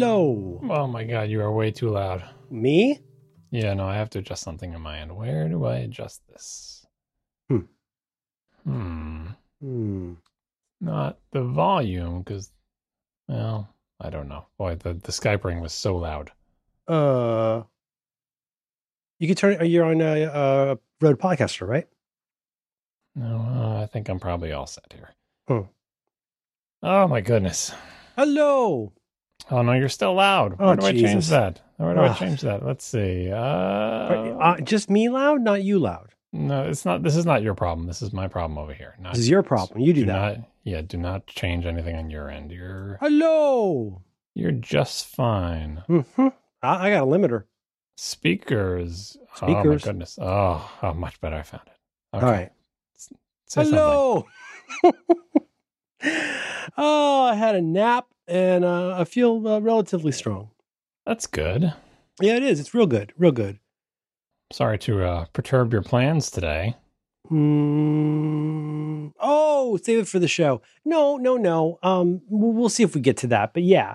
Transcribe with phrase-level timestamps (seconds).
[0.00, 0.58] Hello.
[0.70, 2.24] Oh my god, you are way too loud.
[2.50, 3.00] Me?
[3.50, 5.14] Yeah, no, I have to adjust something on my end.
[5.14, 6.86] Where do I adjust this?
[7.50, 7.58] Hmm.
[8.64, 9.26] Hmm.
[9.60, 10.12] Hmm.
[10.80, 12.50] Not the volume, because,
[13.28, 14.46] well, I don't know.
[14.56, 16.32] Boy, the, the Skype ring was so loud.
[16.88, 17.64] Uh,
[19.18, 19.66] you can turn.
[19.66, 21.86] You're on a, uh Rode Podcaster, right?
[23.14, 25.10] No, uh, I think I'm probably all set here.
[25.46, 25.68] Hmm.
[26.82, 27.74] Oh my goodness.
[28.16, 28.94] Hello.
[29.50, 30.56] Oh no, you're still loud.
[30.58, 31.60] Oh, Where do I change that?
[31.76, 32.64] Where do I change that?
[32.64, 33.30] Let's see.
[33.32, 36.10] Uh, Uh, just me loud, not you loud.
[36.32, 37.02] no, it's not.
[37.02, 37.86] This is not your problem.
[37.86, 38.94] This is my problem over here.
[39.00, 39.80] Not, This is your problem.
[39.80, 40.38] You do, do that.
[40.38, 40.48] not.
[40.64, 42.52] Yeah, do not change anything on your end.
[42.52, 44.02] You're Hello.
[44.34, 45.82] you're just fine.
[45.86, 46.28] hmm
[46.62, 47.44] I, I got a limiter.
[47.96, 49.16] Speakers.
[49.34, 49.64] Speakers.
[49.64, 50.18] Oh my goodness.
[50.20, 52.16] Oh, how much better I found it.
[52.16, 52.26] Okay.
[52.26, 52.52] All right.
[53.46, 53.62] Say.
[53.64, 54.26] Hello.
[56.76, 60.50] oh, I had a nap and uh, I feel uh, relatively strong.
[61.04, 61.74] That's good.
[62.20, 62.60] Yeah, it is.
[62.60, 63.12] It's real good.
[63.18, 63.58] Real good.
[64.52, 66.76] Sorry to uh, perturb your plans today.
[67.30, 70.62] Mm, oh, save it for the show.
[70.84, 71.78] No, no, no.
[71.82, 73.54] Um, we'll, see if we get to that.
[73.54, 73.94] But yeah,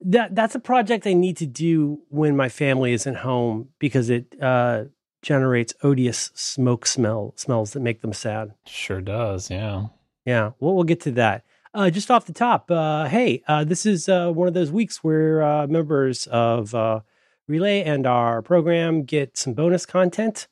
[0.00, 4.34] that that's a project I need to do when my family isn't home because it
[4.42, 4.84] uh,
[5.22, 8.54] generates odious smoke smell smells that make them sad.
[8.66, 9.50] Sure does.
[9.50, 9.86] Yeah.
[10.24, 11.44] Yeah, well, we'll get to that.
[11.74, 15.04] Uh, just off the top, uh, hey, uh, this is uh, one of those weeks
[15.04, 17.00] where uh, members of uh,
[17.46, 20.48] Relay and our program get some bonus content.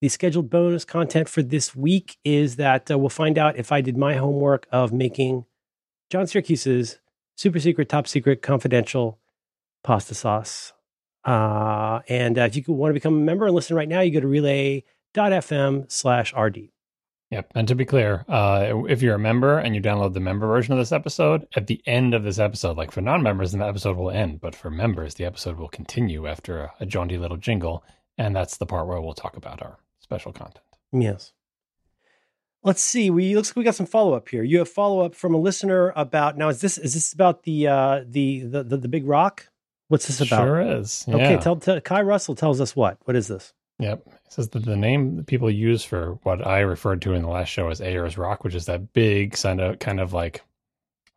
[0.00, 3.96] The scheduled bonus content for this week is that we'll find out if I did
[3.96, 5.44] my homework of making
[6.10, 6.98] John Siracusa's
[7.36, 9.18] super secret, top secret, confidential
[9.82, 10.72] pasta sauce.
[11.24, 14.28] And if you want to become a member and listen right now, you go to
[14.28, 16.68] relay.fm slash RD.
[17.30, 17.52] Yep.
[17.54, 20.72] And to be clear, uh, if you're a member and you download the member version
[20.72, 23.96] of this episode, at the end of this episode, like for non members, the episode
[23.98, 24.40] will end.
[24.40, 27.84] But for members, the episode will continue after a, a jaunty little jingle.
[28.16, 30.64] And that's the part where we'll talk about our special content.
[30.90, 31.32] Yes.
[32.64, 33.10] Let's see.
[33.10, 34.42] We looks like we got some follow up here.
[34.42, 36.48] You have follow up from a listener about now.
[36.48, 39.48] Is this is this about the uh the the the, the big rock?
[39.88, 40.44] What's this about?
[40.44, 41.04] Sure is.
[41.06, 41.14] Yeah.
[41.14, 42.98] Okay, tell, tell Kai Russell tells us what.
[43.04, 43.52] What is this?
[43.78, 44.02] Yep.
[44.06, 47.28] It says that the name that people use for what I referred to in the
[47.28, 50.42] last show as Ayers Rock, which is that big kind of kind of like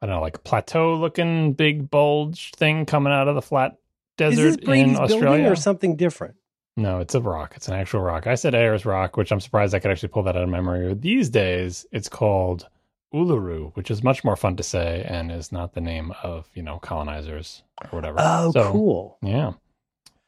[0.01, 3.77] I don't know, like plateau looking big bulge thing coming out of the flat
[4.17, 5.49] desert in Australia.
[5.49, 6.35] or something different?
[6.77, 7.53] No, it's a rock.
[7.55, 8.27] It's an actual rock.
[8.27, 10.93] I said Ayers Rock, which I'm surprised I could actually pull that out of memory.
[10.93, 12.67] These days, it's called
[13.13, 16.63] Uluru, which is much more fun to say and is not the name of, you
[16.63, 18.17] know, colonizers or whatever.
[18.19, 19.17] Oh, So, cool.
[19.21, 19.51] Yeah.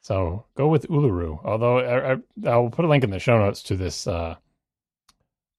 [0.04, 1.40] So go with Uluru.
[1.46, 2.18] Although I, I,
[2.50, 4.36] I'll put a link in the show notes to this uh,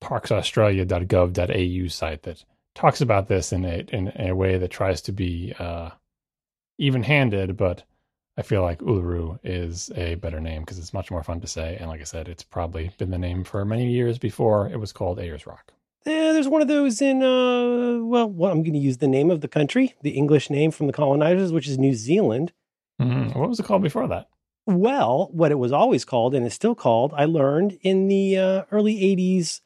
[0.03, 2.45] parksaustralia.gov.au site that
[2.75, 5.91] talks about this in a in a way that tries to be uh,
[6.79, 7.85] even-handed, but
[8.37, 11.77] I feel like Uluru is a better name because it's much more fun to say.
[11.81, 14.93] And like I said, it's probably been the name for many years before it was
[14.93, 15.73] called Ayers Rock.
[16.05, 19.31] Eh, there's one of those in uh well, well I'm going to use the name
[19.31, 22.53] of the country, the English name from the colonizers, which is New Zealand.
[23.01, 23.35] Mhm.
[23.37, 24.29] What was it called before that?
[24.67, 28.63] Well, what it was always called and is still called, I learned in the uh,
[28.71, 29.61] early 80s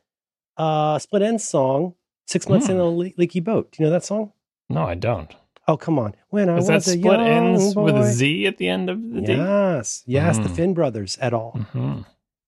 [0.56, 1.94] uh, Split Enz song,
[2.26, 2.80] Six Months in Hmm.
[2.82, 3.70] a Le- Leaky Boat.
[3.72, 4.32] Do you know that song?
[4.68, 5.34] No, I don't.
[5.68, 6.14] Oh, come on.
[6.30, 7.82] When I Is that was a Split Enz boy.
[7.84, 9.34] with a Z at the end of the D?
[9.34, 10.56] Yes, yes, the Mm.
[10.56, 11.52] Finn brothers et al.
[11.72, 12.00] hmm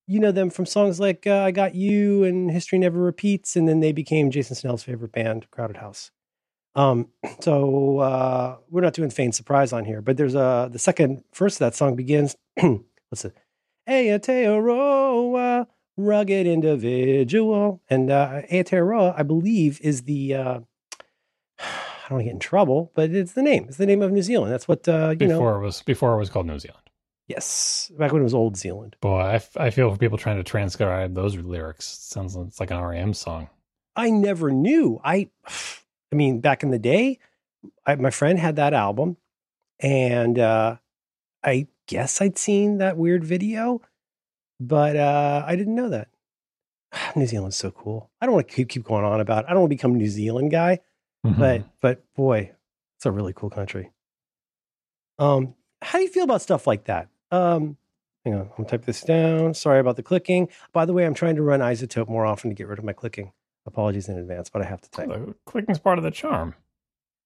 [0.08, 3.68] You know them from songs like uh, I Got You and History Never Repeats, and
[3.68, 6.10] then they became Jason Snell's favorite band, Crowded House.
[6.74, 7.08] Um,
[7.40, 11.54] so uh, we're not doing Faint Surprise on here, but there's a the second verse
[11.56, 12.36] of that song begins.
[12.60, 13.34] what's it?
[13.88, 15.66] Aotearoa,
[15.96, 20.60] rugged individual, and uh, Aotearoa, I believe, is the uh,
[21.60, 23.66] I don't want to get in trouble, but it's the name.
[23.68, 24.52] It's the name of New Zealand.
[24.52, 25.34] That's what uh, you know.
[25.38, 26.82] Before it was before it was called New Zealand.
[27.28, 28.96] Yes, back when it was Old Zealand.
[29.00, 31.86] Boy, I, f- I feel for people trying to transcribe those lyrics.
[31.86, 33.48] sounds like- it's like an REM song.
[33.94, 35.00] I never knew.
[35.04, 35.28] I,
[36.12, 37.18] I mean, back in the day,
[37.86, 39.16] I, my friend had that album,
[39.78, 40.76] and uh,
[41.44, 43.80] I guess I'd seen that weird video,
[44.58, 46.08] but uh, I didn't know that.
[47.16, 48.10] New Zealand's so cool.
[48.20, 49.44] I don't want to keep keep going on about.
[49.44, 49.48] It.
[49.48, 50.80] I don't want to become a New Zealand guy,
[51.26, 51.38] Mhm.
[51.38, 52.52] but but boy,
[52.96, 53.90] it's a really cool country.
[55.18, 57.08] Um, how do you feel about stuff like that?
[57.30, 57.76] Um,
[58.24, 59.54] hang on, I'm gonna type this down.
[59.54, 60.48] Sorry about the clicking.
[60.72, 62.92] By the way, I'm trying to run iZotope more often to get rid of my
[62.92, 63.32] clicking.
[63.70, 65.08] Apologies in advance, but I have to type.
[65.08, 66.54] The clicking's part of the charm.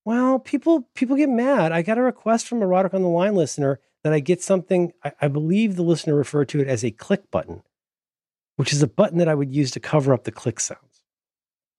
[0.04, 1.72] Well, people people get mad.
[1.72, 4.92] I got a request from a Roderick on the Line listener that I get something.
[5.02, 7.62] I, I believe the listener referred to it as a click button,
[8.56, 11.04] which is a button that I would use to cover up the click sounds.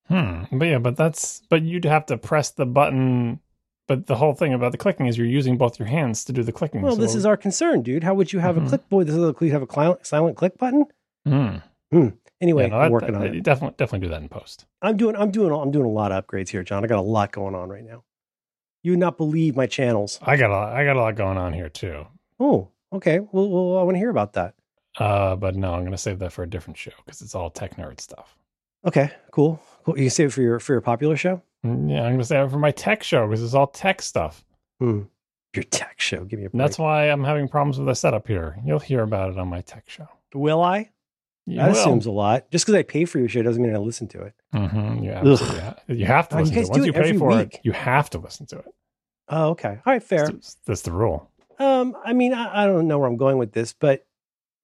[0.07, 0.43] Hmm.
[0.51, 3.39] But yeah, but that's but you'd have to press the button
[3.87, 6.41] but the whole thing about the clicking is you're using both your hands to do
[6.41, 6.81] the clicking.
[6.81, 8.03] Well, this is our concern, dude.
[8.03, 8.65] How would you have Mhm.
[8.65, 8.89] a click?
[8.89, 10.85] Boy, this is a, you have a silent click button.
[11.23, 11.57] Hmm.
[11.91, 12.07] Hmm.
[12.41, 13.43] Anyway, Yeah, no, I'm working that- on it.
[13.43, 14.65] Definitely, definitely do that in post.
[14.81, 16.83] I'm doing, I'm doing, I'm doing a lot of upgrades here, John.
[16.83, 18.03] I got a lot going on right now.
[18.83, 20.19] You would not believe my channels.
[20.21, 22.05] I got a lot, I got a lot going on here too.
[22.39, 23.19] Oh, okay.
[23.19, 24.53] Well, well I want to hear about that.
[24.97, 27.49] Uh, but no, I'm going to save that for a different show because it's all
[27.49, 28.37] tech nerd stuff.
[28.85, 29.59] Okay, cool.
[29.83, 29.97] Cool.
[29.97, 31.41] You can save it for your for your popular show.
[31.65, 34.01] Mm, Yeah, I'm going to save it for my tech show because it's all tech
[34.01, 34.45] stuff.
[34.79, 35.01] Hmm.
[35.55, 36.23] Your tech show.
[36.25, 36.49] Give me a.
[36.53, 38.57] That's why I'm having problems with the setup here.
[38.65, 40.07] You'll hear about it on my tech show.
[40.33, 40.91] Will I?
[41.47, 41.77] You That will.
[41.77, 42.49] assumes a lot.
[42.51, 44.33] Just because I pay for your show doesn't mean I listen to it.
[44.53, 46.69] Mhm, you, absolutely ha- you have to Oh, listen to it.
[46.69, 47.53] Once do you it pay for week.
[47.55, 48.65] it, you have to listen to it.
[49.29, 49.79] Oh, okay.
[49.85, 50.27] All right, fair.
[50.27, 51.29] That's, that's the rule.
[51.59, 54.05] Um, I mean, I, I don't know where I'm going with this, but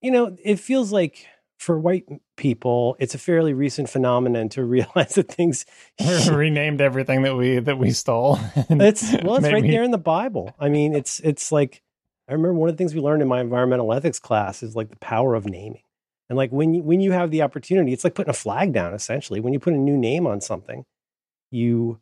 [0.02, 1.28] you know, it feels like
[1.60, 2.06] for white
[2.38, 5.66] people, it's a fairly recent phenomenon to realize that things.
[6.32, 8.40] renamed everything that we that we stole.
[8.70, 10.56] it's well, it's right me- there in the Bible.
[10.60, 11.84] I mean, it's it's like
[12.28, 14.90] I remember one of the things we learned in my environmental ethics class is like
[14.90, 15.84] the power of naming,
[16.32, 18.94] and like when you when you have the opportunity, it's like putting a flag down.
[18.94, 20.86] Essentially, when you put a new name on something,
[21.52, 22.00] you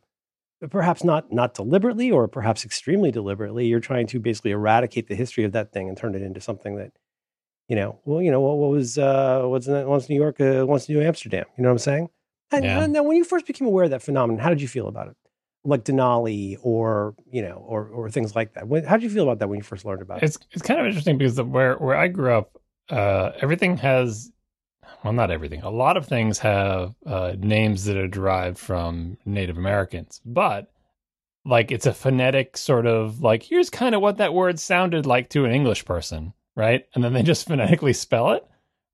[0.69, 5.43] perhaps not not deliberately or perhaps extremely deliberately you're trying to basically eradicate the history
[5.45, 6.91] of that thing and turn it into something that
[7.69, 10.65] you know well you know what, what was uh what's in, once new york uh,
[10.67, 12.09] once new amsterdam you know what i'm saying
[12.51, 12.83] and, Yeah.
[12.83, 15.07] and then when you first became aware of that phenomenon how did you feel about
[15.07, 15.15] it
[15.63, 19.23] like denali or you know or or things like that when, how did you feel
[19.23, 21.45] about that when you first learned about it It's it's kind of interesting because the,
[21.45, 22.58] where where I grew up,
[22.89, 24.31] uh, everything has
[25.03, 25.61] well, not everything.
[25.61, 30.71] A lot of things have uh, names that are derived from Native Americans, but
[31.45, 35.29] like it's a phonetic sort of like here's kind of what that word sounded like
[35.29, 36.85] to an English person, right?
[36.93, 38.45] And then they just phonetically spell it,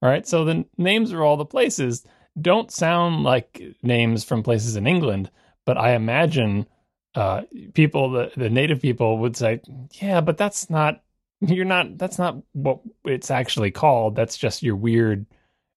[0.01, 0.27] right?
[0.27, 2.06] So the names of all the places
[2.39, 5.31] don't sound like names from places in England,
[5.65, 6.68] but I imagine
[7.15, 7.44] uh,
[7.74, 9.62] people, the, the native people would say,
[9.94, 11.01] yeah, but that's not,
[11.47, 14.15] you're not, that's not what it's actually called.
[14.15, 15.25] That's just your weird.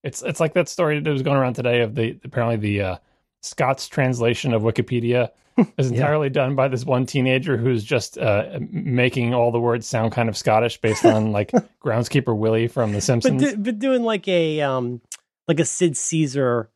[0.05, 2.97] It's, it's like that story that was going around today of the, apparently the, uh,
[3.41, 5.31] Scots translation of Wikipedia
[5.77, 5.99] is Yeah.
[5.99, 10.29] entirely done by this one teenager who's just uh, making all the words sound kind
[10.29, 13.41] of Scottish based on like groundskeeper Willie from The but, Simpsons.
[13.43, 15.01] do, but doing like a um
[15.47, 16.69] like a sid caesar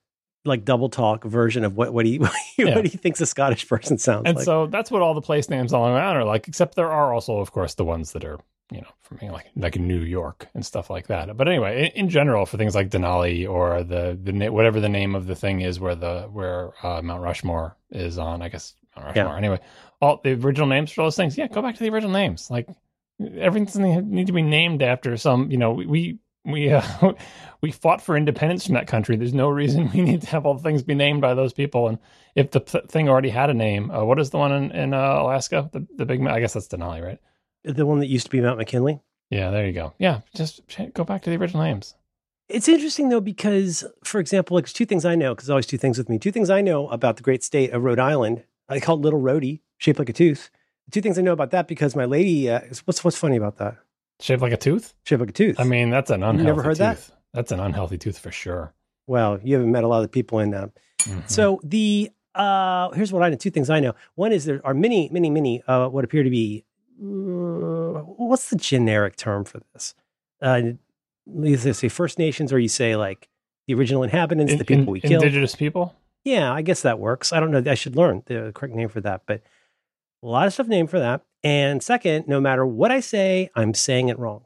[0.45, 2.77] like double talk version of what what he what he, Yeah.
[2.77, 4.29] what he thinks a scottish person sounds like.
[4.29, 6.93] and like so that's what all the place names all around are like except there
[6.93, 8.39] are also of course the ones that are
[8.71, 12.09] you know from like like new york and stuff like that but anyway in, in
[12.09, 15.81] general for things like denali or the the whatever the name of the thing is
[15.81, 19.61] where the where uh, mount rushmore is on i guess mount rushmore anyway
[20.01, 22.69] all the original names for those things yeah go back to the original names like
[23.39, 27.13] everything need to be named after some you know we we uh,
[27.61, 29.17] we fought for independence from that country.
[29.17, 31.89] There's no reason we need to have all the things be named by those people.
[31.89, 31.99] And
[32.35, 34.95] if the th- thing already had a name, uh, what is the one in, in
[34.95, 35.71] uh, Alaska?
[35.73, 37.19] The the big, I guess that's Denali, right?
[37.65, 39.01] The one that used to be mount mckinley
[39.31, 39.95] Yeah, there you go.
[39.99, 40.61] Yeah, just
[40.95, 41.95] go back to the original names.
[42.49, 45.79] It's interesting though because, for example, like there's two things I know because always two
[45.79, 46.19] things with me.
[46.19, 48.45] Two things I know about the great state of Rhode Island.
[48.69, 50.51] I call it Little Rhodey, shaped like a tooth.
[50.91, 52.51] Two things I know about that because my lady.
[52.51, 53.77] Uh, is- what's what's funny about that?
[54.21, 54.93] Shaped like a tooth.
[55.05, 55.59] Shaped like a tooth.
[55.59, 56.45] I mean, that's an unhealthy.
[56.45, 56.97] never heard that?
[56.97, 57.13] tooth.
[57.33, 58.75] That's an unhealthy tooth for sure.
[59.07, 60.53] well, you haven't met a lot of the people in.
[60.53, 60.69] Uh,
[61.05, 61.29] Mhm.
[61.31, 63.37] So the uh, here's what I know.
[63.37, 63.95] Two things I know.
[64.15, 66.65] One is there are many, many, many uh, what appear to be
[66.99, 69.95] what's the generic term for this?
[70.41, 70.63] Uh,
[71.45, 73.29] either say First Nations or you say like
[73.67, 75.23] the original inhabitants, In- the people in- we killed.
[75.23, 75.95] indigenous people.
[76.25, 77.33] Yeah, I guess that works.
[77.33, 77.63] I don't know.
[77.69, 79.43] I should learn the correct name for that, but
[80.23, 81.23] a lot of stuff named for that.
[81.43, 84.45] And second, no matter what I say, I'm saying it wrong.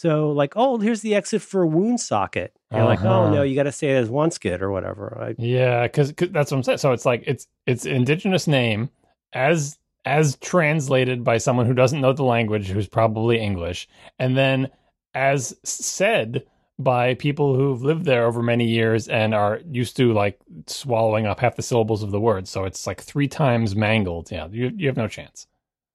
[0.00, 2.52] So like, oh, here's the exit for Woonsocket.
[2.72, 3.30] You're like, oh Uh-huh.
[3.34, 5.16] no, you got to say it as one skid or whatever.
[5.20, 6.78] I, Yeah, because that's what I'm saying.
[6.78, 8.90] So it's like it's it's indigenous name
[9.32, 14.70] as as translated by someone who doesn't know the language, who's probably English, and then
[15.14, 16.44] as said
[16.78, 21.40] by people who've lived there over many years and are used to like swallowing up
[21.40, 22.48] half the syllables of the word.
[22.48, 24.30] So it's like three times mangled.
[24.30, 25.46] Yeah, you you have no chance.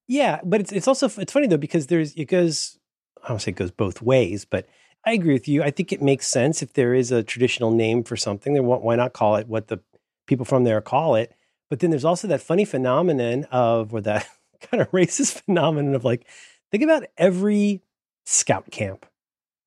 [0.08, 2.80] Yeah, but it's it's also it's funny though because there's it goes
[3.24, 4.68] I don't say it goes both ways, but
[5.06, 5.64] I agree with you.
[5.64, 8.78] I think it makes sense if there is a traditional name for something, then why
[8.78, 9.80] why not call it what the
[10.28, 11.34] people from there call it?
[11.70, 14.28] But then there's also that funny phenomenon of or that
[14.62, 16.28] kind of racist phenomenon of like
[16.72, 17.82] think about every
[18.26, 19.06] scout camp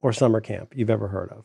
[0.01, 1.45] or summer camp you've ever heard of.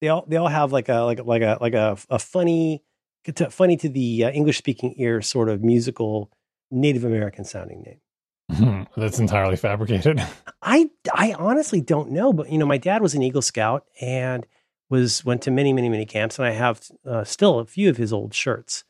[0.00, 2.82] They all they all have like a like a- like a like a, a funny
[3.24, 6.30] to, funny to the uh, English speaking ear sort of musical
[6.70, 8.86] Native American sounding name.
[8.96, 10.22] That's entirely fabricated.
[10.62, 14.46] I I honestly don't know, but you know, my dad was an Eagle Scout and
[14.88, 17.96] was went to many many many camps, and I have uh, still a few of
[17.96, 18.84] his old shirts.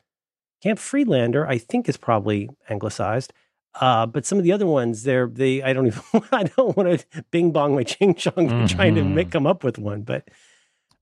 [0.61, 3.33] Camp Freelander, I think, is probably anglicized.
[3.79, 5.61] Uh, but some of the other ones, they're they.
[5.61, 6.23] I don't even.
[6.31, 8.65] I don't want to bing bong my ching chong mm-hmm.
[8.65, 10.01] trying to make come up with one.
[10.01, 10.29] But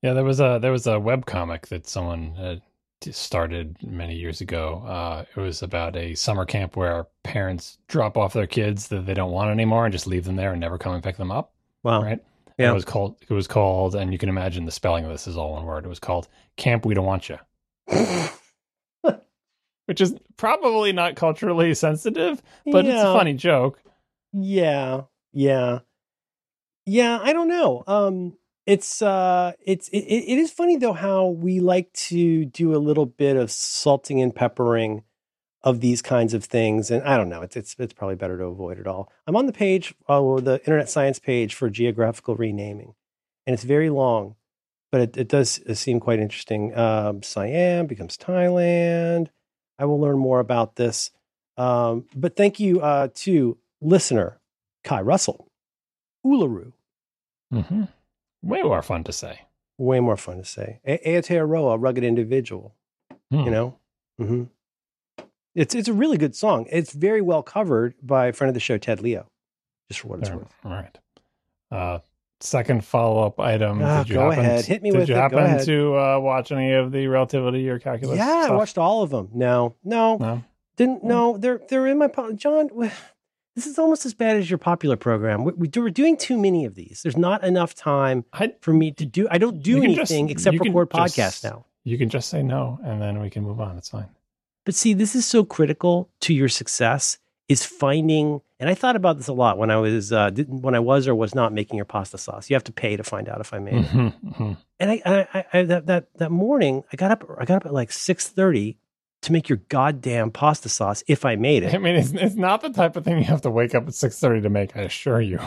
[0.02, 2.62] yeah, there was a there was a web comic that someone
[3.12, 4.84] started many years ago.
[4.86, 9.14] Uh, it was about a summer camp where parents drop off their kids that they
[9.14, 11.54] don't want anymore and just leave them there and never come and pick them up.
[11.84, 12.02] Wow.
[12.02, 12.20] Right.
[12.58, 12.72] Yeah.
[12.72, 13.18] it was called.
[13.22, 15.86] It was called, and you can imagine the spelling of this is all one word.
[15.86, 17.38] It was called Camp We Don't Want You.
[19.86, 22.94] Which is probably not culturally sensitive, but yeah.
[22.94, 23.82] it's a funny joke.
[24.34, 25.02] Yeah.
[25.32, 25.80] Yeah.
[26.86, 27.20] Yeah.
[27.22, 27.84] I don't know.
[27.86, 32.78] Um, it's uh it's it, it is funny though how we like to do a
[32.78, 35.04] little bit of salting and peppering
[35.64, 38.46] of these kinds of things and i don't know it's it's, it's probably better to
[38.46, 42.94] avoid it all i'm on the page uh, the internet science page for geographical renaming
[43.46, 44.36] and it's very long
[44.92, 49.28] but it, it does seem quite interesting um, siam becomes thailand
[49.80, 51.12] i will learn more about this
[51.58, 54.40] um, but thank you uh, to listener
[54.84, 55.48] kai russell
[56.26, 56.72] uluru
[57.54, 57.84] mm-hmm.
[58.46, 59.42] Way more fun to say.
[59.80, 60.80] Way more fun to say.
[60.86, 62.76] A- Aotearoa, rugged individual.
[63.32, 63.40] Hmm.
[63.40, 63.78] You know?
[64.22, 64.44] Mm-hmm.
[65.56, 66.68] It's it's a really good song.
[66.70, 69.26] It's very well covered by a friend of the show, Ted Leo,
[69.90, 70.54] just for what it's worth.
[70.64, 70.98] All right.
[71.72, 72.00] Uh,
[72.46, 73.82] second follow up item.
[73.84, 74.66] Ah, go ahead.
[74.66, 75.20] Hit me did with you it.
[75.20, 78.18] happen to uh, watch any of the relativity or calculus?
[78.18, 78.52] Yeah, stuff?
[78.52, 79.30] I watched all of them.
[79.34, 80.44] No, no, no.
[80.78, 82.70] Didn't no, they're they're in my John
[83.56, 85.46] this is almost as bad as your popular program.
[85.46, 87.02] We, we do, we're doing too many of these.
[87.02, 89.28] There's not enough time I, for me to do.
[89.32, 91.66] I don't do anything just, except record podcasts now.
[91.86, 93.78] You can just say no, and then we can move on.
[93.78, 94.10] It's fine.
[94.66, 97.18] But see, this is so critical to your success.
[97.48, 100.80] Is finding, and I thought about this a lot when I was uh, when I
[100.80, 102.50] was or was not making your pasta sauce.
[102.50, 103.86] You have to pay to find out if I made.
[103.86, 104.54] Mm-hmm, mm-hmm.
[104.80, 107.24] And I, I, I, that that that morning, I got up.
[107.40, 108.80] I got up at like six thirty
[109.26, 111.74] to make your goddamn pasta sauce if I made it.
[111.74, 113.94] I mean, it's, it's not the type of thing you have to wake up at
[113.94, 115.40] 6.30 to make, I assure you.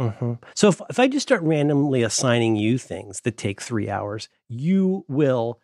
[0.00, 0.34] Mm-hmm.
[0.54, 5.04] So if, if I just start randomly assigning you things that take three hours, you
[5.08, 5.58] will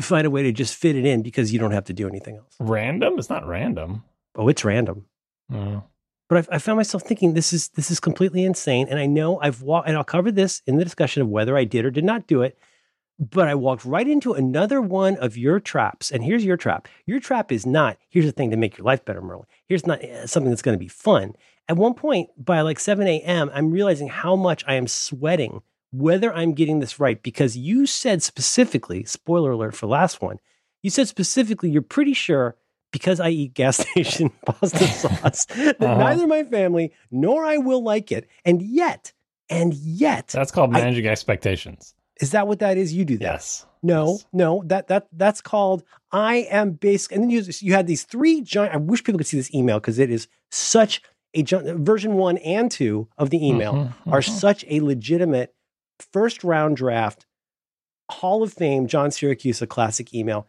[0.00, 2.36] find a way to just fit it in because you don't have to do anything
[2.36, 2.54] else.
[2.60, 3.18] Random?
[3.18, 4.04] It's not random.
[4.38, 5.04] Oh, it's random.
[5.52, 5.84] Mm.
[6.28, 9.40] But I, I, found myself thinking this is this is completely insane, and I know
[9.40, 12.04] I've walked, and I'll cover this in the discussion of whether I did or did
[12.04, 12.58] not do it.
[13.18, 16.12] But I walked right into another one of your traps.
[16.12, 16.86] And here's your trap.
[17.04, 19.46] Your trap is not, here's the thing to make your life better, Merlin.
[19.66, 21.34] Here's not eh, something that's going to be fun.
[21.68, 26.32] At one point, by like 7 a.m., I'm realizing how much I am sweating whether
[26.32, 30.38] I'm getting this right because you said specifically, spoiler alert for last one,
[30.82, 32.56] you said specifically you're pretty sure
[32.92, 35.98] because I eat gas station pasta sauce that uh-huh.
[35.98, 38.28] neither my family nor I will like it.
[38.44, 39.12] And yet,
[39.50, 41.94] and yet, that's called managing I, expectations.
[42.20, 42.92] Is that what that is?
[42.92, 43.24] You do that.
[43.24, 43.66] Yes.
[43.82, 44.26] No, yes.
[44.32, 47.12] no, that that that's called I am basic.
[47.12, 48.74] And then you you had these three giant.
[48.74, 51.02] I wish people could see this email because it is such
[51.34, 54.32] a version one and two of the email mm-hmm, are mm-hmm.
[54.32, 55.54] such a legitimate
[56.12, 57.26] first round draft
[58.10, 60.46] Hall of Fame John Siracusa classic email.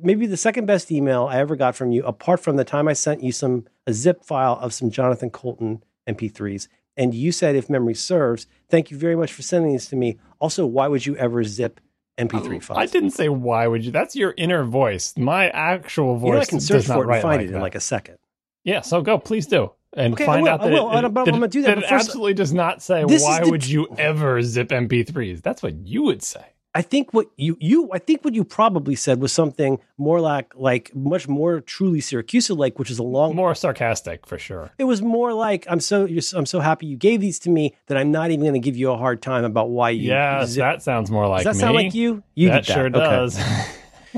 [0.00, 2.92] Maybe the second best email I ever got from you, apart from the time I
[2.92, 6.68] sent you some a zip file of some Jonathan Coulton MP3s.
[6.96, 10.18] And you said, if memory serves, thank you very much for sending these to me.
[10.40, 11.80] Also, why would you ever zip
[12.18, 12.78] MP3 files?
[12.78, 13.92] I didn't say why would you.
[13.92, 15.14] That's your inner voice.
[15.16, 16.28] My actual voice.
[16.28, 17.56] You know, I can search for it and find like it that.
[17.56, 18.18] in like a second.
[18.64, 20.90] Yeah, so go, please do, and okay, find out that I will.
[20.90, 21.76] It, I'm, to do that.
[21.76, 25.40] That it absolutely does not say why would you ever zip MP3s.
[25.40, 26.44] That's what you would say.
[26.74, 30.52] I think what you you I think what you probably said was something more like
[30.54, 34.70] like much more truly Siracusa like, which is a long more sarcastic for sure.
[34.78, 37.96] It was more like I'm so I'm so happy you gave these to me that
[37.96, 40.10] I'm not even going to give you a hard time about why you.
[40.10, 41.44] Yeah, that sounds more like.
[41.44, 41.66] Does that me.
[41.66, 42.22] sound like you?
[42.34, 42.72] You that, that.
[42.72, 43.40] sure does.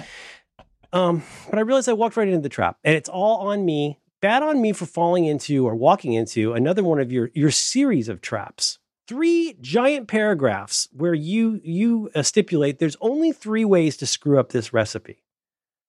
[0.92, 3.98] um, but I realized I walked right into the trap, and it's all on me.
[4.20, 8.08] Bad on me for falling into or walking into another one of your your series
[8.08, 8.79] of traps
[9.10, 14.50] three giant paragraphs where you you uh, stipulate there's only three ways to screw up
[14.50, 15.20] this recipe.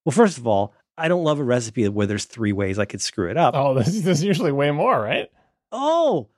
[0.04, 3.00] Well, first of all, I don't love a recipe where there's three ways I could
[3.00, 3.54] screw it up.
[3.56, 5.30] Oh, there's, there's usually way more, right?
[5.72, 6.30] Oh,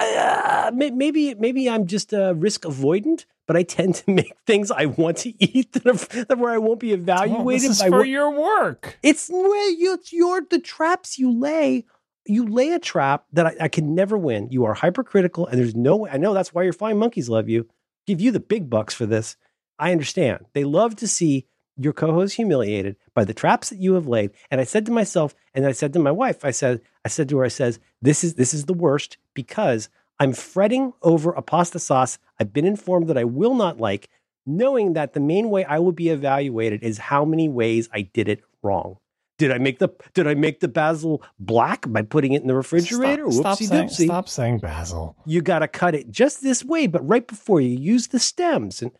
[0.00, 4.86] uh, maybe maybe I'm just uh, risk avoidant, but I tend to make things I
[4.86, 7.46] want to eat that, are, that where I won't be evaluated.
[7.46, 8.98] Oh, this is for your work.
[9.02, 11.84] It's where you, it's your the traps you lay
[12.30, 14.48] you lay a trap that I, I can never win.
[14.50, 16.10] You are hypercritical, and there's no way.
[16.10, 17.68] I know that's why your flying monkeys love you.
[18.06, 19.36] Give you the big bucks for this.
[19.78, 20.46] I understand.
[20.52, 21.46] They love to see
[21.76, 24.30] your co-host humiliated by the traps that you have laid.
[24.50, 27.28] And I said to myself, and I said to my wife, I said, I said
[27.30, 31.42] to her, I says, this is this is the worst because I'm fretting over a
[31.42, 34.10] pasta sauce I've been informed that I will not like,
[34.44, 38.28] knowing that the main way I will be evaluated is how many ways I did
[38.28, 38.98] it wrong.
[39.40, 42.54] Did I make the Did I make the basil black by putting it in the
[42.54, 43.24] refrigerator?
[43.32, 44.04] Stop, stop Whoopsie saying, doopsie.
[44.04, 45.16] stop saying basil.
[45.24, 48.82] You got to cut it just this way, but right before you use the stems.
[48.82, 48.92] And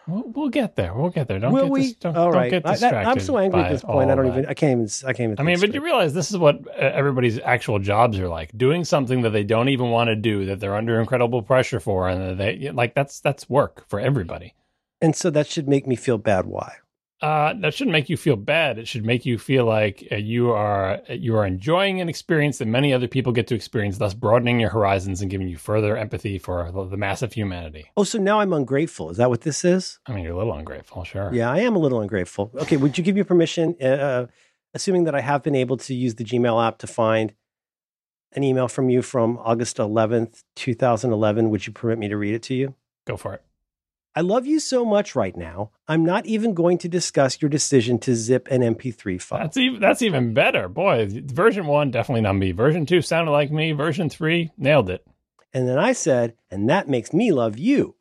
[0.08, 0.92] We'll, we'll get there.
[0.94, 1.38] We'll get there.
[1.38, 1.82] Don't will get we?
[1.82, 2.50] dis- don't, All don't right.
[2.50, 2.96] get I, distracted.
[2.96, 4.10] that, I'm so angry at this point.
[4.10, 4.32] I don't that.
[4.38, 4.46] even.
[4.46, 5.08] I can't even.
[5.08, 5.36] I can't even.
[5.38, 8.84] I mean, but you realize this is what uh, everybody's actual jobs are like: doing
[8.84, 12.20] something that they don't even want to do, that they're under incredible pressure for, and
[12.20, 14.54] that they like that's that's work for everybody.
[15.00, 16.46] and so that should make me feel bad.
[16.46, 16.72] Why?
[17.22, 18.80] Uh, that shouldn't make you feel bad.
[18.80, 22.66] It should make you feel like uh, you are you are enjoying an experience that
[22.66, 26.36] many other people get to experience, thus broadening your horizons and giving you further empathy
[26.36, 27.88] for the, the mass of humanity.
[27.96, 29.08] Oh, so now I'm ungrateful.
[29.08, 30.00] Is that what this is?
[30.06, 31.32] I mean, you're a little ungrateful, sure.
[31.32, 32.50] Yeah, I am a little ungrateful.
[32.56, 34.26] Okay, would you give me permission, uh,
[34.74, 37.34] assuming that I have been able to use the Gmail app to find
[38.32, 41.50] an email from you from August 11th, 2011?
[41.50, 42.74] Would you permit me to read it to you?
[43.06, 43.42] Go for it.
[44.14, 45.70] I love you so much right now.
[45.88, 49.40] I'm not even going to discuss your decision to zip an MP3 file.
[49.40, 51.08] That's even that's even better, boy.
[51.10, 52.52] Version one definitely not me.
[52.52, 53.72] Version two sounded like me.
[53.72, 55.06] Version three nailed it.
[55.54, 57.94] And then I said, and that makes me love you,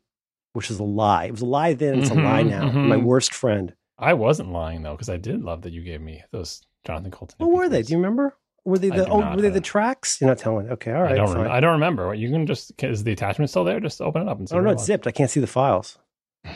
[0.53, 1.25] which is a lie.
[1.25, 2.63] It was a lie then, it's Mhm, a lie now.
[2.71, 2.87] mhm.
[2.87, 3.73] My worst friend.
[3.97, 7.35] I wasn't lying though, because I did love that you gave me those Jonathan Coulton.
[7.39, 7.83] What were they?
[7.83, 8.35] Do you remember?
[8.63, 10.21] Were they the oh were they uh, the tracks?
[10.21, 10.69] You're not telling.
[10.69, 11.13] Okay, all right.
[11.13, 11.35] I don't.
[11.35, 12.13] Rem- I don't remember.
[12.13, 13.79] You can just is the attachment still there?
[13.79, 14.53] Just open it up and see.
[14.53, 14.71] I don't know.
[14.71, 15.07] It's zipped.
[15.07, 15.97] I can't see the files.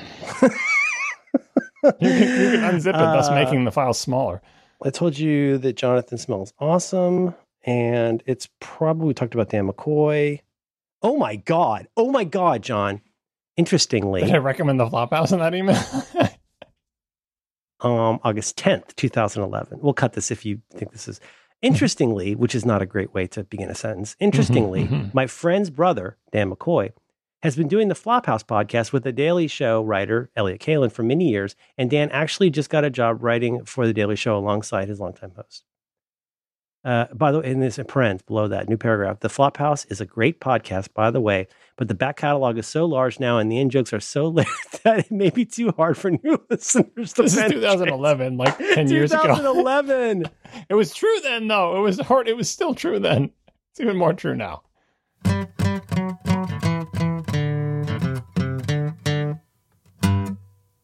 [1.86, 4.42] You can, you can unzip it, thus Uh, making the file smaller.
[4.84, 10.42] I told you that Jonathan smells awesome, and it's probably we talked about Dan McCoy.
[11.04, 11.88] Oh my god!
[11.96, 13.02] Oh my god, John.
[13.58, 15.78] Interestingly, Did I recommend the Flophouse in that email?
[17.80, 19.80] um, August 10th, 2011.
[19.82, 21.22] We'll cut this if you think this is.
[21.66, 24.16] Interestingly, which is not a great way to begin a sentence.
[24.20, 25.14] Interestingly, mhm.
[25.16, 26.92] my friend's brother, Dan McCoy,
[27.42, 31.30] has been doing the Flophouse podcast with the Daily Show writer, Elliott Kalan, for many
[31.30, 31.56] years.
[31.78, 35.32] And Dan actually just got a job writing for the Daily Show alongside his longtime
[35.36, 35.64] host.
[36.86, 40.00] Uh, by the way, in this in parens below that new paragraph, the Flophouse is
[40.00, 43.52] a great podcast, by the way, but the back catalog is so large now and
[43.52, 44.48] the in jokes are so layered
[44.84, 48.92] that it may be too hard for new listeners to this is 2011, like 10
[48.92, 49.24] years ago.
[49.24, 50.26] 2011.
[50.70, 51.76] It was true then, though.
[51.76, 52.28] It was hard.
[52.28, 53.32] It was still true then.
[53.72, 54.62] It's even more true now.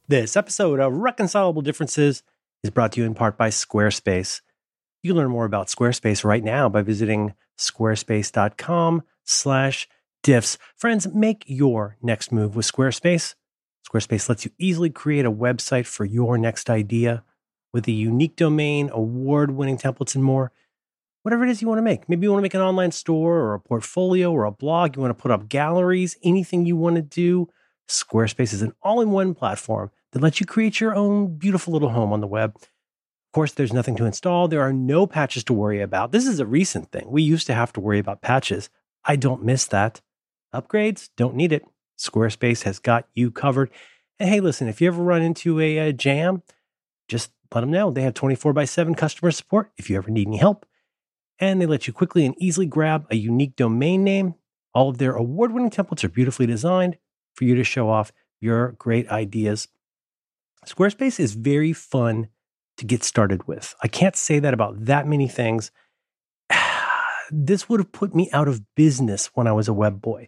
[0.08, 2.24] This episode of Reconcilable Differences
[2.64, 4.42] is brought to you in part by Squarespace.
[5.04, 9.88] You can learn more about Squarespace right now by visiting squarespace.com slash
[10.24, 10.58] diffs.
[10.76, 13.34] Friends, make your next move with Squarespace.
[13.88, 17.24] Squarespace lets you easily create a website for your next idea
[17.74, 20.52] with a unique domain, award-winning templates, and more.
[21.24, 22.08] Whatever it is you want to make.
[22.08, 24.96] Maybe you want to make an online store or a portfolio or a blog.
[24.96, 27.48] You want to put up galleries, anything you want to do.
[27.88, 32.22] Squarespace is an all-in-one platform that lets you create your own beautiful little home on
[32.22, 32.56] the web.
[33.32, 34.50] Of course, there's nothing to install.
[34.50, 36.12] There are no patches to worry about.
[36.12, 37.10] This is a recent thing.
[37.10, 38.70] We used to have to worry about patches.
[39.06, 40.02] I don't miss that.
[40.54, 41.64] Upgrades, don't need it.
[41.98, 43.72] Squarespace has got you covered.
[44.20, 46.44] And hey, listen, if you ever run into a, uh jam,
[47.08, 47.90] just let them know.
[47.90, 50.66] They have 24 by 7 customer support if you ever need any help.
[51.40, 54.36] And they let you quickly and easily grab a unique domain name.
[54.74, 56.98] All of their award winning templates are beautifully designed
[57.34, 59.70] for you to show off your great ideas.
[60.68, 62.28] Squarespace is very fun
[62.78, 63.76] to get started with.
[63.84, 65.72] I can't say that about that many things.
[67.34, 70.28] This would have put me out of business when I was a web boy.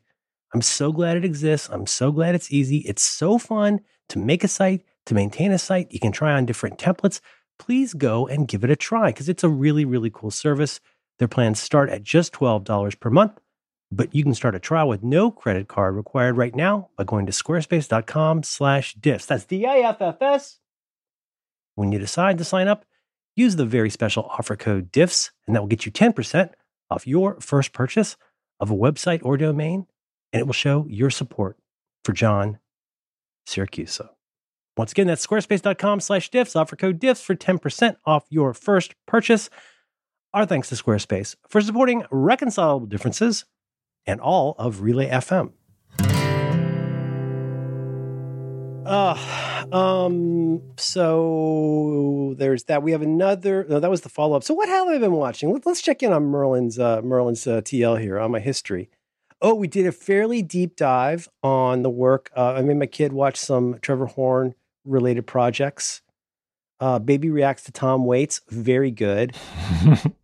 [0.53, 1.67] I'm so glad it exists.
[1.69, 2.77] I'm so glad it's easy.
[2.87, 5.91] It's so fun to make a site, to maintain a site.
[5.91, 7.19] You can try on different templates.
[7.59, 10.79] Please go and give it a try because it's a really, really cool service.
[11.19, 13.39] Their plans start at just $12 per month,
[13.91, 17.25] but you can start a trial with no credit card required right now by going
[17.25, 19.27] to squarespace.com slash diffs.
[19.27, 20.59] That's D-I-F-F-S.
[21.75, 22.85] When you decide to sign up,
[23.35, 26.49] use the very special offer code diffs, and that will get you 10%
[26.89, 28.15] off your first purchase
[28.59, 29.87] of a website or domain,
[30.31, 31.57] and it will show your support
[32.03, 32.59] for John
[33.47, 34.09] Siracusa.
[34.75, 39.49] Once again, that's squarespace.com slash diffs, offer code diffs for 10% off your first purchase.
[40.33, 43.45] Our thanks to Squarespace for supporting reconcilable differences
[44.07, 45.51] and all of Relay FM.
[48.85, 52.83] Uh, um, so there's that.
[52.83, 53.65] We have another.
[53.67, 54.43] No, that was the follow up.
[54.43, 55.51] So what have I been watching?
[55.51, 58.89] Let, us check in on Merlin's uh, Merlin's uh, TL here on my history.
[59.41, 62.31] Oh, we did a fairly deep dive on the work.
[62.35, 66.01] Uh, I made my kid watch some Trevor Horn related projects.
[66.79, 69.35] Uh, Baby reacts to Tom Waits, very good.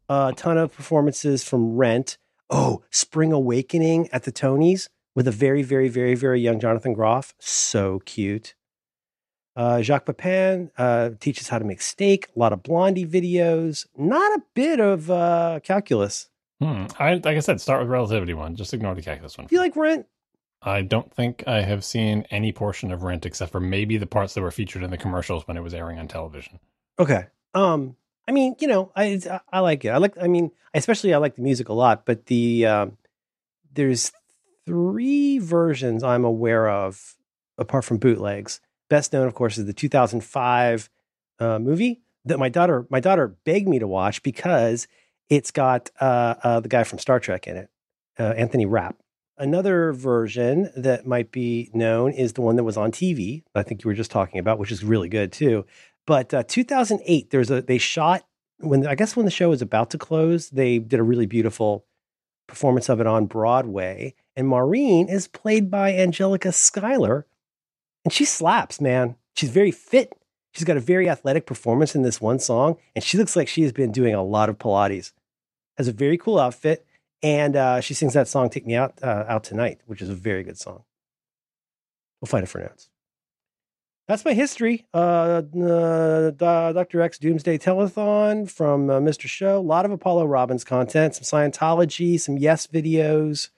[0.09, 2.17] a ton of performances from Rent.
[2.49, 7.33] Oh, Spring Awakening at the Tonys with a very, very, very, very young Jonathan Groff.
[7.39, 8.55] So cute.
[9.53, 12.27] Uh, Jacques Pepin uh, teaches how to make steak.
[12.33, 13.85] A lot of Blondie videos.
[13.97, 16.29] Not a bit of uh, calculus.
[16.61, 16.85] Hmm.
[16.97, 18.55] I like I said, start with relativity one.
[18.55, 19.47] Just ignore the calculus one.
[19.47, 20.05] Do you like Rent?
[20.61, 24.35] I don't think I have seen any portion of Rent except for maybe the parts
[24.35, 26.61] that were featured in the commercials when it was airing on television.
[26.97, 27.25] Okay.
[27.53, 29.19] Um, I mean, you know, I
[29.51, 29.89] I like it.
[29.89, 30.13] I like.
[30.17, 32.05] I mean, especially I like the music a lot.
[32.05, 32.97] But the um,
[33.73, 34.13] there's
[34.69, 37.15] three versions I'm aware of,
[37.57, 38.61] apart from bootlegs.
[38.87, 40.89] Best known, of course, is the 2005
[41.39, 44.87] uh, movie that my daughter my daughter begged me to watch because
[45.27, 47.69] it's got uh, uh, the guy from Star Trek in it,
[48.19, 48.95] uh, Anthony Rapp.
[49.39, 53.41] Another version that might be known is the one that was on TV.
[53.55, 55.65] I think you were just talking about, which is really good too.
[56.05, 58.23] But uh, 2008, there's a they shot
[58.59, 61.85] when I guess when the show was about to close, they did a really beautiful
[62.49, 64.15] performance of it on Broadway.
[64.39, 67.27] And Maureen is played by Angelica Schuyler,
[68.05, 69.17] and she slaps, man.
[69.35, 70.13] She's very fit.
[70.53, 73.63] She's got a very athletic performance in this one song, and she looks like she
[73.63, 75.11] has been doing a lot of Pilates.
[75.77, 76.85] Has a very cool outfit,
[77.21, 80.15] and uh, she sings that song "Take Me Out uh, Out Tonight," which is a
[80.15, 80.83] very good song.
[82.21, 82.89] We'll find it for notes.
[84.07, 84.87] That's my history.
[84.93, 87.01] Uh, uh, Dr.
[87.01, 89.27] X Doomsday Telethon from uh, Mr.
[89.27, 89.57] Show.
[89.57, 93.49] A lot of Apollo Robbins content, some Scientology, some Yes videos.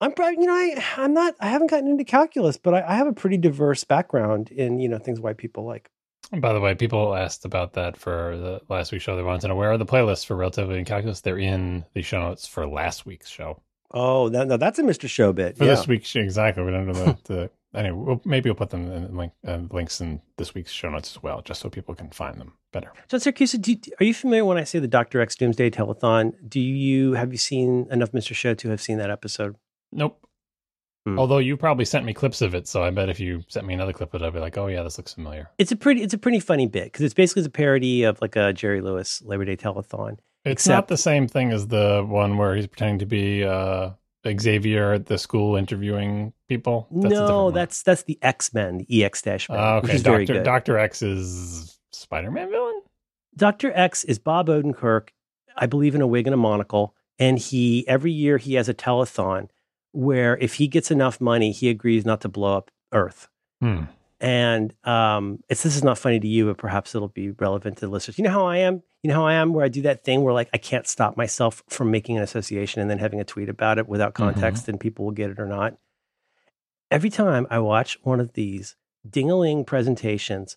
[0.00, 2.96] I'm probably, you know, I, I'm not, I haven't gotten into calculus, but I, I
[2.96, 5.90] have a pretty diverse background in, you know, things white people like.
[6.32, 9.16] By the way, people asked about that for the last week's show.
[9.16, 11.20] They wanted to know where are the playlists for relativity and calculus.
[11.20, 13.62] They're in the show notes for last week's show.
[13.92, 15.08] Oh, that, no, that's a Mr.
[15.08, 15.56] Show bit.
[15.56, 15.70] For yeah.
[15.70, 16.64] this week's, exactly.
[16.64, 17.96] We're under the, the anyway.
[17.96, 21.22] We'll, maybe we'll put them in link uh, links in this week's show notes as
[21.22, 22.92] well, just so people can find them better.
[23.08, 25.20] John Siracusa, do you, are you familiar when I say the Dr.
[25.20, 26.32] X Doomsday Telethon?
[26.48, 28.34] Do you, have you seen enough Mr.
[28.34, 29.56] Show to have seen that episode?
[29.92, 30.20] Nope.
[31.06, 31.18] Hmm.
[31.18, 33.74] Although you probably sent me clips of it, so I bet if you sent me
[33.74, 36.02] another clip of it, I'd be like, "Oh yeah, this looks familiar." It's a pretty,
[36.02, 39.22] it's a pretty funny bit because it's basically a parody of like a Jerry Lewis
[39.24, 40.18] Labor Day Telethon.
[40.44, 43.90] It's not Except- the same thing as the one where he's pretending to be uh,
[44.28, 46.88] Xavier at the school interviewing people.
[46.90, 49.94] That's no, that's that's the X Men, the EX Dash Men, Ah, which okay.
[49.94, 50.44] is very Doctor good.
[50.44, 52.82] Doctor X is Spider Man villain.
[53.36, 53.70] Dr.
[53.74, 55.10] X is Bob Odenkirk,
[55.56, 56.94] I believe in a wig and a monocle.
[57.18, 59.48] And he, every year, he has a telethon
[59.96, 63.28] where if he gets enough money, he agrees not to blow up Earth.
[63.60, 63.84] Hmm.
[64.20, 67.86] And um, it's this is not funny to you, but perhaps it'll be relevant to
[67.86, 68.18] the listeners.
[68.18, 68.82] You know how I am?
[69.02, 71.16] You know how I am where I do that thing where like I can't stop
[71.16, 74.78] myself from making an association and then having a tweet about it without context and
[74.78, 75.76] people will get it or not.
[76.90, 78.76] Every time I watch one of these
[79.08, 80.56] ding-a-ling presentations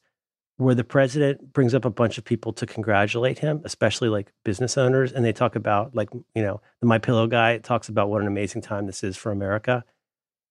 [0.60, 4.78] where the president brings up a bunch of people to congratulate him, especially like business
[4.78, 8.22] owners, and they talk about like, you know, the My Pillow guy talks about what
[8.22, 9.86] an amazing time this is for America.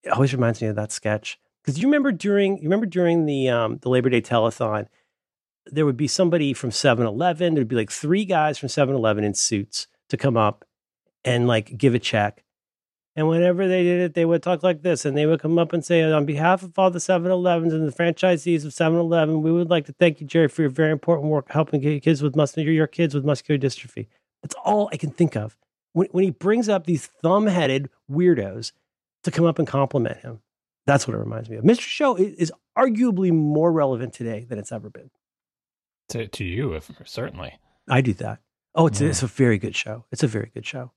[0.03, 1.39] It always reminds me of that sketch.
[1.61, 4.87] Because you remember during you remember during the um, the Labor Day telethon,
[5.67, 7.53] there would be somebody from 7-Eleven.
[7.53, 10.65] There'd be like three guys from 7-Eleven in suits to come up
[11.23, 12.43] and like give a check.
[13.15, 15.73] And whenever they did it, they would talk like this, and they would come up
[15.73, 19.69] and say, "On behalf of all the 7-Elevens and the franchisees of 7-Eleven, we would
[19.69, 22.71] like to thank you, Jerry, for your very important work helping your kids with muscular
[22.71, 24.07] your kids with muscular dystrophy."
[24.41, 25.57] That's all I can think of
[25.93, 28.71] when when he brings up these thumb-headed weirdos
[29.23, 30.41] to come up and compliment him.
[30.85, 31.63] That's what it reminds me of.
[31.63, 31.81] Mr.
[31.81, 35.11] Show is, arguably more relevant today than it's ever been.
[36.09, 37.59] To to you, if certainly.
[37.89, 38.39] I do that.
[38.73, 40.05] Oh, it's, it's a very good show.
[40.11, 40.93] It's a very good show.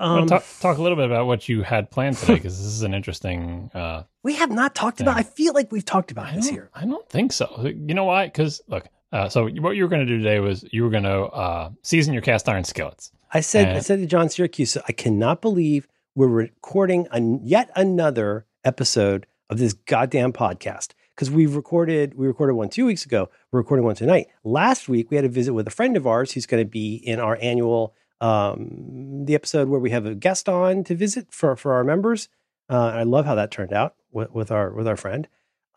[0.00, 2.82] Um, talk, talk a little bit about what you had planned today, because this is
[2.82, 3.70] an interesting.
[3.74, 5.16] Uh, we have not talked about.
[5.16, 6.70] I feel like we've talked about I this here.
[6.74, 7.66] I don't think so.
[7.66, 8.26] You know why?
[8.26, 11.02] Because look, uh, so what you were going to do today was you were going
[11.04, 13.12] to uh, season your cast iron skillets.
[13.32, 17.70] I said, I Uh, said to John Siracusa, I cannot believe we're recording an, yet
[17.76, 23.28] another episode of this goddamn podcast because we've recorded we recorded one two weeks ago.
[23.52, 24.28] We're recording one tonight.
[24.44, 26.94] Last week we had a visit with a friend of ours who's going to be
[26.94, 31.56] in our annual um, the episode where we have a guest on to visit for
[31.56, 32.28] for our members.
[32.68, 35.26] Uh, I love how that turned out with, with our with our friend.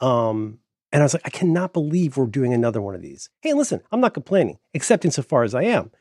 [0.02, 0.60] Um,
[0.92, 3.30] and I was like, I cannot believe we're doing another one of these.
[3.42, 5.92] Hey, listen, I'm not complaining, except insofar as I am.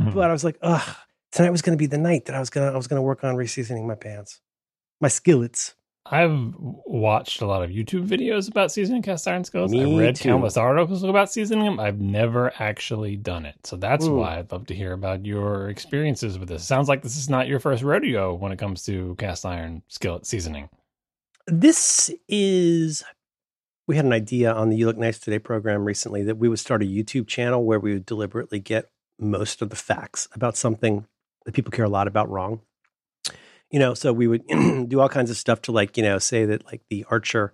[0.00, 0.14] Mhm.
[0.14, 0.96] But I was like, ugh,
[1.32, 3.24] tonight was going to be the night that I was gonna I was gonna work
[3.24, 4.40] on reseasoning my pants,
[5.00, 5.74] my skillets.
[6.10, 6.54] I've
[6.86, 9.72] watched a lot of YouTube videos about seasoning cast iron skillets.
[9.72, 10.28] Me I've read too.
[10.30, 11.78] countless articles about seasoning them.
[11.80, 13.56] I've never actually done it.
[13.66, 14.16] So that's Mm.
[14.16, 16.64] why I'd love to hear about your experiences with this.
[16.64, 20.24] Sounds like this is not your first rodeo when it comes to cast iron skillet
[20.26, 20.70] seasoning.
[21.46, 23.04] This is.
[23.86, 26.58] We had an idea on the You Look Nice Today program recently that we would
[26.58, 31.06] start a YouTube channel where we would deliberately get most of the facts about something
[31.44, 32.60] that people care a lot about wrong.
[33.70, 34.46] You know, so we would
[34.88, 37.52] do all kinds of stuff to like, you know, say that like the archer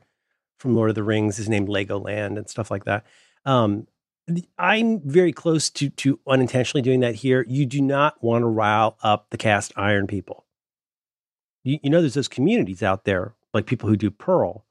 [0.58, 3.04] from Lord of the Rings is named Legoland and stuff like that.
[3.44, 3.86] Um,
[4.58, 7.44] I'm very close to to unintentionally doing that here.
[7.46, 10.46] You do not want to rile up the cast iron people.
[11.62, 14.64] You, you know, there's those communities out there, like people who do Perl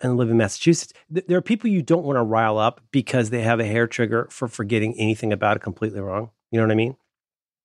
[0.00, 0.92] and live in Massachusetts.
[1.10, 4.28] There are people you don't want to rile up because they have a hair trigger
[4.30, 6.30] for forgetting anything about it completely wrong.
[6.50, 6.96] You know what I mean?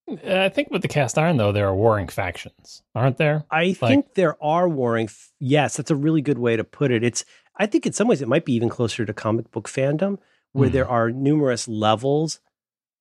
[0.07, 3.43] Uh, I think with the cast iron, though, there are warring factions, aren't there?
[3.49, 5.05] I like, think there are warring.
[5.05, 7.03] F- yes, that's a really good way to put it.
[7.03, 7.25] It's.
[7.57, 10.17] I think in some ways it might be even closer to comic book fandom,
[10.51, 10.73] where mm.
[10.73, 12.39] there are numerous levels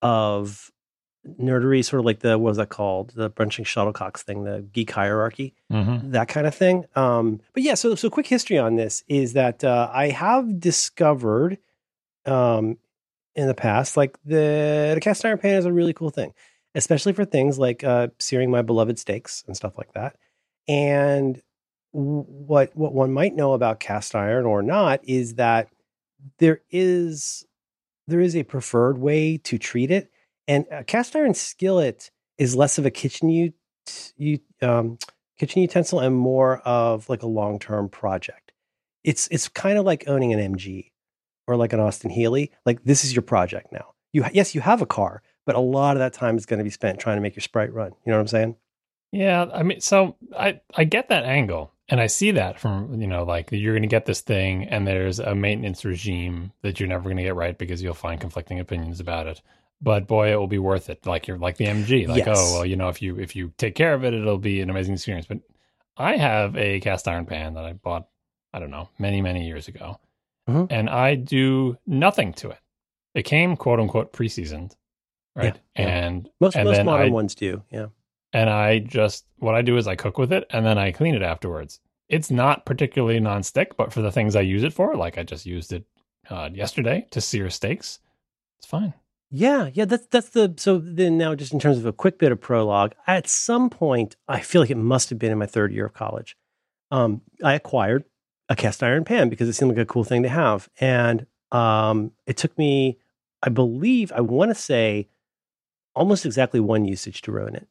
[0.01, 0.71] of
[1.39, 3.13] nerdery, sort of like the what was that called?
[3.15, 6.11] The branching shuttlecocks thing, the geek hierarchy, mm-hmm.
[6.11, 6.85] that kind of thing.
[6.95, 11.57] Um, but yeah, so so quick history on this is that uh, I have discovered
[12.25, 12.77] um,
[13.35, 16.33] in the past, like the the cast iron pan is a really cool thing
[16.75, 20.17] especially for things like uh, searing my beloved steaks and stuff like that.
[20.67, 21.41] And
[21.91, 25.69] what what one might know about cast iron or not is that
[26.39, 27.45] there is
[28.07, 30.11] there is a preferred way to treat it,
[30.47, 33.53] and a cast iron skillet is less of a kitchen
[34.61, 34.97] um,
[35.37, 38.51] kitchen utensil and more of like a long term project.
[39.03, 40.91] It's it's kind of like owning an MG
[41.47, 42.51] or like an Austin Healey.
[42.65, 43.93] Like this is your project now.
[44.11, 46.63] You yes, you have a car, but a lot of that time is going to
[46.63, 47.91] be spent trying to make your sprite run.
[48.05, 48.55] You know what I'm saying?
[49.11, 53.07] Yeah, I mean, so I I get that angle, and I see that from you
[53.07, 56.89] know, like you're going to get this thing, and there's a maintenance regime that you're
[56.89, 59.41] never going to get right because you'll find conflicting opinions about it.
[59.81, 61.05] But boy, it will be worth it.
[61.05, 62.37] Like you're like the MG, like yes.
[62.37, 64.69] oh well, you know, if you if you take care of it, it'll be an
[64.69, 65.27] amazing experience.
[65.27, 65.39] But
[65.95, 68.07] I have a cast iron pan that I bought,
[68.53, 69.99] I don't know, many many years ago,
[70.49, 70.65] mm-hmm.
[70.69, 72.59] and I do nothing to it.
[73.13, 74.75] It came quote unquote pre-seasoned
[75.35, 75.59] right?
[75.77, 77.87] Yeah, and most and most modern I, ones do, yeah.
[78.33, 81.15] And I just what I do is I cook with it and then I clean
[81.15, 81.79] it afterwards.
[82.09, 85.45] It's not particularly nonstick, but for the things I use it for, like I just
[85.45, 85.85] used it
[86.29, 87.99] uh, yesterday to sear steaks,
[88.57, 88.93] it's fine.
[89.31, 92.31] Yeah, yeah, that's that's the so then now just in terms of a quick bit
[92.31, 95.73] of prologue, at some point I feel like it must have been in my third
[95.73, 96.37] year of college.
[96.91, 98.05] Um, I acquired
[98.47, 102.11] a cast iron pan because it seemed like a cool thing to have, and um,
[102.27, 102.99] it took me,
[103.41, 105.09] I believe, I want to say
[105.95, 107.67] almost exactly one usage to ruin it.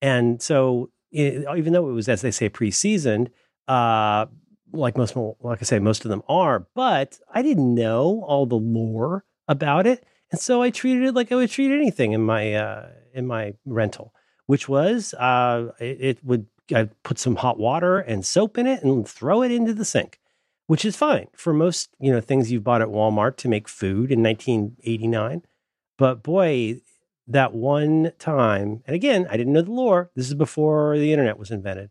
[0.00, 3.30] And so, it, even though it was, as they say, pre-seasoned,
[3.68, 4.26] uh,
[4.72, 8.56] like most, like I say, most of them are, but I didn't know all the
[8.56, 12.54] lore about it, and so I treated it like I would treat anything in my
[12.54, 14.12] uh, in my rental,
[14.46, 18.82] which was uh, it, it would I'd put some hot water and soap in it
[18.82, 20.18] and throw it into the sink,
[20.66, 24.10] which is fine for most you know things you've bought at Walmart to make food
[24.10, 25.42] in 1989.
[25.96, 26.80] But boy,
[27.26, 30.10] that one time, and again, I didn't know the lore.
[30.14, 31.90] This is before the internet was invented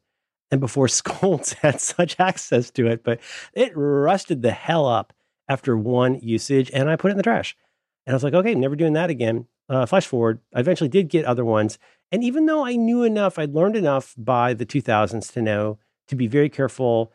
[0.52, 3.20] and before Scolds had such access to it, but
[3.54, 5.14] it rusted the hell up
[5.50, 7.56] after one usage and I put it in the trash.
[8.06, 9.48] And I was like, okay, never doing that again.
[9.70, 11.80] Uh, flash forward, I eventually did get other ones.
[12.12, 16.16] And even though I knew enough, I'd learned enough by the 2000s to know to
[16.16, 17.12] be very careful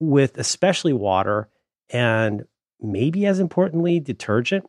[0.00, 1.48] with especially water
[1.90, 2.46] and
[2.80, 4.68] maybe as importantly, detergent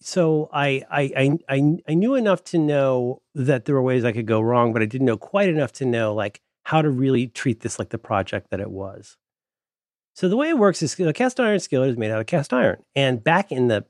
[0.00, 4.26] so I, I I I knew enough to know that there were ways I could
[4.26, 7.60] go wrong, but I didn't know quite enough to know like how to really treat
[7.60, 9.16] this like the project that it was.
[10.14, 12.52] So the way it works is a cast iron skillet is made out of cast
[12.52, 13.84] iron, and back in the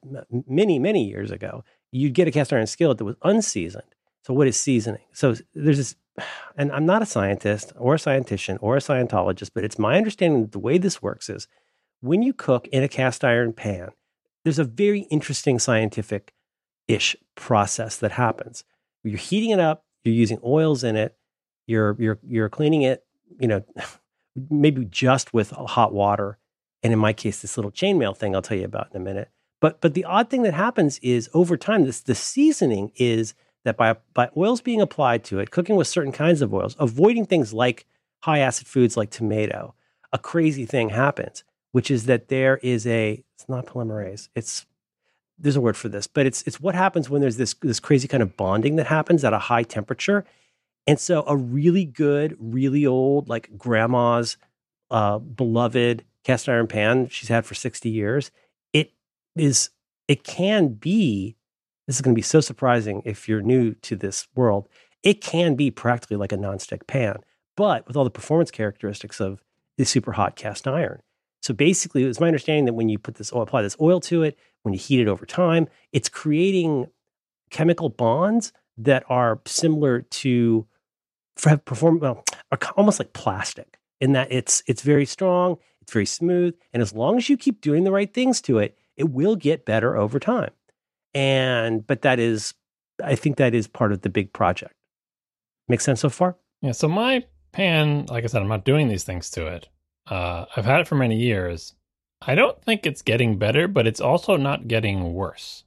[0.47, 3.85] many many years ago, you'd get a cast iron skillet that was unseasoned.
[4.25, 5.03] So what is seasoning?
[5.13, 5.95] So there's this,
[6.57, 10.43] and I'm not a scientist or a scientician or a Scientologist, but it's my understanding
[10.43, 11.47] that the way this works is
[12.01, 13.91] when you cook in a cast iron pan
[14.47, 16.33] there's a very interesting scientific
[16.87, 18.63] ish process that happens.
[19.03, 21.17] You're heating it up, you're using oils in it,
[21.67, 23.05] you're you're you're cleaning it,
[23.41, 23.65] you know,
[24.51, 26.39] maybe just with hot water.
[26.85, 29.31] And in my case, this little chainmail thing I'll tell you about in a minute.
[29.61, 33.77] But but the odd thing that happens is over time, this the seasoning is that
[33.77, 37.53] by by oils being applied to it, cooking with certain kinds of oils, avoiding things
[37.53, 37.85] like
[38.21, 39.75] high acid foods like tomato,
[40.13, 41.43] a crazy thing happens
[41.77, 44.31] which is that there is a it's not polymerase.
[44.35, 44.65] It's
[45.39, 48.09] there's a word for this, but it's it's what happens when there's this this crazy
[48.09, 50.25] kind of bonding that happens at a high temperature.
[50.87, 54.39] And so a really good, really old, like grandma's
[54.91, 58.31] uh, beloved cast iron pan she's had for 60 years,
[58.73, 58.95] it
[59.37, 59.69] is
[60.09, 61.37] it can be
[61.87, 64.67] this is going to be so surprising if you're new to this world.
[65.03, 67.19] It can be practically like a nonstick pan,
[67.55, 69.43] but with all the performance characteristics of
[69.77, 71.03] the super hot cast iron.
[71.43, 74.23] So basically, it's my understanding that when you put this oil, apply this oil to
[74.23, 76.87] it, when you heat it over time, it's creating
[77.51, 80.67] chemical bonds that are similar to
[81.37, 86.57] perform well, are almost like plastic in that it's it's very strong, It's very smooth.
[86.73, 89.65] And as long as you keep doing the right things to it, it will get
[89.65, 90.51] better over time.
[91.15, 92.55] And, but that is,
[93.03, 94.75] I think that is part of the big project.
[95.69, 96.37] Make sense so far?
[96.61, 96.73] Yeah.
[96.73, 99.69] So my pan, like I said, I'm not doing these things to it.
[100.07, 101.75] Uh, I've had it for many years.
[102.23, 105.65] I don't think it's getting better, but it's also not getting worse.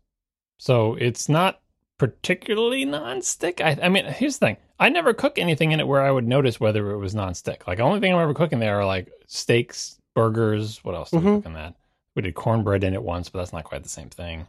[0.57, 1.61] So it's not
[1.97, 3.61] particularly nonstick.
[3.61, 6.27] I, I mean, here's the thing: I never cook anything in it where I would
[6.27, 7.67] notice whether it was nonstick.
[7.67, 10.83] Like the only thing I'm ever cooking there are like steaks, burgers.
[10.83, 11.29] What else did mm-hmm.
[11.29, 11.75] we cook in that?
[12.15, 14.47] We did cornbread in it once, but that's not quite the same thing.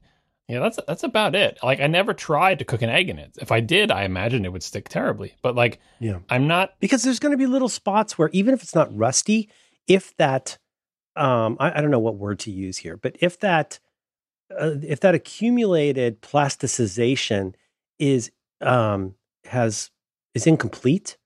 [0.49, 1.59] Yeah, that's that's about it.
[1.63, 3.37] Like I never tried to cook an egg in it.
[3.41, 5.35] If I did, I imagine it would stick terribly.
[5.43, 8.63] But like, yeah, I'm not because there's going to be little spots where even if
[8.63, 9.49] it's not rusty,
[9.87, 10.59] if that,
[11.17, 13.79] um, I, I don't know what word to use here, but if that,
[14.59, 17.55] uh, if that accumulated plasticization
[17.99, 19.15] is um
[19.45, 19.91] has
[20.35, 21.17] is incomplete.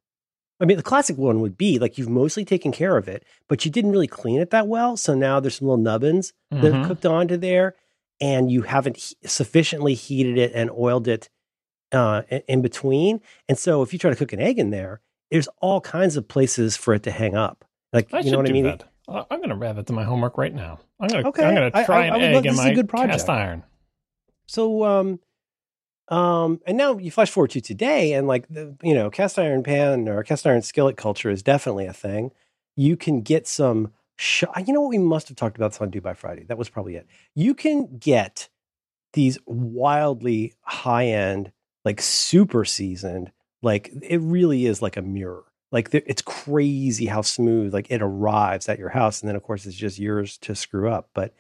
[0.61, 3.65] I mean, the classic one would be like you've mostly taken care of it, but
[3.65, 4.97] you didn't really clean it that well.
[4.97, 6.63] So now there's some little nubbins mm-hmm.
[6.63, 7.75] that have cooked onto there
[8.21, 11.29] and you haven't he- sufficiently heated it and oiled it
[11.93, 13.21] uh, in between.
[13.49, 16.29] And so if you try to cook an egg in there, there's all kinds of
[16.29, 17.65] places for it to hang up.
[17.95, 18.65] Like I you know what I mean?
[18.65, 18.85] That.
[19.09, 20.81] I'm going to add that to my homework right now.
[20.99, 21.45] I'm going to okay.
[21.45, 23.63] I'm going to try I, I, an egg in my cast iron.
[24.47, 25.21] So um
[26.09, 29.63] um and now you flash forward to today and like the you know cast iron
[29.63, 32.33] pan or cast iron skillet culture is definitely a thing.
[32.77, 35.91] You can get some sh- you know what we must have talked about this on
[35.91, 36.45] Do By Friday.
[36.45, 37.07] That was probably it.
[37.35, 38.49] You can get
[39.13, 41.53] these wildly high end,
[41.85, 43.31] like super seasoned,
[43.63, 45.45] like it really is like a mirror.
[45.75, 49.67] Like it's crazy how smooth like it arrives at your house, and then of course
[49.67, 51.11] it's just yours to screw up.
[51.15, 51.35] But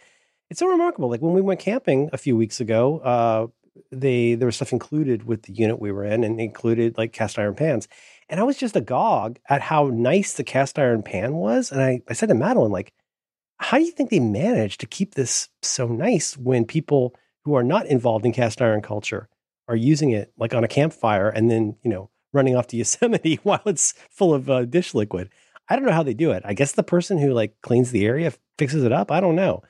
[0.50, 1.08] it's so remarkable.
[1.08, 3.46] Like when we went camping a few weeks ago, uh,
[3.92, 7.38] they there was stuff included with the unit we were in, and included like cast
[7.38, 7.86] iron pans.
[8.28, 11.70] And I was just agog at how nice the cast iron pan was.
[11.70, 12.92] And I, I said to Madeline, like,
[13.58, 17.62] how do you think they manage to keep this so nice when people who are
[17.62, 19.28] not involved in cast iron culture
[19.68, 23.40] are using it like on a campfire and then, you know, running off to Yosemite
[23.42, 25.30] while it's full of uh, dish liquid?
[25.68, 26.42] I don't know how they do it.
[26.44, 29.10] I guess the person who like cleans the area fixes it up.
[29.10, 29.62] I don't know.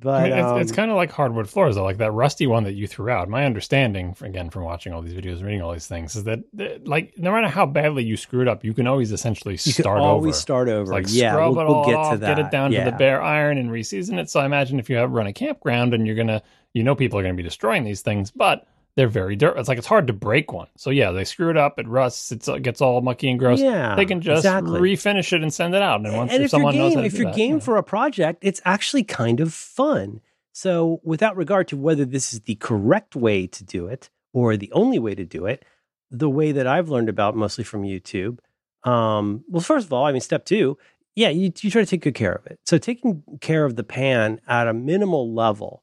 [0.00, 1.84] But I mean, it's, um, it's kind of like hardwood floors, though.
[1.84, 3.28] Like that rusty one that you threw out.
[3.28, 6.40] My understanding, again, from watching all these videos, reading all these things, is that
[6.84, 10.34] like no matter how badly you screwed up, you can always essentially you start always
[10.34, 10.40] over.
[10.40, 10.92] start over.
[10.92, 12.36] like yeah, scrub we'll, it all we'll get off, to that.
[12.36, 12.84] get it down yeah.
[12.84, 14.28] to the bare iron, and reseason it.
[14.28, 16.42] So I imagine if you have run a campground and you're gonna,
[16.72, 18.66] you know, people are gonna be destroying these things, but
[18.96, 19.58] they're very dirt.
[19.58, 20.68] It's like it's hard to break one.
[20.76, 23.60] So yeah, they screw it up, it rusts, it gets all mucky and gross.
[23.60, 24.80] Yeah, they can just exactly.
[24.80, 26.04] refinish it and send it out.
[26.04, 28.38] And once and if, if someone game, knows if you're that, game for a project,
[28.42, 30.20] it's actually kind of fun.
[30.52, 34.70] So, without regard to whether this is the correct way to do it or the
[34.70, 35.64] only way to do it,
[36.12, 38.38] the way that I've learned about mostly from YouTube,
[38.84, 40.78] um, well, first of all, I mean, step two,
[41.16, 42.60] yeah, you, you try to take good care of it.
[42.64, 45.82] So, taking care of the pan at a minimal level,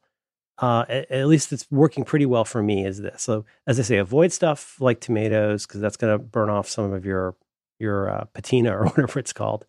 [0.61, 3.23] uh, at, at, least it's working pretty well for me, is this.
[3.23, 6.93] So, as I say, avoid stuff like tomatoes because that's going to burn off some
[6.93, 7.35] of your
[7.79, 9.65] your uh, patina or whatever it's called.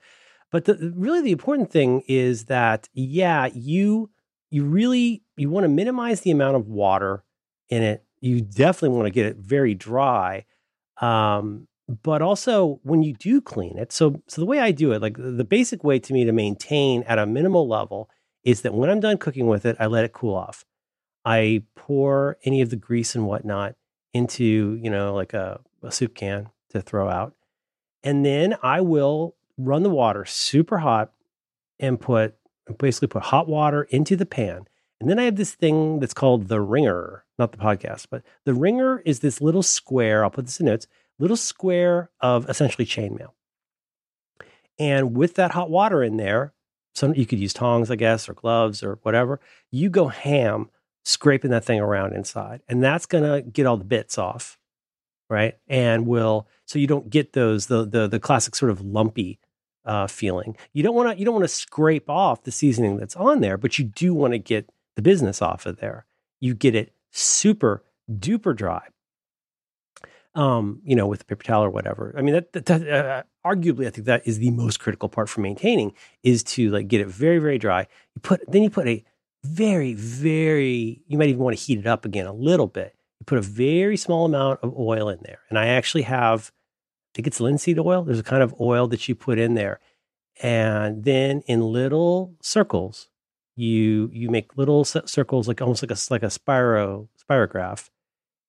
[0.50, 4.10] But the, really, the important thing is that yeah, you
[4.50, 7.24] you really you want to minimize the amount of water
[7.70, 8.04] in it.
[8.20, 10.44] You definitely want to get it very dry.
[11.00, 11.68] Um,
[12.02, 15.16] but also when you do clean it, so so the way I do it, like
[15.16, 18.10] the basic way to me to maintain at a minimal level
[18.44, 20.66] is that when I'm done cooking with it, I let it cool off.
[21.24, 23.76] I pour any of the grease and whatnot
[24.12, 27.34] into, you know, like a, a soup can to throw out.
[28.02, 31.12] And then I will run the water super hot
[31.78, 32.36] and put
[32.78, 34.66] basically put hot water into the pan.
[35.00, 38.54] And then I have this thing that's called the ringer, not the podcast, but the
[38.54, 40.22] ringer is this little square.
[40.22, 40.86] I'll put this in notes,
[41.18, 43.32] little square of essentially chainmail.
[44.78, 46.54] And with that hot water in there,
[46.94, 49.40] so you could use tongs, I guess, or gloves or whatever.
[49.70, 50.70] You go ham
[51.04, 54.58] scraping that thing around inside, and that's gonna get all the bits off,
[55.28, 55.54] right?
[55.68, 59.38] And will so you don't get those the the the classic sort of lumpy
[59.84, 60.56] uh, feeling.
[60.72, 63.56] You don't want to you don't want to scrape off the seasoning that's on there,
[63.56, 66.06] but you do want to get the business off of there.
[66.40, 68.82] You get it super duper dry.
[70.34, 72.14] Um, you know, with a paper towel or whatever.
[72.16, 75.28] I mean, that, that, that uh, arguably, I think that is the most critical part
[75.28, 77.86] for maintaining is to like get it very, very dry.
[78.14, 79.04] You put then you put a
[79.44, 81.02] very, very.
[81.06, 82.94] You might even want to heat it up again a little bit.
[83.20, 86.52] You put a very small amount of oil in there, and I actually have
[87.12, 88.04] I think it's linseed oil.
[88.04, 89.80] There's a kind of oil that you put in there.
[90.42, 93.10] And then in little circles,
[93.54, 97.90] you you make little circles like almost like a like a spiro spirograph.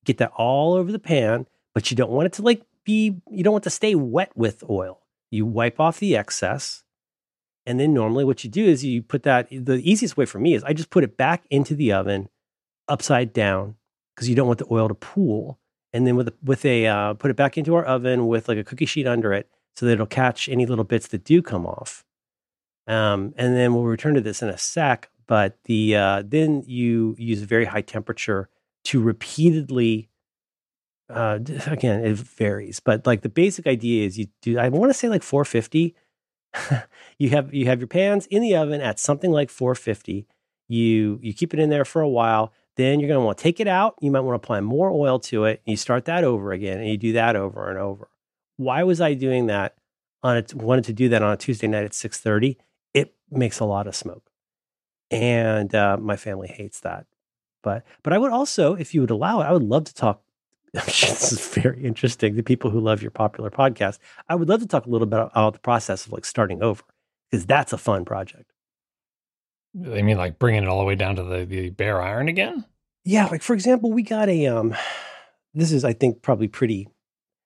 [0.05, 3.43] Get that all over the pan, but you don't want it to like be you
[3.43, 5.01] don't want to stay wet with oil.
[5.29, 6.82] You wipe off the excess
[7.66, 10.53] And then normally what you do is you put that, the easiest way for me
[10.53, 12.30] is I just put it back into the oven
[12.88, 13.76] upside down
[14.16, 15.59] because you don't want the oil to pool.
[15.93, 18.57] And then with a, with a uh, put it back into our oven with like
[18.57, 21.66] a cookie sheet under it so that it'll catch any little bits that do come
[21.66, 22.03] off.
[22.88, 25.09] Um, and then we'll return to this in a sec.
[25.26, 28.49] But the uh, then you use a very high temperature
[28.86, 30.09] to repeatedly.
[31.09, 34.57] Uh, again, it varies, but like the basic idea is you do.
[34.59, 35.95] I want to say like 450.
[37.18, 40.28] you have you have your pans in the oven at something like 450.
[40.68, 42.54] You you keep it in there for a while.
[42.76, 43.95] Then you're going to want to take it out.
[44.01, 45.62] You might want to apply more oil to it.
[45.66, 48.10] You start that over again, and you do that over and over.
[48.58, 49.76] Why was I doing that?
[50.24, 52.58] On it, wanted to do that on a Tuesday night at 6:30.
[52.93, 54.34] It makes a lot of smoke
[55.14, 57.06] and uh, my family hates that.
[57.62, 60.22] But but I would also, if you would allow it, I would love to talk.
[60.86, 62.36] this is very interesting.
[62.36, 65.19] The people who love your popular podcast, I would love to talk a little bit
[65.19, 66.84] about the process of like starting over
[67.30, 68.51] because that's a fun project.
[69.76, 72.65] They mean like bringing it all the way down to the, the bare iron again?
[73.05, 74.76] Yeah, like for example, we got a um.
[75.55, 76.89] This is, I think, probably pretty.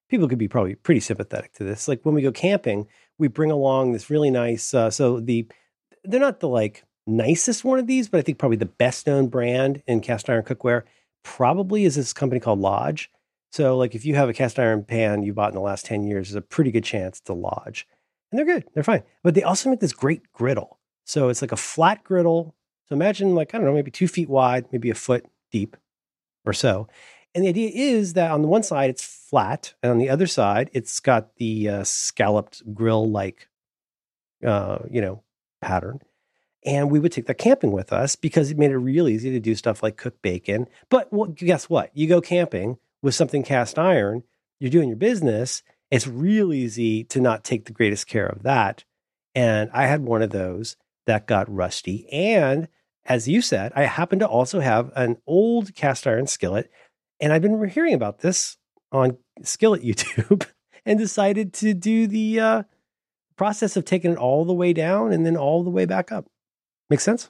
[0.10, 1.90] People could be probably pretty sympathetic to this.
[1.90, 4.74] Like when we go camping, we bring along this really nice.
[4.74, 5.46] Uh, so the
[6.06, 9.28] they're not the like nicest one of these, but I think probably the best known
[9.28, 10.84] brand in cast iron cookware
[11.24, 13.12] probably is this company called Lodge.
[13.52, 16.04] So, like, if you have a cast iron pan you bought in the last 10
[16.04, 17.88] years, there's a pretty good chance to Lodge.
[18.32, 19.04] And they're good, they're fine.
[19.24, 20.80] But they also make this great griddle.
[21.06, 22.56] So, it's like a flat griddle.
[22.88, 25.78] So, imagine, like, I don't know, maybe two feet wide, maybe a foot deep
[26.46, 26.88] or so.
[27.34, 29.74] And the idea is that on the one side, it's flat.
[29.84, 33.48] And on the other side, it's got the uh, scalloped grill like,
[34.46, 35.24] uh, you know,
[35.62, 36.00] pattern
[36.68, 39.40] and we would take that camping with us because it made it real easy to
[39.40, 40.68] do stuff like cook bacon.
[40.90, 41.92] But well, guess what?
[41.94, 44.24] You go camping with something cast iron,
[44.60, 45.64] you're doing your business.
[45.92, 48.84] It's real easy to not take the greatest care of that.
[49.36, 50.76] And I had one of those
[51.06, 52.08] that got rusty.
[52.12, 52.68] And
[53.06, 56.70] as you said, I happen to also have an old cast iron skillet.
[57.20, 58.58] And I've been hearing about this
[58.92, 60.46] on Skillet YouTube
[60.86, 62.64] and decided to do the uh,
[63.38, 66.26] process of taking it all the way down and then all the way back up.
[66.90, 67.30] Make sense?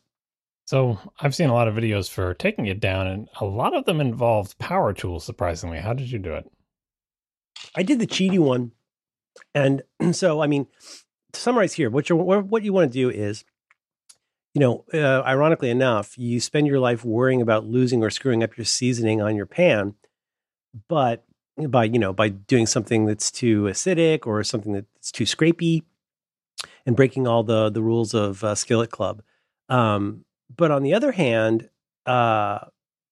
[0.68, 3.86] So I've seen a lot of videos for taking it down, and a lot of
[3.86, 5.24] them involved power tools.
[5.24, 6.46] Surprisingly, how did you do it?
[7.74, 8.74] I did the cheaty one,
[9.56, 10.68] and so I mean,
[11.32, 13.46] to summarize here, what you what you want to do is,
[14.54, 18.58] you know, uh, ironically enough, you spend your life worrying about losing or screwing up
[18.58, 19.96] your seasoning on your pan,
[20.90, 21.24] but
[21.58, 25.84] by you know by doing something that's too acidic or something that's too scrapey,
[26.86, 29.24] and breaking all the the rules of uh, Skillet Club
[29.70, 30.26] um,
[30.56, 31.70] but on the other hand,
[32.06, 32.60] uh,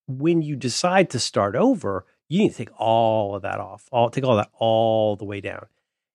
[0.07, 4.09] when you decide to start over, you need to take all of that off, all
[4.09, 5.65] take all that all the way down.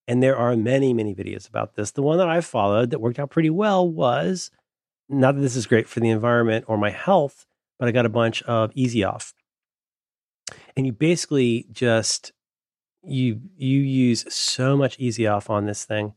[0.09, 1.93] And there are many, many videos about this.
[1.93, 4.51] The one that I followed that worked out pretty well was
[5.09, 7.47] not that this is great for the environment or my health,
[7.79, 9.35] but I got a bunch of easy off.
[10.77, 12.33] And you basically just
[13.03, 16.15] you you use so much easy off on this thing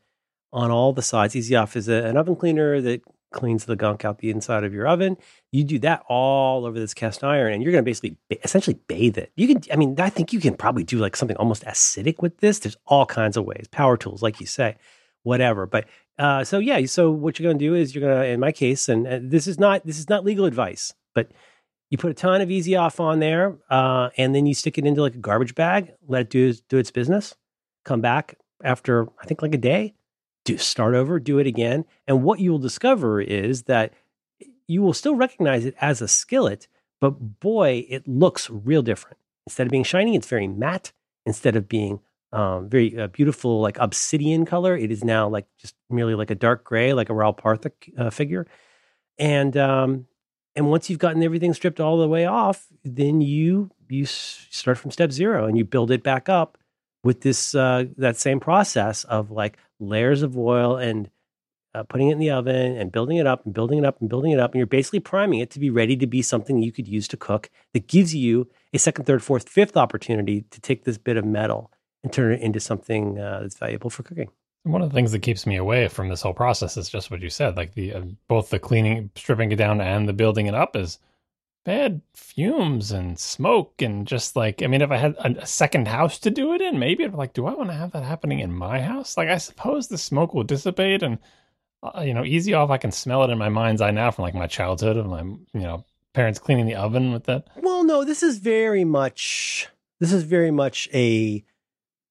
[0.51, 1.35] on all the sides.
[1.35, 3.01] Easy off is a, an oven cleaner that
[3.33, 5.17] cleans the gunk out the inside of your oven.
[5.51, 9.17] You do that all over this cast iron, and you're going to basically essentially bathe
[9.17, 9.31] it.
[9.35, 12.37] You can, I mean, I think you can probably do like something almost acidic with
[12.37, 12.59] this.
[12.59, 14.77] There's all kinds of ways, power tools, like you say,
[15.23, 15.65] whatever.
[15.65, 15.85] But
[16.17, 18.51] uh, so yeah, so what you're going to do is you're going to, in my
[18.51, 21.31] case, and uh, this is not this is not legal advice, but
[21.89, 24.85] you put a ton of easy off on there, uh, and then you stick it
[24.85, 27.35] into like a garbage bag, let it do do its business.
[27.83, 29.95] Come back after I think like a day
[30.45, 31.85] do start over, do it again.
[32.07, 33.93] And what you will discover is that
[34.67, 36.67] you will still recognize it as a skillet,
[37.01, 39.17] but boy, it looks real different.
[39.47, 40.93] Instead of being shiny, it's very matte.
[41.25, 41.99] Instead of being
[42.31, 46.35] um, very uh, beautiful, like obsidian color, it is now like just merely like a
[46.35, 48.47] dark gray, like a Ral Partha uh, figure.
[49.17, 50.07] And um,
[50.55, 54.91] and once you've gotten everything stripped all the way off, then you you start from
[54.91, 56.57] step zero and you build it back up
[57.03, 59.57] with this uh, that same process of like
[59.87, 61.09] layers of oil and
[61.75, 64.09] uh, putting it in the oven and building it up and building it up and
[64.09, 64.51] building it up.
[64.51, 67.17] And you're basically priming it to be ready to be something you could use to
[67.17, 71.25] cook that gives you a second, third, fourth, fifth opportunity to take this bit of
[71.25, 71.71] metal
[72.03, 74.29] and turn it into something uh, that's valuable for cooking.
[74.63, 77.21] One of the things that keeps me away from this whole process is just what
[77.21, 80.55] you said, like the uh, both the cleaning, stripping it down, and the building it
[80.55, 80.99] up is
[81.63, 86.19] bad fumes and smoke and just like I mean, if I had a, second house
[86.19, 88.39] to do it in, maybe I'd be like, do I want to have that happening
[88.39, 89.17] in my house?
[89.17, 91.19] Like, I suppose the smoke will dissipate and
[91.83, 92.69] uh, you know, easy off.
[92.69, 95.21] I can smell it in my mind's eye now from like my childhood of my
[95.21, 97.47] you know parents cleaning the oven with that.
[97.61, 99.67] Well, no, this is very much
[99.99, 101.43] this is very much a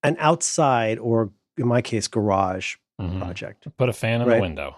[0.02, 3.20] an outside or in my case garage mm-hmm.
[3.20, 3.66] project.
[3.76, 4.36] Put a fan in right?
[4.36, 4.76] the window.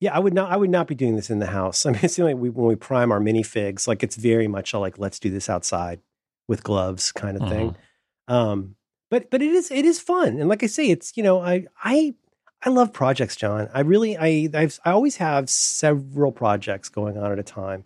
[0.00, 0.50] Yeah, I would not.
[0.50, 1.84] I would not be doing this in the house.
[1.86, 4.78] I mean, it's like we when we prime our minifigs, like it's very much a
[4.78, 6.00] like let's do this outside
[6.48, 7.70] with gloves kind of thing.
[7.70, 8.34] Mm-hmm.
[8.34, 8.76] Um,
[9.10, 11.66] but but it is it is fun, and like I say, it's you know I
[11.82, 12.14] I
[12.62, 13.68] I love projects, John.
[13.74, 17.84] I really I I've, I always have several projects going on at a time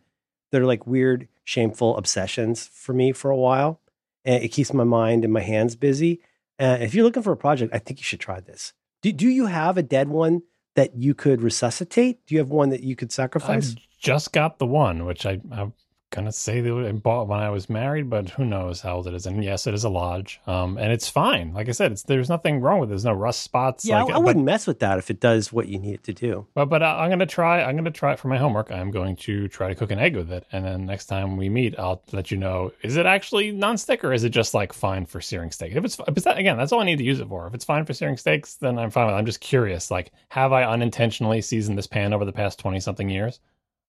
[0.50, 3.80] that are like weird, shameful obsessions for me for a while,
[4.24, 6.20] and it keeps my mind and my hands busy.
[6.58, 8.72] And if you're looking for a project, I think you should try this.
[9.02, 10.42] Do do you have a dead one
[10.74, 12.26] that you could resuscitate?
[12.26, 13.74] Do you have one that you could sacrifice?
[13.76, 15.70] I just got the one, which I, I
[16.14, 19.14] gonna say that I bought when I was married, but who knows how old it
[19.14, 19.26] is?
[19.26, 21.52] And yes, it is a lodge, um, and it's fine.
[21.52, 22.90] Like I said, it's there's nothing wrong with it.
[22.90, 23.84] There's no rust spots.
[23.84, 26.04] yeah, like, I, I wouldn't mess with that if it does what you need it
[26.04, 26.46] to do.
[26.54, 27.62] But but I- I'm gonna try.
[27.62, 28.70] I'm gonna try it for my homework.
[28.70, 31.48] I'm going to try to cook an egg with it, and then next time we
[31.48, 32.72] meet, I'll let you know.
[32.82, 35.74] Is it actually nonstick or is it just like fine for searing steak?
[35.74, 37.46] If it's if it's that, again, that's all I need to use it for.
[37.46, 39.14] If it's fine for searing steaks, then I'm fine with.
[39.14, 39.18] it.
[39.18, 39.90] I'm just curious.
[39.90, 43.40] Like, have I unintentionally seasoned this pan over the past twenty something years,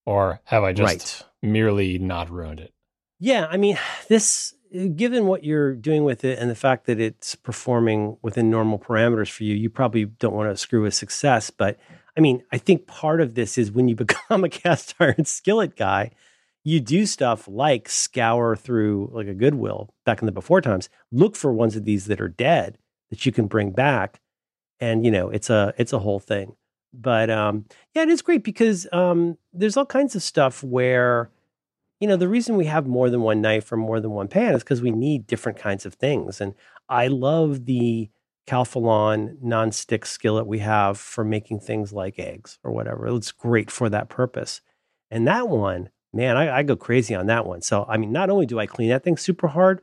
[0.05, 0.85] or have I just
[1.21, 1.25] right.
[1.45, 2.73] Merely not ruined it?
[3.19, 3.77] Yeah, I mean,
[4.07, 4.53] this
[4.95, 9.31] given what you're doing with it and the fact that it's performing within normal parameters
[9.31, 11.49] for you, you probably don't want to screw with success.
[11.49, 11.77] But
[12.17, 15.75] I mean, I think part of this is when you become a cast iron skillet
[15.75, 16.11] guy,
[16.63, 21.35] you do stuff like scour through like a Goodwill back in the before times, look
[21.35, 22.77] for ones of these that are dead
[23.11, 24.19] that you can bring back,
[24.79, 26.55] and you know it's a it's a whole thing.
[26.91, 31.29] But um, yeah, it is great because um, there's all kinds of stuff where
[31.99, 34.53] you know, the reason we have more than one knife or more than one pan
[34.53, 36.41] is because we need different kinds of things.
[36.41, 36.53] And
[36.89, 38.09] I love the
[38.47, 43.07] Calphalon non-stick skillet we have for making things like eggs or whatever.
[43.07, 44.61] It's great for that purpose.
[45.09, 47.61] And that one, man, I, I go crazy on that one.
[47.61, 49.81] So, I mean, not only do I clean that thing super hard,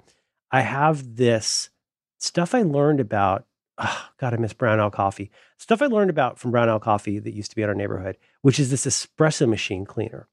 [0.50, 1.70] I have this
[2.18, 3.46] stuff I learned about.
[3.78, 5.30] Oh, God, I miss brown ale coffee.
[5.56, 8.18] Stuff I learned about from brown ale coffee that used to be in our neighborhood,
[8.42, 10.28] which is this espresso machine cleaner.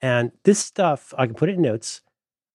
[0.00, 2.02] And this stuff, I can put it in notes.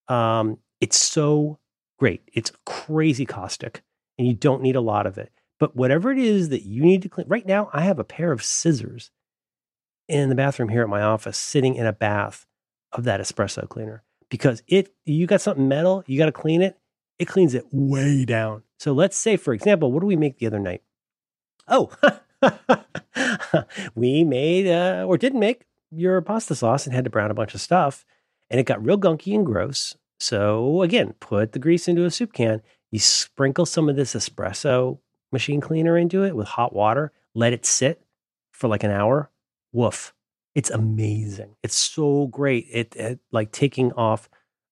[0.08, 1.58] Um, it's so
[1.98, 2.22] great.
[2.32, 3.82] It's crazy caustic,
[4.18, 5.32] and you don't need a lot of it.
[5.58, 8.32] But whatever it is that you need to clean, right now, I have a pair
[8.32, 9.10] of scissors
[10.08, 12.46] in the bathroom here at my office, sitting in a bath
[12.92, 16.78] of that espresso cleaner because it you got something metal, you got to clean it.
[17.18, 18.64] It cleans it way down.
[18.78, 20.82] So let's say, for example, what do we make the other night?
[21.68, 21.92] Oh,
[23.94, 27.54] we made uh, or didn't make your pasta sauce and had to brown a bunch
[27.54, 28.04] of stuff,
[28.50, 29.96] and it got real gunky and gross.
[30.20, 32.62] So again, put the grease into a soup can.
[32.90, 34.98] You sprinkle some of this espresso
[35.32, 37.12] machine cleaner into it with hot water.
[37.34, 38.02] Let it sit
[38.52, 39.30] for like an hour.
[39.72, 40.14] Woof!
[40.54, 41.56] It's amazing.
[41.64, 42.68] It's so great.
[42.70, 44.28] It, it like taking off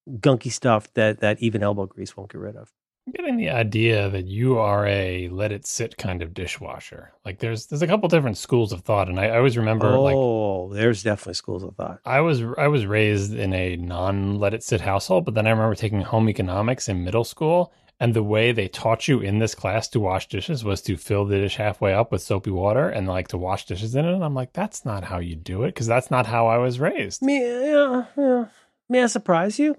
[0.09, 2.73] gunky stuff that that even elbow grease won't get rid of.
[3.07, 7.13] I'm getting the idea that you are a let it sit kind of dishwasher.
[7.25, 10.15] Like there's there's a couple different schools of thought, and I, I always remember like
[10.17, 11.99] oh, there's definitely schools of thought.
[12.05, 15.51] I was I was raised in a non let it sit household, but then I
[15.51, 19.57] remember taking home economics in middle school, and the way they taught you in this
[19.57, 23.09] class to wash dishes was to fill the dish halfway up with soapy water and
[23.09, 24.15] like to wash dishes in it.
[24.15, 26.79] And I'm like, that's not how you do it because that's not how I was
[26.79, 27.21] raised.
[27.21, 28.45] Me, yeah, yeah.
[28.89, 29.77] May I surprise you?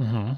[0.00, 0.32] hmm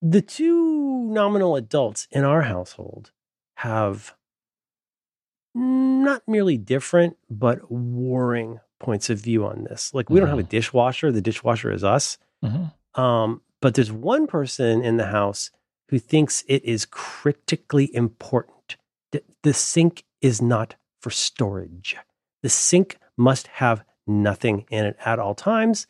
[0.00, 3.10] the two nominal adults in our household
[3.56, 4.14] have
[5.54, 9.92] not merely different but warring points of view on this.
[9.92, 12.18] Like we don't have a dishwasher the dishwasher is us.
[12.42, 12.66] Hmm
[12.98, 15.50] um, but there's one person in the house
[15.88, 18.76] who thinks it is critically important
[19.12, 21.96] that the sink is not for storage.
[22.42, 25.86] The sink must have nothing in it at all times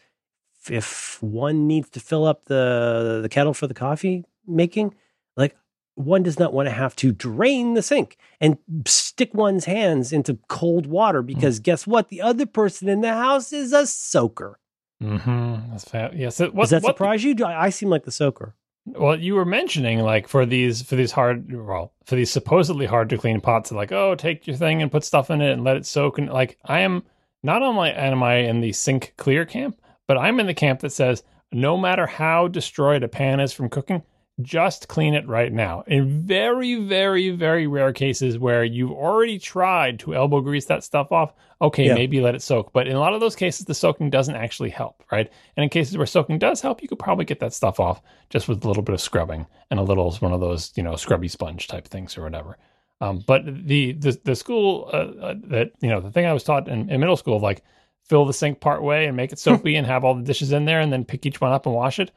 [0.70, 4.94] if one needs to fill up the the kettle for the coffee making,
[5.36, 5.56] like
[5.94, 8.56] one does not want to have to drain the sink and
[8.86, 12.08] stick one's hands into cold water because guess what?
[12.08, 14.58] The other person in the house is a soaker.
[15.00, 16.14] hmm That's fat.
[16.16, 16.40] Yes.
[16.40, 17.34] It, what, Does that what- surprise you?
[17.34, 18.54] Do I, I seem like the soaker.
[18.86, 23.10] Well, you were mentioning like for these for these hard well for these supposedly hard
[23.10, 25.76] to clean pots, like oh take your thing and put stuff in it and let
[25.76, 27.02] it soak and like I am
[27.42, 29.78] not only am I in the sink clear camp,
[30.08, 33.68] but I'm in the camp that says no matter how destroyed a pan is from
[33.70, 34.02] cooking,
[34.42, 35.82] just clean it right now.
[35.86, 41.10] In very very very rare cases where you've already tried to elbow grease that stuff
[41.10, 41.94] off, okay Yeah.
[41.94, 42.72] maybe let it soak.
[42.72, 45.28] But in a lot of those cases, the soaking doesn't actually help, right?
[45.56, 48.00] And in cases where soaking does help, you could probably get that stuff off
[48.30, 50.94] just with a little bit of scrubbing and a little one of those you know
[50.96, 52.58] scrubby sponge type things or whatever.
[53.00, 56.44] Um, but the the the school uh, uh, that you know the thing I was
[56.44, 57.62] taught in, in middle school of like
[58.08, 60.64] fill the sink part way and make it soapy and have all the dishes in
[60.64, 62.10] there and then pick each one up and wash it.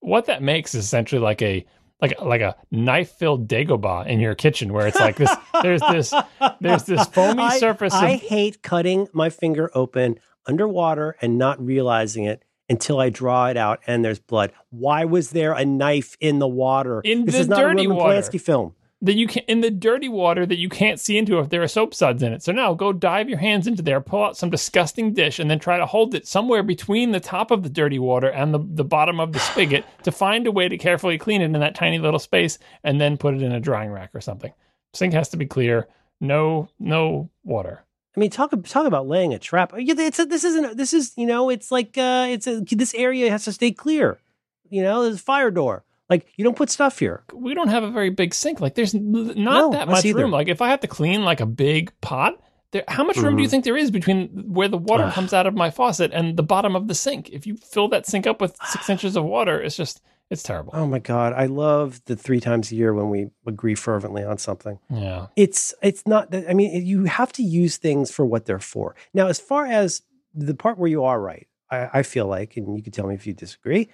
[0.00, 1.64] What that makes is essentially like a
[2.00, 5.30] like like a knife filled Dagobah in your kitchen where it's like this.
[5.62, 6.12] there's this
[6.60, 7.94] there's this foamy I, surface.
[7.94, 13.46] I of, hate cutting my finger open underwater and not realizing it until I draw
[13.46, 14.52] it out and there's blood.
[14.70, 17.00] Why was there a knife in the water?
[17.04, 18.20] In this the is not dirty a Roman water.
[18.20, 18.74] Polanski film.
[19.02, 21.68] That you can in the dirty water that you can't see into if there are
[21.68, 22.42] soap suds in it.
[22.42, 25.58] So now go dive your hands into there, pull out some disgusting dish, and then
[25.58, 28.84] try to hold it somewhere between the top of the dirty water and the, the
[28.84, 31.98] bottom of the spigot to find a way to carefully clean it in that tiny
[31.98, 34.52] little space and then put it in a drying rack or something.
[34.94, 35.88] Sink has to be clear.
[36.20, 37.84] No no water.
[38.16, 39.72] I mean, talk talk about laying a trap.
[39.76, 40.76] Yeah, It's a, this isn't.
[40.76, 41.48] This is you know.
[41.50, 44.20] It's like uh, it's a, this area has to stay clear.
[44.68, 45.84] You know, there's a fire door.
[46.12, 47.22] Like you don't put stuff here.
[47.32, 48.60] We don't have a very big sink.
[48.60, 50.22] Like there's not No, that much either.
[50.22, 50.30] room.
[50.30, 52.34] Like if I have to clean like a big pot,
[52.72, 53.50] there, how much room do you Mhm.
[53.50, 55.12] think there is between where the water Ugh.
[55.12, 57.28] comes out of my faucet and the bottom of the sink?
[57.30, 60.72] If you fill that sink up with six inches of water, it's just it's terrible.
[60.74, 64.38] Oh my god, I love the three times a year when we agree fervently on
[64.38, 64.78] something.
[64.90, 65.26] Yeah.
[65.36, 66.48] It's it's not that.
[66.48, 68.94] I mean, you have to use things for what they're for.
[69.14, 70.02] Now, as far as
[70.34, 73.14] the part where you are right, I, I feel like, and you can tell me
[73.14, 73.88] if you disagree.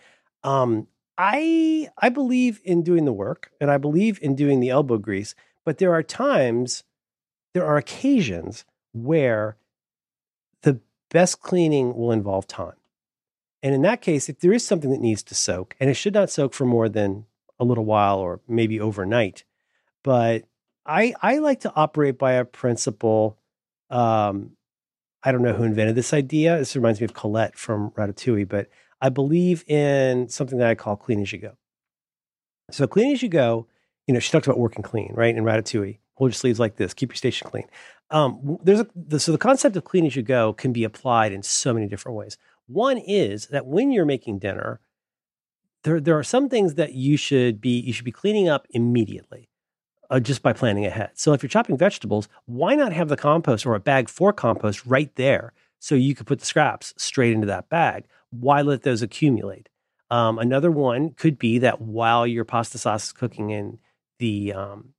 [0.45, 0.87] Um,
[1.19, 5.35] I I believe in doing the work, and I believe in doing the elbow grease.
[5.65, 6.85] But there are times,
[7.53, 9.57] there are occasions where
[10.63, 12.77] the best cleaning will involve time.
[13.63, 16.15] And in that case, if there is something that needs to soak, and it should
[16.15, 17.27] not soak for more than
[17.59, 19.45] a little while or maybe overnight,
[20.05, 20.45] but
[20.87, 23.37] I I like to operate by a principle.
[23.91, 24.53] Um,
[25.23, 26.59] I don't know who invented this idea.
[26.59, 28.69] This reminds me of Colette from Ratatouille, but
[29.01, 31.57] I believe in something that I call clean as you go.
[32.71, 33.67] So clean as you go,
[34.07, 35.35] you know, she talked about working clean, right?
[35.35, 37.67] In Ratatouille, hold your sleeves like this, keep your station clean.
[38.11, 41.33] Um, there's a the, so the concept of clean as you go can be applied
[41.33, 42.37] in so many different ways.
[42.67, 44.81] One is that when you're making dinner,
[45.85, 49.49] there there are some things that you should be you should be cleaning up immediately
[50.11, 51.11] uh, just by planning ahead.
[51.15, 54.85] So if you're chopping vegetables, why not have the compost or a bag for compost
[54.87, 58.05] right there so you could put the scraps straight into that bag?
[58.31, 59.69] Why let those accumulate?
[60.11, 63.79] Um, another one could be that while your pasta sauce is cooking and
[64.19, 64.95] the um,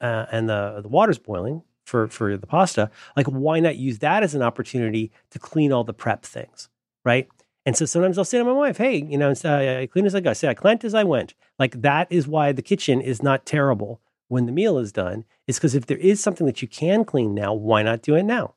[0.00, 4.22] uh, and the the water's boiling for for the pasta, like why not use that
[4.22, 6.68] as an opportunity to clean all the prep things,
[7.04, 7.28] right?
[7.66, 10.14] And so sometimes I'll say to my wife, "Hey, you know, uh, I clean as
[10.14, 10.30] I go.
[10.30, 13.46] I say I cleaned as I went." Like that is why the kitchen is not
[13.46, 15.24] terrible when the meal is done.
[15.46, 18.24] Is because if there is something that you can clean now, why not do it
[18.24, 18.54] now?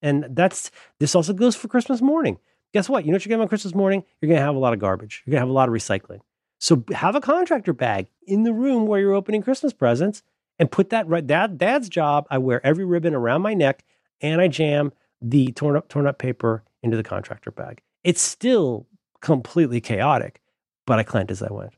[0.00, 2.38] And that's this also goes for Christmas morning.
[2.72, 3.04] Guess what?
[3.04, 4.04] You know what you're getting on Christmas morning?
[4.20, 5.22] You're going to have a lot of garbage.
[5.24, 6.20] You're going to have a lot of recycling.
[6.60, 10.22] So have a contractor bag in the room where you're opening Christmas presents
[10.58, 11.26] and put that right.
[11.26, 12.26] Dad, dad's job.
[12.30, 13.84] I wear every ribbon around my neck
[14.20, 17.82] and I jam the torn up torn up paper into the contractor bag.
[18.04, 18.86] It's still
[19.20, 20.40] completely chaotic,
[20.86, 21.72] but I cleaned as I went.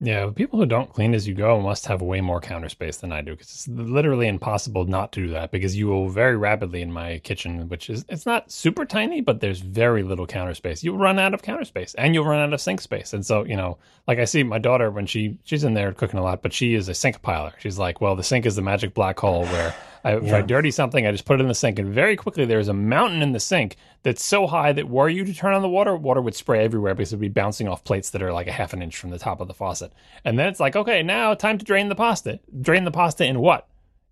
[0.00, 3.12] Yeah, people who don't clean as you go must have way more counter space than
[3.12, 6.82] I do because it's literally impossible not to do that because you will very rapidly
[6.82, 10.82] in my kitchen, which is it's not super tiny, but there's very little counter space.
[10.84, 13.14] You'll run out of counter space and you'll run out of sink space.
[13.14, 16.18] And so, you know, like I see my daughter when she she's in there cooking
[16.18, 17.52] a lot, but she is a sink piler.
[17.58, 19.74] She's like, well, the sink is the magic black hole where
[20.04, 22.44] I, if I dirty something, I just put it in the sink, and very quickly
[22.44, 25.62] there's a mountain in the sink that's so high that were you to turn on
[25.62, 28.32] the water, water would spray everywhere because it would be bouncing off plates that are
[28.32, 29.92] like a half an inch from the top of the faucet.
[30.24, 32.38] And then it's like, okay, now time to drain the pasta.
[32.60, 33.66] Drain the pasta in what?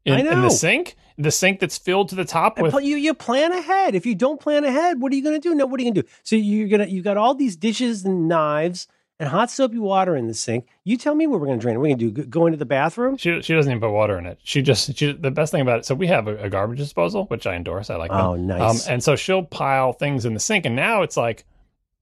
[0.05, 2.74] In, I in the sink, the sink that's filled to the top with.
[2.74, 3.95] You you plan ahead.
[3.95, 5.55] If you don't plan ahead, what are you going to do?
[5.55, 6.09] No, what are you going to do?
[6.24, 8.88] So you're gonna you got all these dishes and knives
[9.23, 10.66] and hot soapy water in the sink.
[10.83, 11.79] You tell me what we're going to drain.
[11.79, 12.25] We're going to do?
[12.25, 13.16] Go- into the bathroom?
[13.16, 14.39] She, she doesn't even put water in it.
[14.43, 15.87] She just she the best thing about it.
[15.87, 17.89] So we have a, a garbage disposal, which I endorse.
[17.89, 18.11] I like.
[18.11, 18.20] them.
[18.20, 18.87] Oh, nice.
[18.89, 21.45] Um, and so she'll pile things in the sink, and now it's like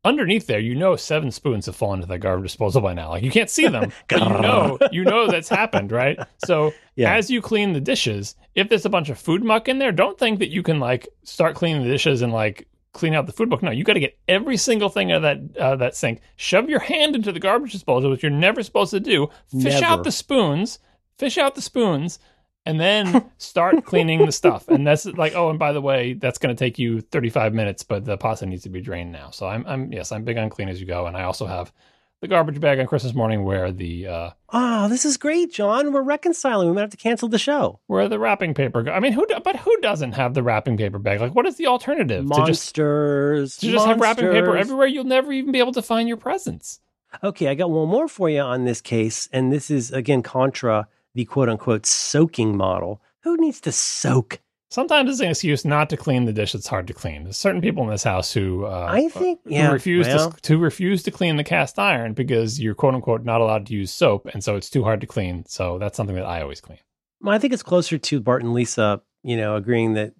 [0.03, 3.11] underneath there, you know, seven spoons have fallen into the garbage disposal by now.
[3.11, 6.19] Like you can't see them, but you know, you know that's happened, right?
[6.47, 7.15] So Yeah.
[7.15, 10.19] as you clean the dishes, if there's a bunch of food muck in there, don't
[10.19, 13.49] think that you can like start cleaning the dishes and like clean out the food
[13.51, 13.63] book.
[13.63, 16.21] No, you got to get every single thing out of that uh, that sink.
[16.37, 19.29] Shove your hand into the garbage disposal, which you're never supposed to do.
[19.51, 19.87] Fish Never.
[19.87, 20.79] out the spoons.
[21.19, 22.19] Fish out the spoons.
[22.67, 24.69] And then start cleaning the stuff.
[24.69, 27.83] And that's like, oh, and by the way, that's going to take you 35 minutes,
[27.83, 29.31] but the pasta needs to be drained now.
[29.31, 31.07] So I'm, I'm, yes, I'm big on clean as you go.
[31.07, 31.73] And I also have
[32.21, 35.93] the garbage bag on Christmas morning where the, uh, Oh, this is great, John.
[35.93, 36.69] We're reconciling.
[36.69, 37.81] We might have to cancel the show.
[37.87, 38.83] where the wrapping paper.
[38.83, 39.25] Go- I mean, who?
[39.27, 41.21] do- But who doesn't have the wrapping paper bag?
[41.21, 43.57] Like, what is the alternative to just Monsters.
[43.59, 44.87] to just have wrapping paper everywhere?
[44.87, 46.81] You'll never even be able to find your presents.
[47.25, 50.87] Okay, I got one more for you on this case, and this is again contra
[51.15, 53.01] the quote unquote soaking model.
[53.23, 54.41] Who needs to soak
[54.71, 57.25] Sometimes it's an excuse not to clean the dish that's hard to clean.
[57.25, 60.41] There's certain people in this house who uh, I think who yeah, refuse well, to
[60.43, 63.91] to refuse to clean the cast iron because you're quote unquote not allowed to use
[63.91, 65.45] soap, and so it's too hard to clean.
[65.47, 66.79] So that's something that I always clean.
[67.21, 70.15] Well, I think it's closer to Bart and Lisa, you know, agreeing that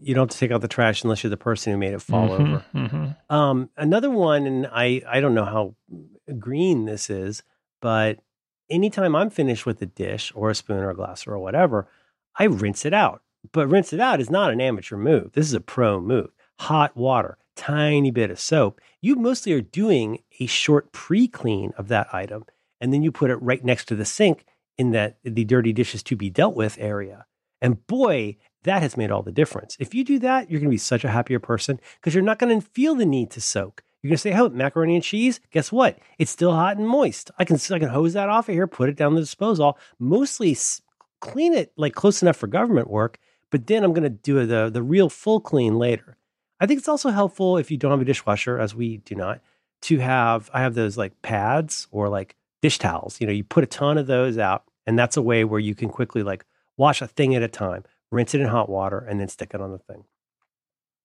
[0.00, 2.02] you don't have to take out the trash unless you're the person who made it
[2.02, 2.64] fall Mhm, over.
[2.74, 3.16] mhm.
[3.30, 5.76] Um, another one, and I I don't know how
[6.38, 7.44] green this is,
[7.80, 8.18] but
[8.68, 11.86] anytime I'm finished with a dish or a spoon or a glass or whatever,
[12.36, 13.22] I rinse it out.
[13.54, 15.32] But rinse it out is not an amateur move.
[15.32, 16.30] This is a pro move.
[16.58, 18.80] Hot water, tiny bit of soap.
[19.00, 22.46] You mostly are doing a short pre-clean of that item,
[22.80, 24.44] and then you put it right next to the sink
[24.76, 27.26] in that the dirty dishes to be dealt with area.
[27.62, 29.76] And boy, that has made all the difference.
[29.78, 32.40] If you do that, you're going to be such a happier person because you're not
[32.40, 33.84] going to feel the need to soak.
[34.02, 35.38] You're going to say, "Oh, macaroni and cheese.
[35.52, 36.00] Guess what?
[36.18, 37.30] It's still hot and moist.
[37.38, 40.56] I can I can hose that off of here, put it down the disposal, mostly
[41.20, 43.18] clean it like close enough for government work,
[43.50, 46.16] but then I'm going to do the the real full clean later."
[46.60, 49.40] I think it's also helpful if you don't have a dishwasher, as we do not,
[49.82, 53.20] to have I have those like pads or like dish towels.
[53.20, 55.74] You know, you put a ton of those out, and that's a way where you
[55.74, 56.44] can quickly like
[56.76, 59.60] wash a thing at a time, rinse it in hot water, and then stick it
[59.60, 60.04] on the thing.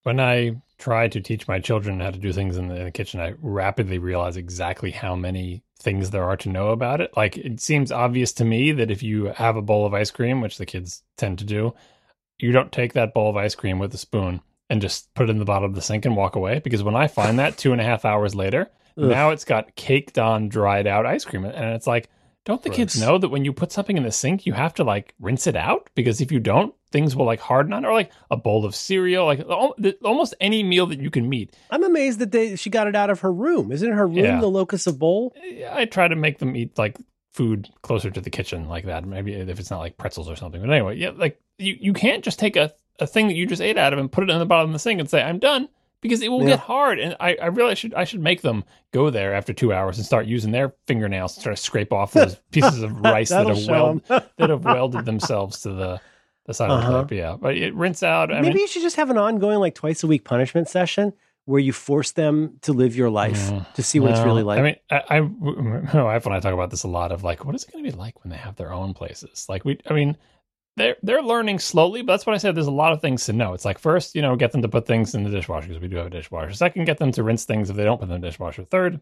[0.04, 2.92] When I try to teach my children how to do things in the, in the
[2.92, 7.16] kitchen, I rapidly realize exactly how many things there are to know about it.
[7.18, 10.40] Like it seems obvious to me that if you have a bowl of ice cream,
[10.40, 11.74] which the kids tend to do,
[12.40, 15.32] you don't take that bowl of ice cream with a spoon and just put it
[15.32, 16.60] in the bottom of the sink and walk away.
[16.60, 19.06] Because when I find that two and a half hours later, Ugh.
[19.06, 21.44] now it's got caked on, dried out ice cream.
[21.46, 22.10] And it's like,
[22.46, 24.84] don't the kids know that when you put something in the sink, you have to
[24.84, 25.90] like rinse it out?
[25.96, 29.26] Because if you don't, things will like harden on, or like a bowl of cereal,
[29.26, 31.56] like al- almost any meal that you can meet.
[31.70, 33.72] I'm amazed that they she got it out of her room.
[33.72, 34.40] Isn't her room Yeah.
[34.40, 35.36] the locus of bowl?
[35.72, 36.98] I try to make them eat like
[37.34, 39.06] food closer to the kitchen like that.
[39.06, 40.62] Maybe if it's not like pretzels or something.
[40.62, 43.62] But anyway, yeah, like you, you can't just take a, a thing that you just
[43.62, 45.40] ate out of and put it in the bottom of the sink and say, I'm
[45.40, 45.70] done.
[46.02, 46.52] Because it will Yeah.
[46.52, 46.98] get hard.
[46.98, 50.06] And I, I really should I should make them go there after two hours and
[50.06, 53.58] start using their fingernails to try to scrape off those pieces of rice that have
[53.60, 54.22] show weld, 'em.
[54.38, 56.00] that have welded themselves to the
[56.46, 57.04] the side of the Uh-huh.
[57.04, 57.36] But yeah.
[57.38, 58.32] But it rinse out.
[58.32, 61.12] I Maybe mean you should just have an ongoing like twice a week punishment session
[61.44, 64.60] where you force them to live your life Mm, to see what it's really like.
[64.60, 67.44] I mean, I, I, my wife and I talk about this a lot of like,
[67.44, 69.48] what is it going to be like when they have their own places?
[69.50, 70.16] Like we, I mean,
[70.80, 72.56] they're they're learning slowly, but that's what I said.
[72.56, 73.54] There's a lot of things to know.
[73.54, 75.88] It's like first, you know, get them to put things in the dishwasher because we
[75.88, 76.54] do have a dishwasher.
[76.54, 78.64] Second, get them to rinse things if they don't put them in the dishwasher.
[78.64, 79.00] Third,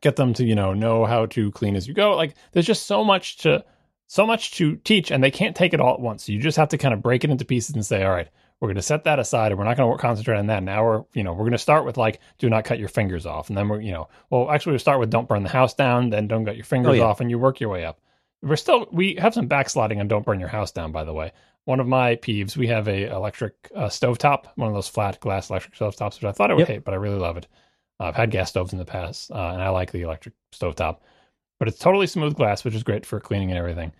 [0.00, 2.16] get them to you know know how to clean as you go.
[2.16, 3.64] Like there's just so much to
[4.06, 6.24] so much to teach, and they can't take it all at once.
[6.24, 8.28] So you just have to kind of break it into pieces and say, all right,
[8.58, 10.62] we're going to set that aside, and we're not going to concentrate on that.
[10.62, 13.26] Now we're you know we're going to start with like do not cut your fingers
[13.26, 15.74] off, and then we're you know well actually we start with don't burn the house
[15.74, 17.02] down, then don't cut your oh, fingers Oh, yeah.
[17.04, 18.00] off, and you work your way up.
[18.42, 20.92] We're still we have some backsliding on don't burn your house down.
[20.92, 21.32] By the way,
[21.64, 25.50] one of my peeves we have a electric uh, stovetop, one of those flat glass
[25.50, 26.68] electric stovetops, which I thought I would Yep.
[26.68, 27.46] hate, but I really love it.
[27.98, 30.98] Uh, I've had gas stoves in the past, uh, and I like the electric stovetop.
[31.58, 33.92] But it's totally smooth glass, which is great for cleaning and everything.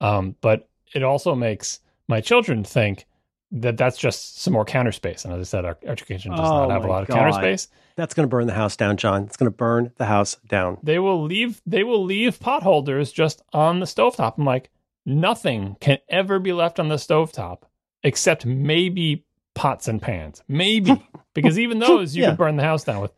[0.00, 1.78] Um, but it also makes
[2.08, 3.06] my children think
[3.52, 5.24] that that's just some more counter space.
[5.24, 7.68] And as I said, our, education does Oh not have a lot of counter space.
[7.96, 9.24] That's going to burn the house down, John.
[9.24, 10.78] It's going to burn the house down.
[10.82, 11.62] They will leave.
[11.64, 14.34] They will leave pot holders just on the stovetop.
[14.38, 14.70] I'm like,
[15.06, 17.62] nothing can ever be left on the stovetop
[18.02, 19.24] except maybe
[19.54, 21.02] pots and pans, maybe
[21.34, 22.30] because even those you Yeah.
[22.30, 23.12] could burn the house down with.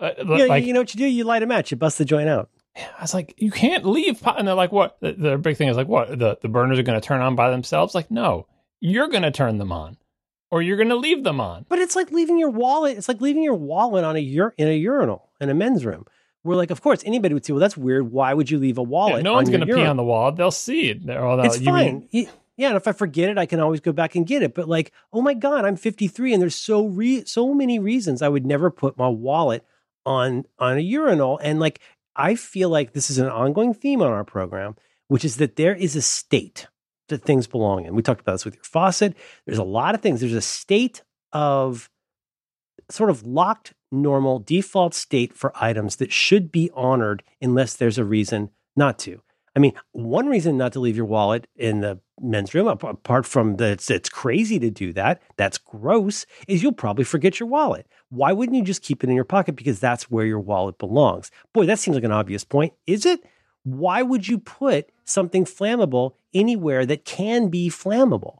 [0.00, 1.06] Uh, Yeah, like, you know what you do?
[1.06, 1.70] You light a match.
[1.70, 2.50] You bust the joint out.
[2.76, 4.38] I was like, you can't leave pot.
[4.38, 4.98] And they're like, what?
[5.00, 6.18] The, the big thing is like, what?
[6.18, 7.94] The, the burners are going to turn on by themselves?
[7.94, 8.46] Like, no,
[8.80, 9.96] you're going to turn them on
[10.50, 11.66] or you're going to leave them on.
[11.68, 12.96] But it's like leaving your wallet.
[12.98, 16.06] It's like leaving your wallet on a ur- in a urinal in a men's room.
[16.42, 18.12] Where like, of course, anybody would say, "Well, that's weird.
[18.12, 20.30] Why would you leave a wallet?" Yeah, no one's going to pee on the wall.
[20.30, 21.04] They'll see it.
[21.04, 22.08] They're- oh, It's you- fine.
[22.12, 24.54] Y- Yeah, and if I forget it, I can always go back and get it.
[24.54, 28.28] But like, oh my god, I'm 53, and there's so re- so many reasons I
[28.28, 29.64] would never put my wallet
[30.06, 31.38] on on a urinal.
[31.42, 31.80] And like,
[32.14, 34.76] I feel like this is an ongoing theme on our program,
[35.08, 36.68] which is that there is a state
[37.08, 37.94] that things belong in.
[37.94, 39.16] We talked about this with your faucet.
[39.46, 40.20] There's a lot of things.
[40.20, 41.02] There's a state
[41.32, 41.90] of
[42.90, 48.04] sort of locked normal default state for items that should be honored unless there's a
[48.04, 49.22] reason not to.
[49.54, 53.56] I mean, one reason not to leave your wallet in the men's room, apart from
[53.56, 57.86] that it's, it's crazy to do that, that's gross, is you'll probably forget your wallet.
[58.10, 59.56] Why wouldn't you just keep it in your pocket?
[59.56, 61.30] Because that's where your wallet belongs.
[61.54, 62.74] Boy, that seems like an obvious point.
[62.86, 63.24] Is it?
[63.64, 68.38] Why would you put something flammable anywhere that can be flammable?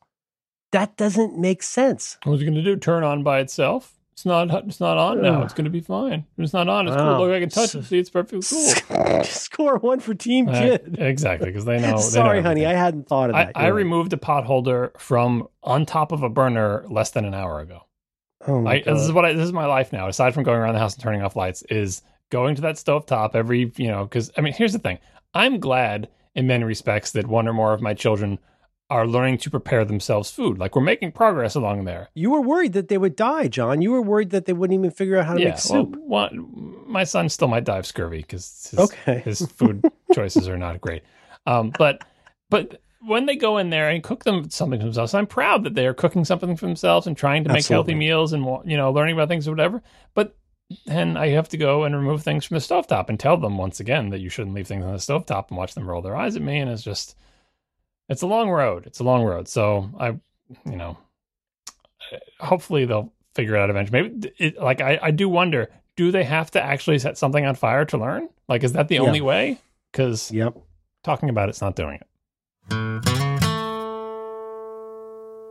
[0.72, 2.18] That doesn't make sense.
[2.24, 2.76] What's it going to do?
[2.76, 3.92] Turn on by itself?
[4.12, 4.48] It's not.
[4.66, 5.42] It's not on now.
[5.42, 6.24] It's going to be fine.
[6.38, 6.88] It's not on.
[6.88, 7.18] It's Wow.
[7.18, 7.26] cool.
[7.26, 7.84] Look, I can touch it.
[7.84, 9.22] See, it's perfectly cool.
[9.24, 10.96] Score one for Team Kid.
[10.98, 11.96] exactly, because they know.
[11.96, 13.52] they Sorry, know honey, I hadn't thought of that.
[13.54, 13.68] I right.
[13.74, 17.82] removed a pot holder from on top of a burner less than an hour ago.
[18.48, 20.08] Oh my I, this is what I, this is my life now.
[20.08, 23.04] Aside from going around the house and turning off lights, is going to that stove
[23.04, 24.04] top every you know.
[24.04, 24.98] Because I mean, here's the thing.
[25.34, 28.38] I'm glad in many respects that one or more of my children
[28.88, 30.58] are learning to prepare themselves food.
[30.58, 32.08] Like we're making progress along there.
[32.14, 33.82] You were worried that they would die, John.
[33.82, 35.48] You were worried that they wouldn't even figure out how to yeah.
[35.48, 35.96] make soup.
[35.98, 39.18] Well, one, my son still might die of scurvy because his, okay.
[39.24, 39.84] his food
[40.14, 41.02] choices are not great.
[41.46, 42.04] Um, but
[42.48, 45.74] but when they go in there and cook them something for themselves, I'm proud that
[45.74, 48.92] they are cooking something for themselves and trying to make healthy meals and you know
[48.92, 49.82] learning about things or whatever.
[50.14, 50.36] But
[50.86, 53.78] then I have to go and remove things from the stovetop and tell them once
[53.80, 56.34] again that you shouldn't leave things on the stovetop and watch them roll their eyes
[56.36, 56.58] at me.
[56.58, 57.16] And it's just
[58.08, 58.86] it's a long road.
[58.86, 59.48] It's a long road.
[59.48, 60.08] So I
[60.64, 60.96] you know
[62.40, 64.02] hopefully they'll figure it out eventually.
[64.02, 67.54] Maybe it, like I, I do wonder, do they have to actually set something on
[67.54, 68.28] fire to learn?
[68.48, 69.02] Like, is that the Yeah.
[69.02, 69.58] only way?
[69.92, 70.56] Because Yep.
[71.04, 72.06] talking about it's not doing it.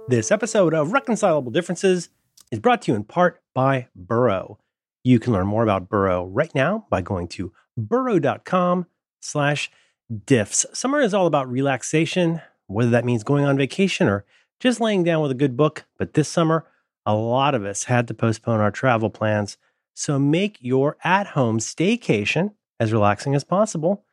[0.08, 2.10] This episode of Reconcilable Differences
[2.52, 4.60] is brought to you in part by Burrow.
[5.06, 8.88] You can learn more about Burrow right now by going to burrow.com
[9.22, 9.70] slash
[10.12, 10.66] diffs.
[10.76, 14.26] Summer is all about relaxation, whether that means going on vacation or
[14.60, 15.86] just laying down with a good book.
[16.00, 16.66] But this summer,
[17.06, 19.58] a lot of us had to postpone our travel plans.
[19.94, 24.04] So make your at-home staycation as relaxing as possible.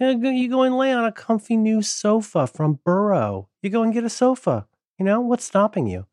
[0.00, 3.48] You go and lay on a comfy new sofa from Burrow.
[3.62, 4.66] You go and get a sofa.
[4.98, 6.06] You know, what's stopping you?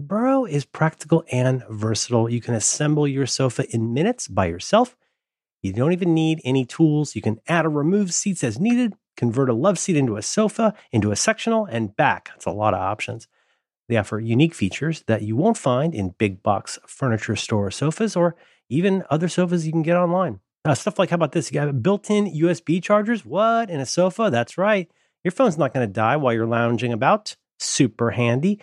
[0.00, 2.28] Burrow is practical and versatile.
[2.28, 4.96] You can assemble your sofa in minutes by yourself.
[5.62, 7.14] You don't even need any tools.
[7.14, 10.72] You can add or remove seats as needed, convert a love seat into a sofa,
[10.90, 12.30] into a sectional, and back.
[12.30, 13.28] That's a lot of options.
[13.88, 18.36] They offer unique features that you won't find in big box furniture store sofas or
[18.70, 20.40] even other sofas you can get online.
[20.64, 21.50] Uh, stuff like, how about this?
[21.50, 23.26] You got built in USB chargers?
[23.26, 23.68] What?
[23.68, 24.30] In a sofa?
[24.32, 24.90] That's right.
[25.24, 27.36] Your phone's not going to die while you're lounging about.
[27.58, 28.60] Super handy.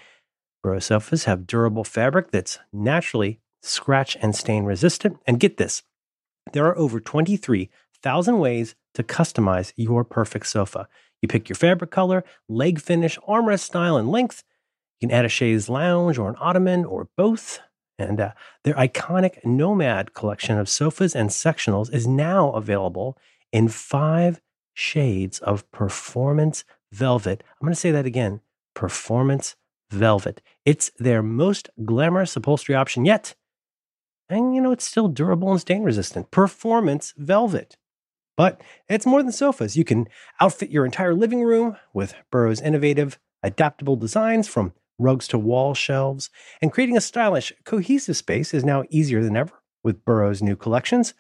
[0.64, 5.20] Burrow sofas have durable fabric that's naturally scratch and stain resistant.
[5.26, 5.84] And get this
[6.54, 10.88] there are over 23,000 ways to customize your perfect sofa.
[11.22, 14.44] You pick your fabric color, leg finish, armrest style, and length.
[15.00, 17.60] You can add a chaise lounge or an ottoman or both.
[18.00, 18.32] And uh,
[18.64, 23.18] their iconic Nomad collection of sofas and sectionals is now available
[23.52, 24.40] in five
[24.74, 27.44] shades of performance velvet.
[27.60, 28.42] I'm going to say that again
[28.76, 29.56] performance
[29.90, 30.42] velvet.
[30.66, 33.36] It's their most glamorous upholstery option yet.
[34.30, 36.32] And you know, it's still durable and stain resistant.
[36.32, 37.78] Performance velvet.
[38.36, 39.76] But it's more than sofas.
[39.76, 40.08] You can
[40.40, 46.30] outfit your entire living room with Burrow's innovative, adaptable designs from rugs to wall shelves.
[46.62, 51.14] And creating a stylish, cohesive space is now easier than ever with Burrow's new collections.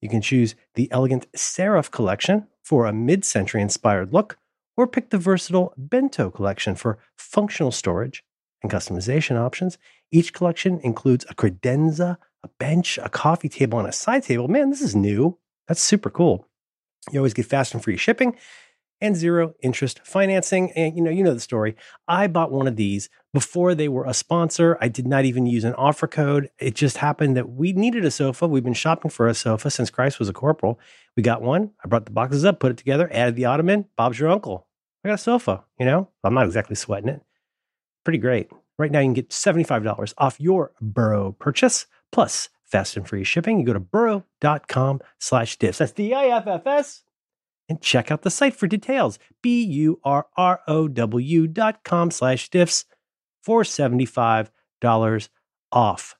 [0.00, 4.38] You can choose the elegant Serif collection for a mid century inspired look,
[4.76, 8.24] or pick the versatile Bento collection for functional storage
[8.62, 9.78] and customization options.
[10.10, 14.48] Each collection includes a credenza, a bench, a coffee table, and a side table.
[14.48, 15.38] Man, this is new.
[15.68, 16.48] That's super cool.
[17.12, 18.36] You always get fast and free shipping
[19.04, 20.72] and zero interest financing.
[20.72, 21.76] And you know, you know the story.
[22.08, 24.78] I bought one of these before they were a sponsor.
[24.80, 26.48] I did not even use an offer code.
[26.58, 28.48] It just happened that we needed a sofa.
[28.48, 30.80] We've been shopping for a sofa since Christ was a corporal.
[31.16, 31.72] We got one.
[31.84, 33.84] I brought the boxes up, put it together, added the ottoman.
[33.96, 34.66] Bob's your uncle.
[35.04, 36.08] I got a sofa, you know?
[36.24, 37.20] I'm not exactly sweating it.
[38.04, 38.50] Pretty great.
[38.78, 43.60] Right now you can get $75 off your Burrow purchase plus fast and free shipping.
[43.60, 45.76] You go to burrow.com slash diffs.
[45.76, 47.04] That's D-I-F-F-S.
[47.68, 49.18] And check out the site for details.
[49.42, 52.84] B-U-R-R-O-W dot com slash diffs
[53.42, 55.28] for $75
[55.72, 56.16] off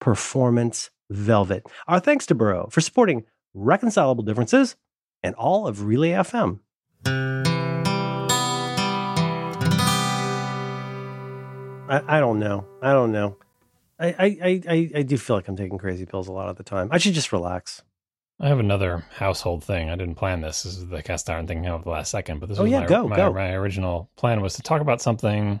[0.00, 1.66] performance velvet.
[1.88, 3.24] Our thanks to Burrow for supporting
[3.54, 4.76] reconcilable differences
[5.22, 6.58] and all of Relay FM.
[11.88, 12.66] I, I don't know.
[12.80, 13.36] I don't know.
[13.98, 16.56] I, I, I, I- I do feel like I'm taking crazy pills a lot of
[16.56, 16.88] the time.
[16.90, 17.82] I should just relax.
[18.42, 19.88] I have another household thing.
[19.88, 20.64] I didn't plan this.
[20.64, 22.80] This is the cast iron thing of the last second, but this Oh, was yeah,
[22.80, 23.32] my, go, my, go.
[23.32, 25.60] my original plan was to talk about something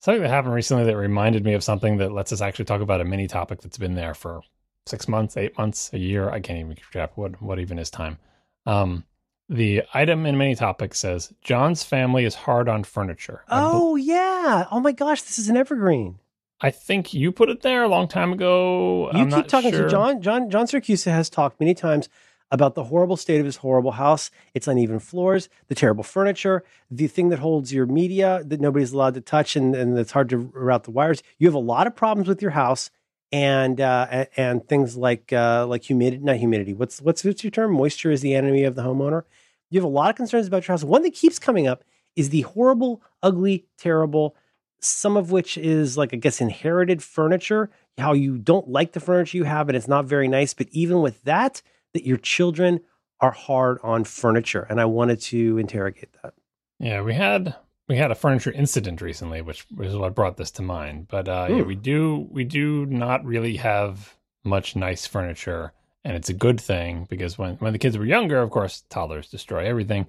[0.00, 3.00] something that happened recently that reminded me of something that lets us actually talk about
[3.00, 4.40] a mini topic that's been there for
[4.86, 6.30] six months, eight months, a year.
[6.30, 7.16] I can't even keep track.
[7.16, 8.18] What what even is time?
[8.66, 9.04] Um,
[9.48, 13.44] the item in mini topic says John's family is hard on furniture.
[13.48, 14.66] Oh, yeah.
[14.70, 15.22] Oh, my gosh.
[15.22, 16.18] This is an evergreen.
[16.60, 19.10] I think you put it there a long time ago.
[19.12, 19.84] You I'm keep talking sure.
[19.84, 20.20] to John.
[20.20, 22.08] John John Siracusa has talked many times
[22.50, 27.06] about the horrible state of his horrible house, its uneven floors, the terrible furniture, the
[27.06, 30.36] thing that holds your media that nobody's allowed to touch and, and it's hard to
[30.36, 31.22] route the wires.
[31.38, 32.90] You have a lot of problems with your house,
[33.32, 36.74] and uh, and things like uh, like humidity, not humidity.
[36.74, 37.72] What's what's what's your term?
[37.72, 39.22] Moisture is the enemy of the homeowner.
[39.70, 40.84] You have a lot of concerns about your house.
[40.84, 41.84] One that keeps coming up
[42.16, 44.36] is the horrible, ugly, terrible.
[44.80, 47.70] Some of which is like I guess inherited furniture.
[47.98, 50.54] How you don't like the furniture you have, and it's not very nice.
[50.54, 51.62] But even with that,
[51.92, 52.80] that your children
[53.20, 56.34] are hard on furniture, and I wanted to interrogate that.
[56.78, 57.54] Yeah, we had
[57.88, 61.08] we had a furniture incident recently, which is what brought this to mind.
[61.08, 65.72] But uh, yeah, we do we do not really have much nice furniture,
[66.04, 69.28] and it's a good thing because when when the kids were younger, of course, toddlers
[69.28, 70.06] destroy everything.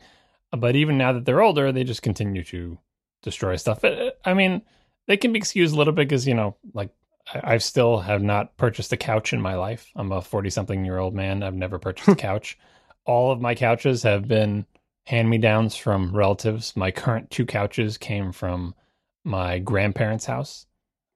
[0.51, 2.77] But even now that they're older, they just continue to
[3.21, 3.81] destroy stuff.
[3.81, 4.61] But, I mean,
[5.07, 6.89] they can be excused a little bit because you know, like
[7.33, 9.87] I, I still have not purchased a couch in my life.
[9.95, 11.43] I'm a forty something year old man.
[11.43, 12.57] I've never purchased a couch.
[13.05, 14.65] All of my couches have been
[15.05, 16.75] hand me downs from relatives.
[16.75, 18.75] My current two couches came from
[19.23, 20.65] my grandparents' house.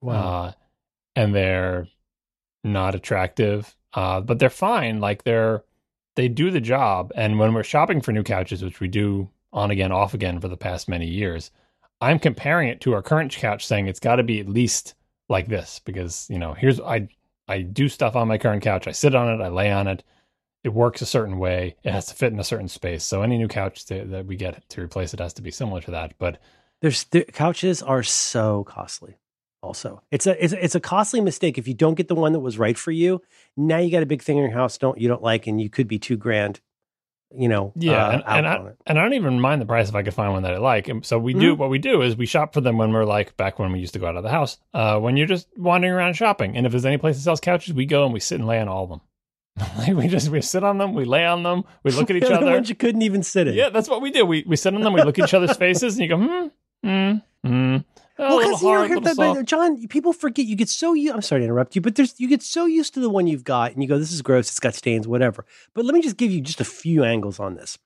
[0.00, 0.14] Wow.
[0.14, 0.52] Uh,
[1.14, 1.88] and they're
[2.62, 5.00] not attractive, uh, but they're fine.
[5.00, 5.64] Like they're,
[6.16, 7.12] they do the job.
[7.14, 10.48] And when we're shopping for new couches, which we do on again, off again for
[10.48, 11.50] the past many years,
[12.00, 14.94] I'm comparing it to our current couch saying it's got to be at least
[15.28, 17.08] like this because, you know, here's, I,
[17.48, 18.86] I do stuff on my current couch.
[18.86, 20.04] I sit on it, I lay on it
[20.66, 21.76] it works a certain way.
[21.84, 23.04] It has to fit in a certain space.
[23.04, 25.80] So any new couch to, that we get to replace it has to be similar
[25.82, 26.14] to that.
[26.18, 26.40] But
[26.80, 29.16] there's the couches are so costly.
[29.62, 32.32] Also, it's a it's a, it's a costly mistake if you don't get the one
[32.32, 33.22] that was right for you.
[33.56, 35.70] Now you got a big thing in your house don't you don't like, and you
[35.70, 36.60] could be two grand.
[37.34, 39.94] You know, yeah, uh, and, and I and I don't even mind the price if
[39.96, 40.86] I could find one that I like.
[40.88, 41.40] And so we mm-hmm.
[41.40, 43.80] do what we do is we shop for them when we're like back when we
[43.80, 44.58] used to go out of the house.
[44.72, 47.74] Uh, when you're just wandering around shopping, and if there's any place that sells couches,
[47.74, 49.00] we go and we sit and lay on all of them.
[49.78, 52.22] like we just we sit on them, we lay on them, we look at each
[52.30, 52.44] other.
[52.44, 53.54] The ones you couldn't even sit in.
[53.54, 54.24] Yeah, that's what we do.
[54.24, 56.46] We we sit on them, we look at each other's faces, and you go, hmm,
[56.88, 57.76] hmm, hmm.
[58.18, 60.46] Oh, well, because you know, the, but, John, people forget.
[60.46, 61.12] You get so you.
[61.12, 63.44] I'm sorry to interrupt you, but there's you get so used to the one you've
[63.44, 64.48] got, and you go, "This is gross.
[64.48, 65.44] It's got stains, whatever."
[65.74, 67.78] But let me just give you just a few angles on this.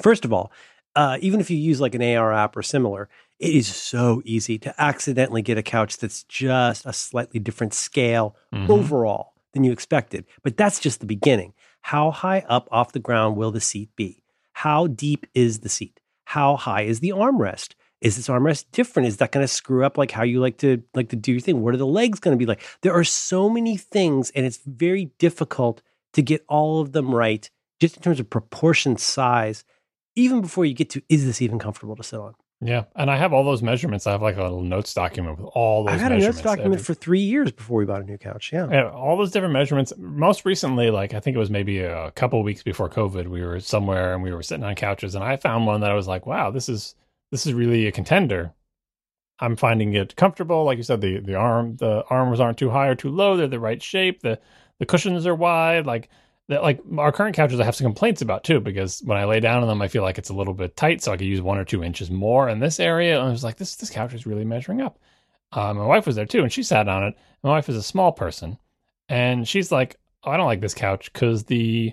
[0.00, 0.52] First of all,
[0.94, 4.58] uh, even if you use like an AR app or similar, it is so easy
[4.58, 8.70] to accidentally get a couch that's just a slightly different scale mm-hmm.
[8.70, 10.24] overall than you expected.
[10.42, 11.54] But that's just the beginning.
[11.82, 14.22] How high up off the ground will the seat be?
[14.52, 16.00] How deep is the seat?
[16.24, 17.74] How high is the armrest?
[18.00, 19.08] Is this armrest different?
[19.08, 21.40] Is that going to screw up like how you like to like to do your
[21.40, 21.62] thing?
[21.62, 22.62] What are the legs going to be like?
[22.82, 25.82] There are so many things, and it's very difficult
[26.12, 29.64] to get all of them right, just in terms of proportion, size,
[30.14, 32.34] even before you get to is this even comfortable to sit on?
[32.60, 34.06] Yeah, and I have all those measurements.
[34.08, 35.94] I have like a little notes document with all those.
[35.94, 38.50] I had a notes document every, for three years before we bought a new couch.
[38.52, 38.68] Yeah.
[38.68, 39.92] yeah, all those different measurements.
[39.96, 43.60] Most recently, like I think it was maybe a couple weeks before COVID, we were
[43.60, 46.26] somewhere and we were sitting on couches, and I found one that I was like,
[46.26, 46.96] "Wow, this is
[47.30, 48.54] this is really a contender."
[49.40, 50.64] I'm finding it comfortable.
[50.64, 53.36] Like you said, the the arm the arms aren't too high or too low.
[53.36, 54.20] They're the right shape.
[54.20, 54.40] The
[54.78, 55.86] the cushions are wide.
[55.86, 56.08] Like
[56.48, 59.40] that like our current couches I have some complaints about too because when I lay
[59.40, 61.42] down on them I feel like it's a little bit tight so I could use
[61.42, 64.14] one or two inches more in this area and I was like this this couch
[64.14, 64.98] is really measuring up.
[65.52, 67.14] Uh, my wife was there too and she sat on it.
[67.42, 68.58] My wife is a small person
[69.08, 71.92] and she's like oh, I don't like this couch because the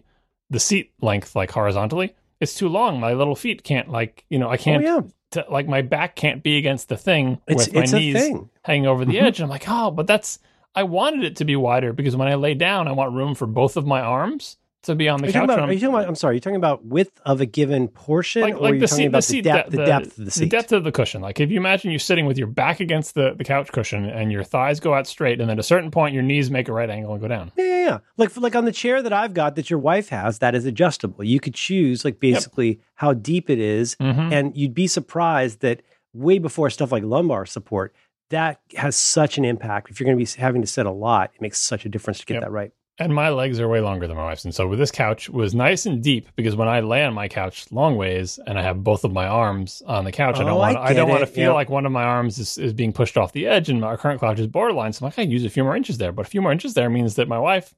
[0.50, 3.00] the seat length like horizontally it's too long.
[3.00, 5.02] My little feet can't like you know I can't oh, yeah.
[5.32, 8.32] T- like my back can't be against the thing it's, with my it's knees
[8.64, 9.26] hanging over the mm-hmm.
[9.26, 9.40] edge.
[9.40, 10.40] And I'm like oh but that's
[10.76, 13.48] I wanted it to be wider because when I lay down, I want room for
[13.48, 15.44] both of my arms to be on the are couch.
[15.44, 16.08] About, are you talking about?
[16.08, 16.32] I'm sorry.
[16.32, 18.88] Are you talking about width of a given portion, like, or like are you the
[18.88, 20.40] talking seat, about the, seat, the, depth, the, the, depth of the seat?
[20.42, 21.22] The depth of the cushion.
[21.22, 24.32] Like if you imagine you're sitting with your back against the, the couch cushion and
[24.32, 26.74] your thighs go out straight, and then at a certain point your knees make a
[26.74, 27.52] right angle and go down.
[27.58, 27.98] Yeah, yeah, yeah.
[28.18, 31.24] Like like on the chair that I've got that your wife has, that is adjustable.
[31.24, 32.80] You could choose like basically yep.
[32.96, 34.34] how deep it is, mm-hmm.
[34.34, 35.82] and you'd be surprised that
[36.14, 37.94] way before stuff like lumbar support
[38.30, 39.90] that has such an impact.
[39.90, 42.20] If you're going to be having to sit a lot, it makes such a difference
[42.20, 42.44] to get yep.
[42.44, 42.72] that right.
[42.98, 44.46] And my legs are way longer than my wife's.
[44.46, 47.28] And so with this couch was nice and deep because when I lay on my
[47.28, 50.44] couch long ways and I have both of my arms on the couch, oh, I
[50.46, 51.56] don't want I, I don't want to feel yep.
[51.56, 54.22] like one of my arms is, is being pushed off the edge and my current
[54.22, 54.94] couch is borderline.
[54.94, 56.14] So I'm like, I use a few more inches there.
[56.14, 57.76] But a few more inches there means that my wife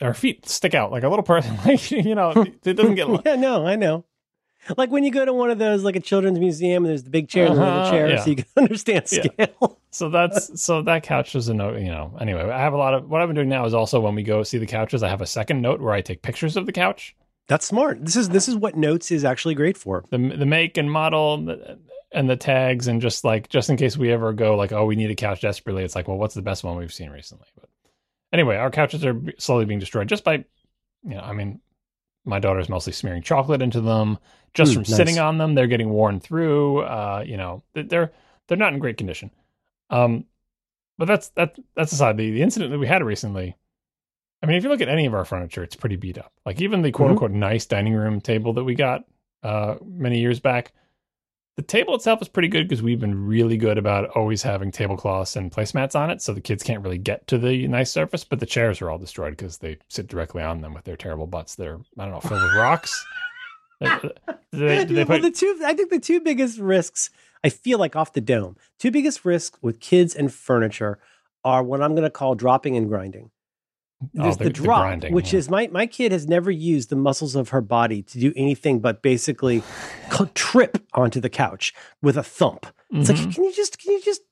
[0.00, 1.58] her feet stick out like a little person.
[1.66, 2.32] Like you know,
[2.64, 3.08] it doesn't get.
[3.26, 4.06] yeah, no, I know
[4.76, 7.10] like when you go to one of those like a children's museum and there's the
[7.10, 8.24] big uh-huh, and the chairs, yeah.
[8.24, 9.30] so you can understand scale.
[9.38, 9.46] Yeah.
[9.90, 12.16] So that's so that couch is a note, you know.
[12.20, 14.22] Anyway, I have a lot of what I've been doing now is also when we
[14.22, 16.72] go see the couches, I have a second note where I take pictures of the
[16.72, 17.16] couch.
[17.48, 18.04] That's smart.
[18.04, 20.04] This is this is what notes is actually great for.
[20.10, 21.34] The the make and model
[22.12, 24.96] and the tags and just like just in case we ever go like oh we
[24.96, 27.46] need a couch desperately, it's like well what's the best one we've seen recently.
[27.58, 27.68] But
[28.32, 30.44] anyway, our couches are slowly being destroyed just by
[31.02, 31.60] you know I mean
[32.24, 34.18] my daughter's mostly smearing chocolate into them
[34.54, 34.96] just mm, from nice.
[34.96, 35.54] sitting on them.
[35.54, 36.80] They're getting worn through.
[36.80, 38.12] Uh, you know, they're
[38.48, 39.30] they're not in great condition.
[39.90, 40.24] Um,
[40.98, 42.16] but that's that that's aside.
[42.16, 43.56] The, the incident that we had recently.
[44.42, 46.32] I mean, if you look at any of our furniture, it's pretty beat up.
[46.46, 47.12] Like even the quote Mhm.
[47.12, 49.04] unquote nice dining room table that we got
[49.42, 50.72] uh, many years back,
[51.56, 55.36] the table itself is pretty good because we've been really good about always having tablecloths
[55.36, 58.24] and placemats on it, so the kids can't really get to the nice surface.
[58.24, 61.26] But the chairs are all destroyed because they sit directly on them with their terrible
[61.26, 61.54] butts.
[61.54, 63.06] They're I don't know filled with rocks.
[64.52, 67.10] Do they, do they well, the two, I think the two biggest risks,
[67.44, 70.98] I feel like off the dome, two biggest risks with kids and furniture
[71.44, 73.30] are what I'm going to call dropping and grinding.
[74.02, 75.38] Oh, There's the- the, the drop, grinding, which yeah.
[75.38, 78.80] is my my kid has never used the muscles of her body to do anything
[78.80, 79.62] but basically
[80.34, 81.72] trip onto the couch
[82.02, 82.66] with a thump.
[82.90, 83.24] It's Mhm.
[83.26, 84.22] like, can you just can you just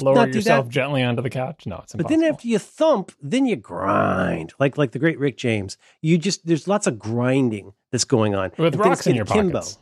[0.00, 0.72] lower yourself that?
[0.72, 1.66] gently onto the couch.
[1.66, 2.04] No, it's impossible.
[2.04, 5.76] But then after you thump, then you grind, like like the great Rick James.
[6.00, 9.60] You just there's lots of grinding that's going on with and rocks in your akimbo.
[9.60, 9.78] pockets.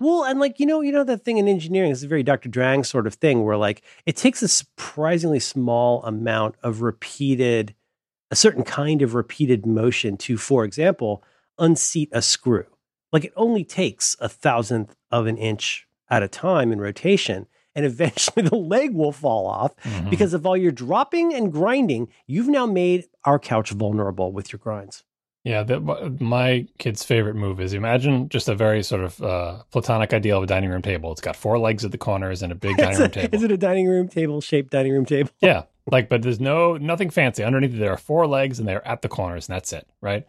[0.00, 2.22] Well, and like you know, you know that thing in engineering This is a very
[2.22, 2.48] Dr.
[2.48, 7.74] Drang sort of thing where like it takes a surprisingly small amount of repeated,
[8.30, 11.22] a certain kind of repeated motion to, for example,
[11.58, 12.64] unseat a screw.
[13.12, 17.46] Like it only takes a thousandth of an inch at a time in rotation,
[17.76, 20.10] and eventually the leg will fall off Mhm.
[20.10, 22.08] because of all your dropping and grinding.
[22.26, 25.04] You've now made our couch vulnerable with your grinds.
[25.44, 25.78] Yeah, the,
[26.18, 30.42] my kid's favorite move is imagine just a very sort of uh, platonic ideal of
[30.42, 31.12] a dining room table.
[31.12, 33.36] It's got four legs at the corners and a big dining Is room table.
[33.36, 35.30] Is it a dining room table shaped dining room table?
[35.40, 37.78] Yeah, like, but there's no nothing fancy underneath.
[37.78, 40.26] There are four legs and they're at the corners, and that's it, right?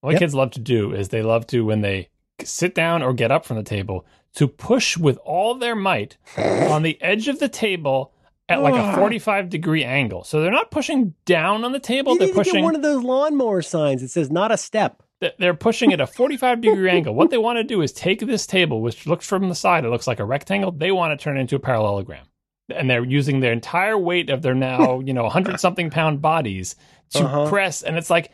[0.00, 0.18] What Yep.
[0.20, 2.10] kids love to do is they love to when they
[2.44, 6.82] sit down or get up from the table to push with all their might on
[6.82, 8.12] the edge of the table
[8.48, 10.24] at like a 45 degree angle.
[10.24, 12.54] So they're not pushing down on the table; You they're need to pushing.
[12.54, 15.02] get one of those lawnmower signs that says "not a step."
[15.38, 17.14] they're pushing at a 45 degree angle.
[17.14, 19.88] What they want to do is take this table, which looks from the side, it
[19.88, 20.72] looks like a rectangle.
[20.72, 22.26] They want to turn it into a parallelogram.
[22.74, 26.74] And they're using their entire weight of their now, you know, 100 something pound bodies
[27.10, 27.48] to Uh-huh.
[27.48, 27.82] press.
[27.82, 28.32] And it's like,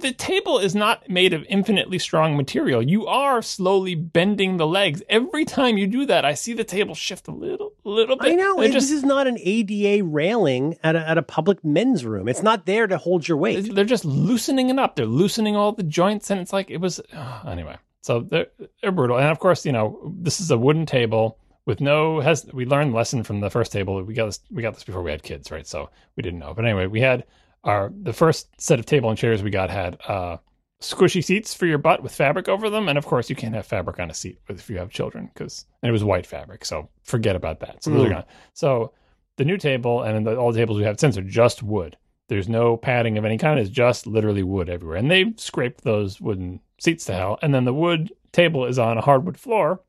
[0.00, 2.82] the table is not made of infinitely strong material.
[2.82, 5.02] You are slowly bending the legs.
[5.08, 8.32] Every time you do that, I see the table shift a little, little bit.
[8.32, 11.64] I know it- just, this is not an ADA railing at a, at a public
[11.64, 12.28] men's room.
[12.28, 13.74] It's not there to hold your weight.
[13.74, 14.96] they're just loosening it up.
[14.96, 17.76] They're loosening all the joints, and it's like it was uh, anyway.
[18.00, 18.46] So they're
[18.80, 21.36] they're brutal, and of course, you know, this is a wooden table
[21.66, 22.46] with no has.
[22.54, 24.02] We learned the lesson from the first table.
[24.02, 24.40] We got this.
[24.50, 25.66] We got this before we had kids, right?
[25.66, 26.54] So we didn't know.
[26.54, 27.24] But anyway, we had
[27.64, 30.36] our the first set of table and chairs we got had uh,
[30.80, 33.66] squishy seats for your butt with fabric over them, and of course, you can't have
[33.66, 36.64] fabric on a seat if you have children because and it was white fabric.
[36.64, 37.82] So forget about that.
[37.82, 38.12] So those are Mm.
[38.14, 38.24] gone.
[38.54, 38.92] So
[39.36, 41.96] the new table and the, all the tables we have since are just wood.
[42.28, 43.58] There's no padding of any kind.
[43.58, 44.98] It's just literally wood everywhere.
[44.98, 47.38] And they scraped those wooden seats to hell.
[47.40, 49.80] And then the wood table is on a hardwood floor.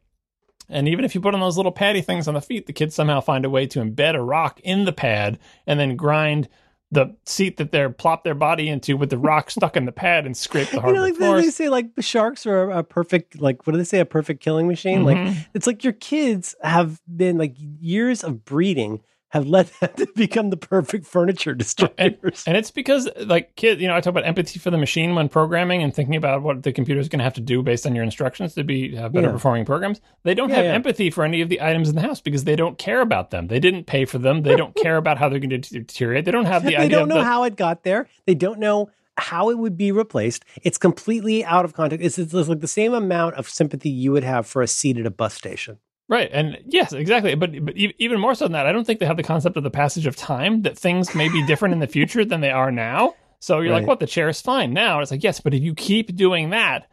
[0.69, 2.95] And even if you put on those little paddy things on the feet, the kids
[2.95, 6.47] somehow find a way to embed a rock in the pad and then grind
[6.91, 10.25] the seat that they're plop their body into with the rock stuck in the pad
[10.25, 11.45] and scrape the You hardwood know, like they, floors.
[11.45, 14.67] they say, like sharks are a, perfect, like what do they say, a perfect killing
[14.67, 15.03] machine?
[15.03, 15.45] Like Mhm.
[15.53, 20.49] it's like your kids have been like years of breeding have led them to become
[20.49, 22.43] the perfect furniture destroyers.
[22.47, 25.29] And it's because, like, kids, you know, I talk about empathy for the machine when
[25.29, 27.93] programming and thinking about what the computer is going to have to do based on
[27.95, 29.33] your instructions to be have better Yeah.
[29.33, 30.01] performing programs.
[30.23, 30.73] They don't Yeah, have yeah.
[30.73, 33.47] empathy for any of the items in the house because they don't care about them.
[33.47, 34.41] They didn't pay for them.
[34.43, 36.25] They don't care about how they're going to deteriorate.
[36.25, 36.89] They don't have the they idea.
[36.89, 38.07] don't of know the, how it got there.
[38.25, 40.45] They don't know how it would be replaced.
[40.63, 42.03] It's completely out of context.
[42.17, 45.05] It's, it's like the same amount of sympathy you would have for a seat at
[45.05, 45.77] a bus station.
[46.09, 47.35] Right, and yes, exactly.
[47.35, 49.63] But but even more so than that, I don't think they have the concept of
[49.63, 52.71] the passage of time that things may be different in the future than they are
[52.71, 53.13] now.
[53.39, 53.99] So you're like, what?
[53.99, 54.99] The chair is fine now.
[54.99, 56.89] It's like, yes, but if you keep doing that,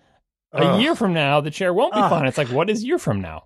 [0.52, 0.82] a Ugh.
[0.82, 2.10] year from now, the chair won't be Ugh.
[2.10, 2.26] fine.
[2.26, 3.44] It's like, what is year from now?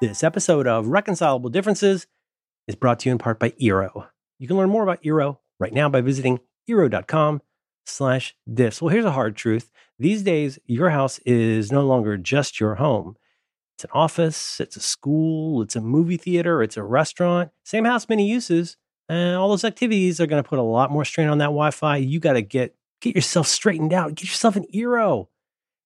[0.00, 2.06] This episode of Reconcilable Differences
[2.66, 4.08] is brought to you in part by Eero.
[4.38, 7.42] You can learn more about Eero right now by visiting eero.com
[7.86, 8.80] slash diffs.
[8.80, 9.70] Well, here's a hard truth.
[9.98, 13.16] These days, your house is no longer just your home.
[13.76, 17.50] It's an office, it's a school, it's a movie theater, it's a restaurant.
[17.64, 18.76] Same house, many uses.
[19.08, 21.96] And all those activities are going to put a lot more strain on that Wi-Fi.
[21.96, 24.14] You got to get get yourself straightened out.
[24.14, 25.28] Get yourself an Eero.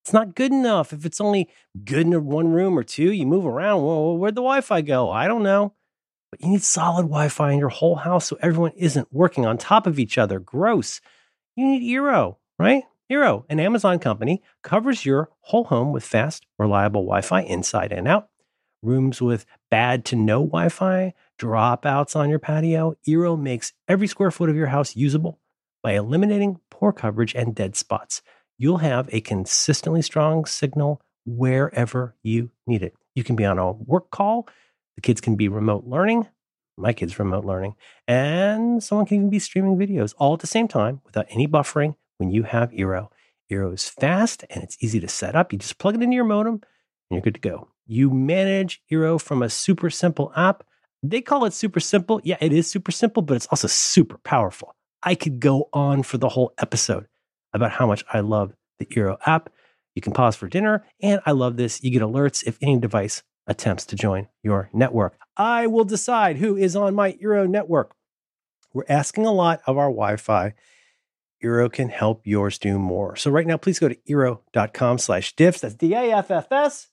[0.05, 0.93] It's not good enough.
[0.93, 1.49] If it's only
[1.85, 3.83] good in one room or two, you move around.
[3.83, 5.11] Well, where'd the Wi Fi go?
[5.11, 5.75] I don't know.
[6.31, 9.59] But you need solid Wi Fi in your whole house so everyone isn't working on
[9.59, 10.39] top of each other.
[10.39, 11.01] Gross.
[11.57, 12.85] You need Eero, right?
[13.11, 18.09] Eero, an Amazon company, covers your whole home with fast, reliable Wi Fi inside and
[18.09, 18.29] out.
[18.83, 22.97] Rooms with bad to no Wi Fi, dropouts on your patio.
[23.07, 25.41] Eero makes every square foot of your house usable
[25.83, 28.23] by eliminating poor coverage and dead spots
[28.59, 32.95] you'll have a consistently strong signal wherever you need it.
[33.15, 34.49] You can be on a work call.
[34.97, 36.27] The kids can be remote learning.
[36.77, 37.75] My kids remote learning.
[38.07, 41.97] And someone can even be streaming videos all at the same time without any buffering
[42.19, 43.09] when you have Eero.
[43.51, 45.53] Eero is fast and it's easy to set up.
[45.53, 46.63] You just plug it into your modem and
[47.11, 47.69] you're good to go.
[47.87, 50.65] You manage Eero from a super simple app.
[51.03, 52.21] They call it super simple.
[52.25, 54.75] Yeah, it is super simple, but it's also super powerful.
[55.03, 57.07] I could go on for the whole episode
[57.53, 59.51] about how much I love the Eero app.
[59.95, 61.83] You can pause for dinner, and I love this.
[61.83, 65.17] You get alerts if any device attempts to join your network.
[65.37, 67.95] I will decide who is on my Eero network.
[68.75, 70.55] We're asking a lot of our Wi Fi.
[71.43, 73.17] Eero can help yours do more.
[73.17, 75.61] So right now, please go to Eero.com slash diffs.
[75.61, 76.89] That's D-A-F-F-S.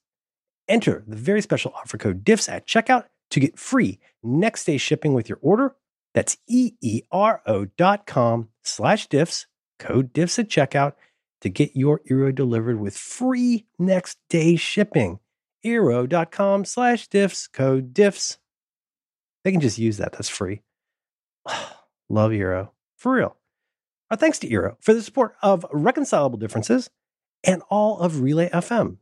[0.67, 5.13] Enter the very special offer code diffs at checkout to get free next day shipping
[5.13, 5.75] with your order.
[6.13, 9.45] That's E-E-R-O dot com slash diffs,
[9.79, 10.93] code diffs at checkout
[11.41, 15.19] to get your Eero delivered with free next day shipping.
[15.65, 18.37] Eero.com slash diffs, code diffs.
[19.43, 20.13] They can just use that.
[20.13, 20.61] That's free.
[22.09, 22.69] Love Eero.
[22.97, 23.35] For real.
[24.13, 26.91] Our thanks to Eero for the support of Reconcilable Differences
[27.43, 28.97] and all of Relay FM.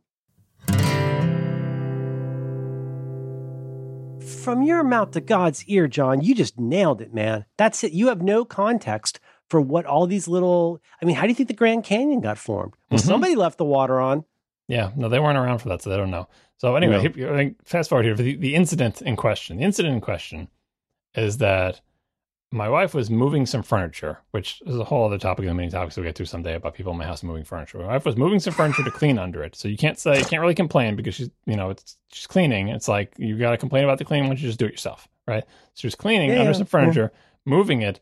[4.42, 7.44] From your mouth to God's ear, John, you just nailed it, man.
[7.58, 7.92] That's it.
[7.92, 9.20] You have no context
[9.50, 10.80] for what all these little.
[11.02, 12.72] I mean, how do you think the Grand Canyon got formed?
[12.90, 13.04] Well, Mhm.
[13.04, 14.24] somebody left the water on.
[14.66, 16.26] Yeah, no, they weren't around for that, so they don't know.
[16.56, 17.50] So anyway, No.
[17.66, 19.58] fast forward here for the, the incident in question.
[19.58, 20.48] The incident in question
[21.14, 21.82] is that
[22.52, 25.70] my wife was moving some furniture, which is a whole other topic of the many
[25.70, 27.78] topics we'll get to someday about people in my house moving furniture.
[27.78, 29.56] My wife was moving some furniture to clean under it.
[29.56, 32.68] So you can't say, you can't really complain because she's, you know, it's she's cleaning.
[32.68, 35.08] It's like you got to complain about the cleaning when you just do it yourself,
[35.26, 35.44] right?
[35.44, 37.10] So she was cleaning Yeah, under yeah, some furniture,
[37.46, 38.00] moving it.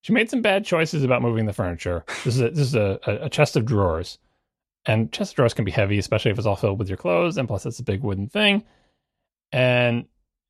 [0.00, 2.04] She made some bad choices about moving the furniture.
[2.24, 4.18] This is a, this is a, a, a chest of drawers,
[4.86, 7.36] and chest of drawers can be heavy, especially if it's all filled with your clothes,
[7.36, 8.64] and plus it's a big wooden thing.
[9.52, 10.06] And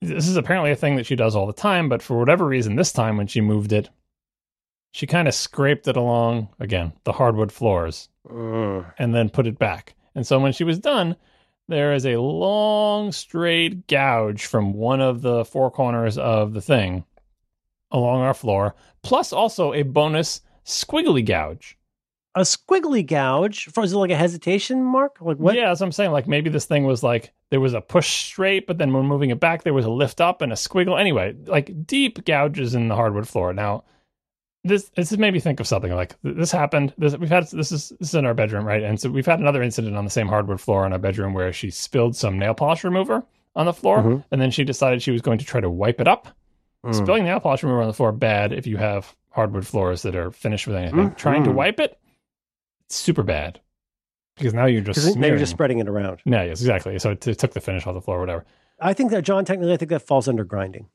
[0.09, 2.77] this is apparently a thing that she does all the time, but for whatever reason,
[2.77, 3.89] this time when she moved it,
[4.93, 8.91] she kind of scraped it along again the hardwood floors Mm.
[8.99, 9.95] and then put it back.
[10.15, 11.17] And so when she was done,
[11.69, 17.05] there is a long straight gouge from one of the four corners of the thing
[17.91, 21.77] along our floor, plus also a bonus squiggly gouge.
[22.37, 23.67] A squiggly gouge.
[23.67, 25.19] For, is it like a hesitation mark?
[25.21, 25.55] Like what?
[25.55, 26.11] Yeah, that's what I'm saying.
[26.11, 29.31] Like maybe this thing was like there was a push straight, but then when moving
[29.31, 30.99] it back, there was a lift up and a squiggle.
[30.99, 33.53] Anyway, like deep gouges in the hardwood floor.
[33.53, 33.85] Now,
[34.65, 36.93] this this has made me think of something like this happened.
[36.99, 38.83] This we've had this is this is in our bedroom, right?
[38.83, 41.53] And so we've had another incident on the same hardwood floor in our bedroom where
[41.53, 43.23] she spilled some nail polish remover
[43.55, 44.25] on the floor, Mhm.
[44.33, 46.27] and then she decided she was going to try to wipe it up.
[46.85, 46.95] Mm.
[46.95, 50.33] Spilling nail polish remover on the floor bad if you have hardwood floors that are
[50.33, 51.11] finished with anything.
[51.11, 51.17] Mhm.
[51.17, 52.04] Trying to wipe it, it's
[52.91, 53.61] super bad
[54.37, 56.21] because now you're just Because now you're just spreading it around.
[56.25, 56.99] Yeah, yes, exactly.
[56.99, 58.45] So it, it took the finish off the floor, whatever.
[58.81, 60.89] I think that John, technically, I think that falls under grinding.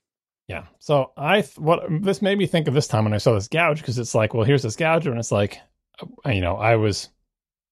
[0.47, 0.65] Yeah.
[0.79, 3.47] So I th- what this made me think of this time when I saw this
[3.47, 5.59] gouge because it's like, well, here's this gouge, and it's like,
[6.01, 7.09] uh, you know, I was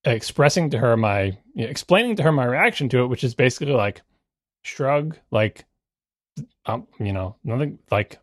[0.06, 1.24] expressing to her my,
[1.54, 4.02] you know, explaining to her my reaction to it, which is basically like
[4.62, 5.66] shrug, like,
[6.66, 8.20] um, you know, nothing like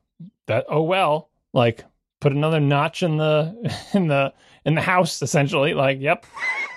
[0.47, 0.67] that.
[0.69, 1.85] Oh well, like
[2.21, 4.33] put another notch in the in the
[4.65, 5.75] in the house, essentially.
[5.75, 6.27] Like, yep,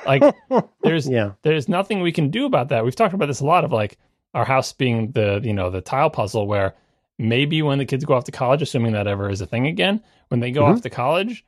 [0.05, 0.21] like
[0.81, 1.31] there's yeah.
[1.41, 2.83] there's nothing we can do about that.
[2.83, 3.97] We've talked about this a lot of like
[4.33, 6.75] our house being the you know the tile puzzle where
[7.17, 10.01] maybe when the kids go off to college, assuming that ever is a thing again,
[10.27, 10.73] when they go Mhm.
[10.75, 11.43] off to college,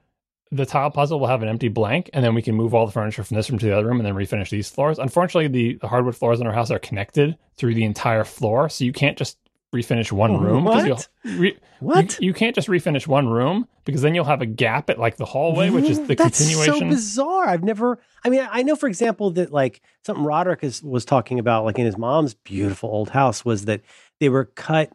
[0.52, 2.92] the tile puzzle will have an empty blank, and then we can move all the
[2.92, 4.98] furniture from this room to the other room and then refinish these floors.
[4.98, 8.84] Unfortunately, the, the hardwood floors in our house are connected through the entire floor, so
[8.84, 9.38] you can't just
[9.74, 10.64] refinish one room.
[10.66, 10.86] What?
[10.88, 11.00] you'll-
[11.38, 12.20] Re- What?
[12.20, 15.18] You, you can't just refinish one room because then you'll have a gap at like
[15.18, 16.18] the hallway, which is the continuation.
[16.18, 16.90] That's continuation.
[16.90, 17.48] so bizarre.
[17.50, 18.00] I've never.
[18.26, 21.78] I mean, I know, for example, that like something Roderick is, was talking about, like
[21.80, 23.82] in his mom's beautiful old house, was that
[24.20, 24.92] they were cut.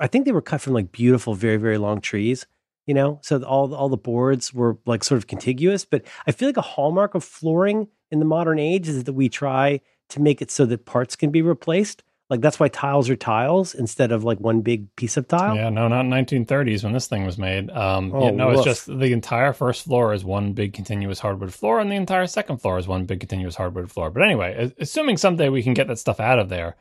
[0.00, 2.46] I think they were cut from like beautiful, very, very long trees.
[2.86, 5.84] You know, so all all the boards were like sort of contiguous.
[5.84, 9.28] But I feel like a hallmark of flooring in the modern age is that we
[9.28, 9.80] try
[10.10, 12.02] to make it so that parts can be replaced.
[12.28, 15.54] Like that's why tiles are tiles instead of like one big piece of tile.
[15.54, 17.70] Yeah, no, not 1930s when this thing was made.
[17.70, 21.54] Um, Oh, yeah, no, it's just the entire first floor is one big continuous hardwood
[21.54, 24.10] floor, and the entire second floor is one big continuous hardwood floor.
[24.10, 26.74] But anyway, assuming someday we can get that stuff out of there,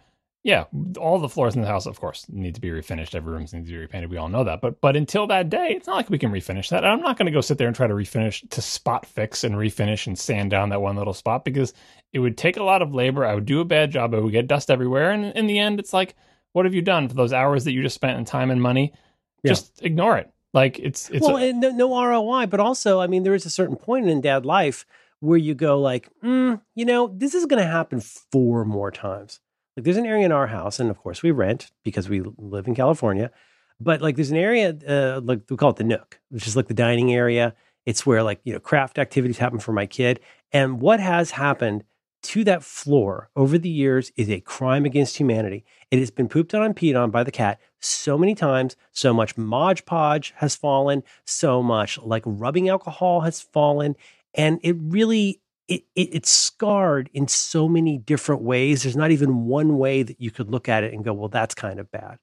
[0.45, 0.65] yeah,
[0.99, 3.15] all the floors in the house, of course, need to be refinished.
[3.15, 4.11] Every room needs to be repainted.
[4.11, 4.61] We all know that.
[4.61, 6.85] But but until that day, it's not like we can refinish that.
[6.85, 9.55] I'm not going to go sit there and try to refinish to spot fix and
[9.55, 11.73] refinish and sand down that one little spot because
[12.13, 13.25] it would take a lot of labor.
[13.25, 14.13] I would do a bad job.
[14.13, 16.13] I would get dust everywhere, and in the end, it's like,
[16.53, 18.93] what have you done for those hours that you just spent in time and money?
[19.41, 19.49] Yeah.
[19.49, 20.31] Just ignore it.
[20.53, 23.47] Like it's it's well, a- and no, no ROI, but also, I mean, there is
[23.47, 24.85] a certain point in dad life
[25.21, 29.39] where you go like, mm, you know, this is going to happen four more times.
[29.75, 32.67] Like there's an area in our house, and of course we rent because we live
[32.67, 33.31] in California.
[33.79, 36.67] But like there's an area, uh, like we call it the Nook, which is like
[36.67, 37.53] the dining area.
[37.85, 40.19] It's where like you know craft activities happen for my kid.
[40.51, 41.83] And what has happened
[42.23, 45.63] to that floor over the years is a crime against humanity.
[45.91, 48.75] It has been pooped on and peed on by the cat so many times.
[48.93, 51.03] So much Mod Podge has fallen.
[51.25, 53.95] So much like rubbing alcohol has fallen,
[54.33, 58.83] and it really it, it, it's scarred in so many different ways.
[58.83, 61.55] There's not even one way that you could look at it and go, well, that's
[61.55, 62.17] kind of bad.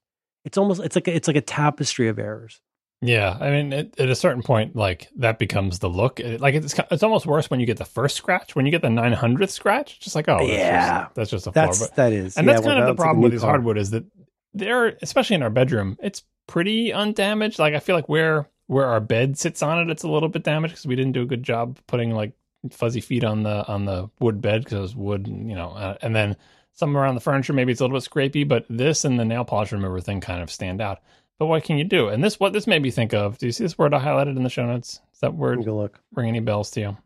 [0.45, 2.61] It's almost it's like a, it's like a tapestry of errors.
[3.01, 6.21] Yeah, I mean, at, at a certain point, like that becomes the look.
[6.21, 8.55] It, like it's it's almost worse when you get the first scratch.
[8.55, 11.47] When you get the nine hundredth scratch, just like oh that's yeah, just, that's just
[11.47, 11.89] a that's floor.
[11.89, 13.51] But, that is, and yeah, that's kind well, of the problem with these car.
[13.51, 14.05] hardwood is that
[14.53, 17.59] they're especially in our bedroom, it's pretty undamaged.
[17.59, 20.43] Like I feel like where where our bed sits on it, it's a little bit
[20.43, 22.31] damaged because we didn't do a good job putting like
[22.71, 25.97] fuzzy feet on the on the wood bed because it was wood, you know, uh,
[26.01, 26.35] and then
[26.73, 29.45] some around the furniture maybe it's a little bit scrapey, but this and the nail
[29.45, 30.99] polish remover thing kind of stand out.
[31.39, 32.07] But what can you do?
[32.09, 33.37] And this what this made me think of.
[33.37, 35.01] Do you see this word I highlighted in the show notes?
[35.13, 35.99] Is that word me go look.
[36.13, 36.97] ring any bells to you?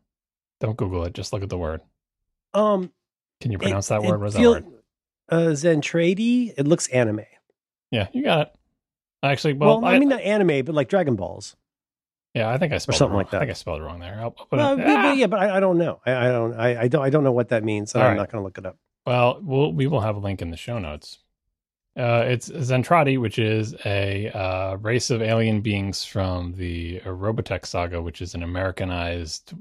[0.59, 1.13] Don't Google it.
[1.13, 1.81] Just look at the word.
[2.53, 2.91] Um,
[3.41, 4.19] Can you it- pronounce that word?
[4.19, 4.73] What is feel- that word?
[5.29, 6.53] Uh, Zentradi.
[6.57, 7.21] It looks anime.
[7.91, 8.55] Yeah, you got it.
[9.23, 11.55] Actually, Well, well, I, mean not anime, but like Dragon Balls.
[12.37, 13.23] Yeah, I think I spelled it something wrong.
[13.25, 13.37] like that.
[13.37, 14.17] I think I spelled it wrong there.
[14.21, 15.01] I'll, Well, it, yeah, Ah!
[15.03, 15.99] but, yeah, but I, I don't know.
[16.05, 16.53] I, I don't.
[16.53, 17.01] I, I don't.
[17.03, 17.91] I don't know what that means.
[17.91, 18.17] So All I'm right.
[18.17, 18.77] not going to look it up.
[19.05, 21.19] Well, we'll we will have a link in the show notes.
[21.95, 27.99] Uh, it's Zentradi, which is a uh, race of alien beings from the Robotech saga,
[28.01, 29.53] which is an Americanized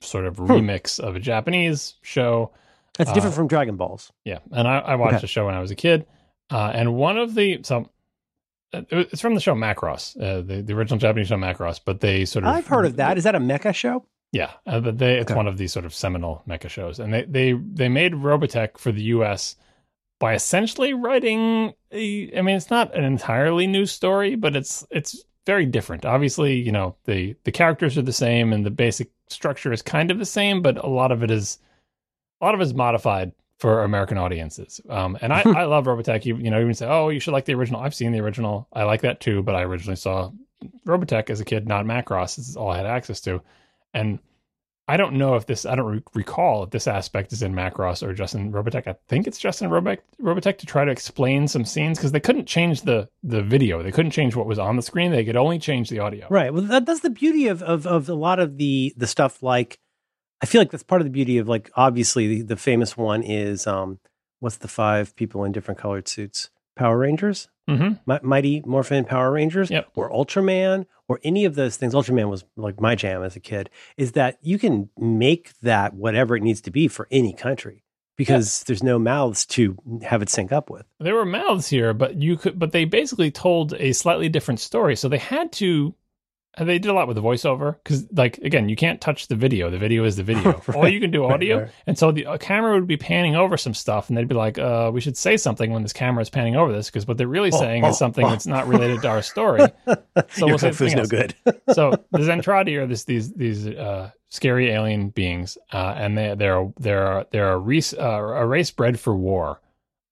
[0.00, 2.52] sort of remix of a Japanese show.
[2.96, 4.12] That's different Uh, from Dragon Balls.
[4.24, 5.20] Yeah, and I, I watched Okay.
[5.22, 6.06] the show when I was a kid,
[6.50, 7.88] uh, and one of the so
[8.72, 12.44] it's from the show Macross, uh, the the original Japanese show Macross, but they sort
[12.44, 13.18] of I've heard of that.
[13.18, 14.04] Is that a mecha show?
[14.32, 15.36] yeah, uh, but they it's Okay.
[15.36, 18.92] one of these sort of seminal mecha shows, and they they they made Robotech for
[18.92, 19.56] the U.S.
[20.20, 21.72] by essentially writing.
[21.92, 26.04] A, I mean, it's not an entirely new story, but it's it's very different.
[26.04, 30.10] Obviously, you know the the characters are the same, and the basic structure is kind
[30.12, 31.58] of the same, but a lot of it is
[32.40, 34.80] a lot of it is modified for American audiences.
[34.88, 36.24] Um, and I, I love Robotech.
[36.24, 37.80] You, you know, even say, oh, you should like the original.
[37.80, 38.66] I've seen the original.
[38.72, 40.32] I like that too, but I originally saw
[40.86, 42.36] Robotech as a kid, not Macross.
[42.36, 43.42] This is all I had access to.
[43.92, 44.18] And
[44.88, 48.02] I don't know if this, I don't re- recall if this aspect is in Macross
[48.02, 48.88] or just in Robotech.
[48.88, 52.18] I think it's just in Robotech, Robotech to try to explain some scenes because they
[52.18, 53.82] couldn't change the the video.
[53.82, 55.12] They couldn't change what was on the screen.
[55.12, 56.26] They could only change the audio.
[56.28, 56.52] Right.
[56.52, 59.42] Well, that, that's the beauty of, of of a lot of the the stuff.
[59.44, 59.78] Like,
[60.42, 63.22] I feel like that's part of the beauty of like obviously the, the famous one
[63.22, 63.98] is um
[64.40, 66.50] what's the five people in different colored suits?
[66.76, 69.88] Power Rangers, hmm Mi- Mighty Morphin Power Rangers, Yep.
[69.96, 71.92] or Ultraman, or any of those things.
[71.92, 73.68] Ultraman was like my jam as a kid.
[73.98, 77.82] Is that you can make that whatever it needs to be for any country
[78.16, 80.84] because there's no mouths to have it sync up with.
[81.00, 84.94] there were mouths here, but you could, but they basically told a slightly different story.
[84.96, 85.94] So they had to,
[86.54, 89.36] and they did a lot with the voiceover because, like, again, you can't touch the
[89.36, 89.70] video.
[89.70, 90.52] The video is the video.
[90.74, 91.70] All Right, you can do audio, right.
[91.86, 94.90] and so the camera would be panning over some stuff, and they'd be like, "Uh,
[94.92, 97.50] we should say something when this camera is panning over this," because what they're really
[97.52, 98.30] Oh, saying oh, is something oh.
[98.30, 99.62] that's not related to our story.
[100.32, 101.34] So we'll say no good.
[101.72, 106.70] so the Zentradi are this these these uh, scary alien beings, uh, and they they're
[106.78, 109.60] they're they're a race uh, a race bred for war.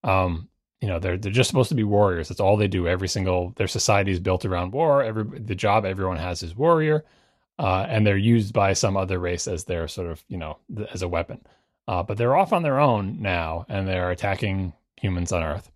[0.05, 0.49] Um,
[0.81, 2.29] you know, they're they're just supposed to be warriors.
[2.29, 2.87] That's all they do.
[2.87, 5.03] Every single their society is built around war.
[5.03, 7.05] Every the job everyone has is warrior,
[7.59, 10.89] uh, and they're used by some other race as their sort of you know th-
[10.93, 11.41] as a weapon.
[11.89, 15.71] Uh, but they're off on their own now, and they're attacking humans on Earth.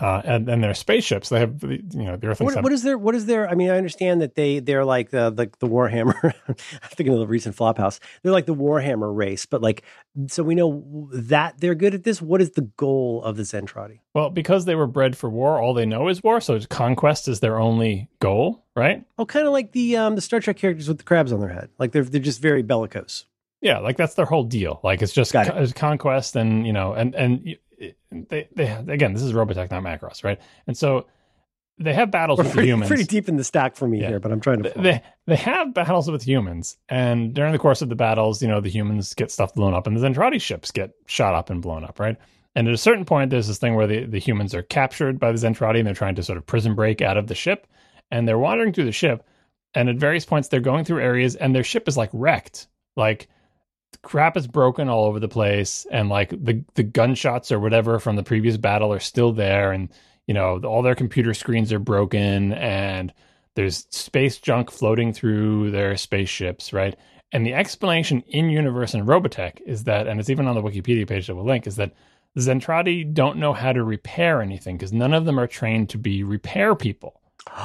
[0.00, 2.40] Uh, and and their spaceships, they have you know the Earth.
[2.40, 5.10] What, what is their what is their I mean I understand that they they're like
[5.10, 6.54] the the, the Warhammer I'm
[6.90, 9.82] thinking of the recent Flophouse they're like the Warhammer race but like
[10.28, 13.98] so we know that they're good at this what is the goal of the Zentradi
[14.14, 16.40] Well, because they were bred for war, all they know is war.
[16.40, 19.04] So conquest is their only goal, right?
[19.18, 21.48] oh kind of like the um the Star Trek characters with the crabs on their
[21.48, 23.24] head like they're they're just very bellicose
[23.62, 24.78] Yeah, like that's their whole deal.
[24.84, 25.74] Like it's just it.
[25.74, 27.56] conquest, and you know, and and
[28.10, 30.40] they they again, this is Robotech, not Macross, right?
[30.66, 31.06] And so
[31.80, 32.88] they have battles we're with pretty, humans.
[32.88, 34.08] pretty deep in the stack for me Yeah.
[34.08, 34.82] here but I'm trying to They- follow.
[34.84, 38.60] they they have battles with humans, and during the course of the battles, you know,
[38.60, 41.84] the humans get stuff blown up, and the Zentradi ships get shot up and blown
[41.84, 42.16] up, right?
[42.56, 45.30] And at a certain point, there's this thing where the, the humans are captured by
[45.30, 47.66] the Zentradi, and they're trying to sort of prison break out of the ship,
[48.10, 49.22] and they're wandering through the ship,
[49.74, 52.66] and at various points, they're going through areas, and their ship is like wrecked,
[52.96, 53.28] like
[54.02, 58.16] crap is broken all over the place, and like the the gunshots or whatever from
[58.16, 59.88] the previous battle are still there, and
[60.26, 63.12] you know all their computer screens are broken, and
[63.54, 66.96] there's space junk floating through their spaceships, right?
[67.32, 71.06] And the explanation in universe in Robotech is that, and it's even on the Wikipedia
[71.06, 71.92] page that we'll link, is that
[72.38, 76.22] Zentradi don't know how to repair anything because none of them are trained to be
[76.22, 77.17] repair people.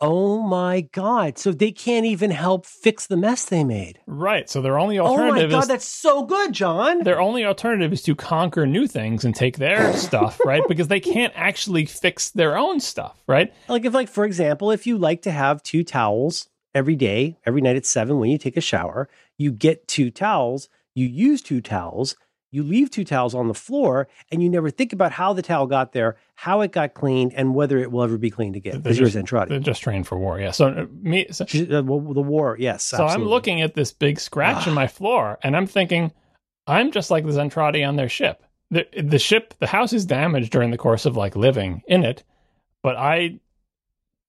[0.00, 1.38] oh my god!
[1.38, 3.98] So they can't even help fix the mess they made.
[4.06, 4.48] Right.
[4.48, 7.02] So their only Oh my alternative god, is that's so good, John.
[7.04, 10.62] their only alternative is to conquer new things and take their stuff, right?
[10.68, 13.52] Because they can't actually fix their own stuff, right?
[13.68, 17.60] Like if, like for example, if you like to have two towels every day, every
[17.60, 20.68] night at seven when you take a shower, you get two towels.
[20.94, 22.16] You use two towels.
[22.50, 25.66] You leave two towels on the floor, and you never think about how the towel
[25.66, 28.72] got there, how it got cleaned, and whether it will ever be cleaned again.
[28.74, 29.48] They're Because you're just- Zentradi.
[29.50, 30.40] They're just trained for war.
[30.40, 30.52] Yeah.
[30.52, 32.84] So uh, me, so, Uh, well, the war, yes.
[32.84, 36.10] so I'm looking at this big scratch in my floor, and I'm thinking,
[36.66, 38.42] I'm just like the Zentradi on their ship.
[38.70, 42.22] The the ship, the house is damaged during the course of like living in it,
[42.82, 43.40] but I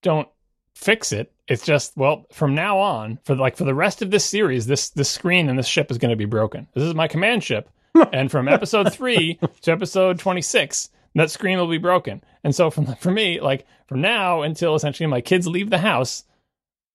[0.02, 0.28] don't
[0.74, 1.32] fix it.
[1.46, 4.90] It's just well, from now on, for like for the rest of this series, this
[4.90, 6.66] this screen and this ship is going to be broken.
[6.74, 7.68] This is my command ship,
[8.12, 12.22] and from episode three to episode twenty six, that screen will be broken.
[12.44, 16.24] And so from for me, like from now until essentially my kids leave the house,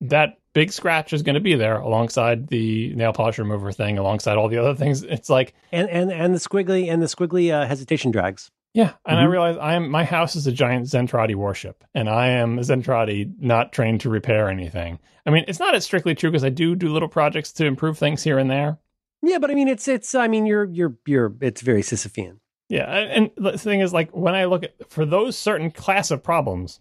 [0.01, 4.37] that big scratch is going to be there alongside the nail polish remover thing, alongside
[4.37, 5.03] all the other things.
[5.03, 8.49] It's like and and and the squiggly and the squiggly uh, hesitation drags.
[8.73, 9.31] yeah, and I Mhm.
[9.31, 13.31] realize I am my house is a giant Zentradi warship, and I am a Zentradi
[13.39, 14.99] not trained to repair anything.
[15.25, 17.97] I mean, it's not as strictly true because I do do little projects to improve
[17.97, 18.77] things here and there.
[19.21, 20.13] Yeah, but I mean, it's it's.
[20.15, 21.33] I mean, you're you're you're.
[21.41, 22.39] It's very Sisyphean.
[22.69, 26.23] Yeah, and the thing is, like when I look at for those certain class of
[26.23, 26.79] problems,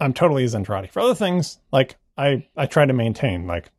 [0.00, 0.90] I'm totally Zentradi.
[0.90, 3.46] For other things, like I I try to maintain.
[3.46, 3.70] Like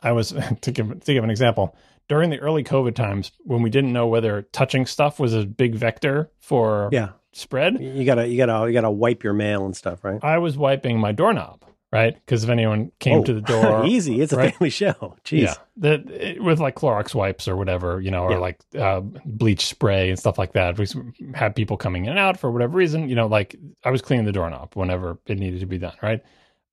[0.00, 1.76] I was to give to give an example
[2.08, 5.74] during the early COVID times when we didn't know whether touching stuff was a big
[5.74, 7.80] vector for Yeah, spread.
[7.80, 10.18] you gotta you gotta you gotta wipe your mail and stuff, right?
[10.22, 12.14] I was wiping my doorknob, right?
[12.14, 14.20] Because if anyone came Oh, to the door, easy.
[14.20, 14.52] It's a right?
[14.54, 15.16] family show.
[15.24, 15.42] Jeez.
[15.42, 15.92] Yeah, the,
[16.34, 18.38] it- with like Clorox wipes or whatever, you know, or Yeah.
[18.38, 20.78] like uh, bleach spray and stuff like that.
[20.78, 20.86] We
[21.34, 24.26] had people coming in and out for whatever reason, you know, like I was cleaning
[24.26, 26.22] the doorknob whenever it needed to be done, right?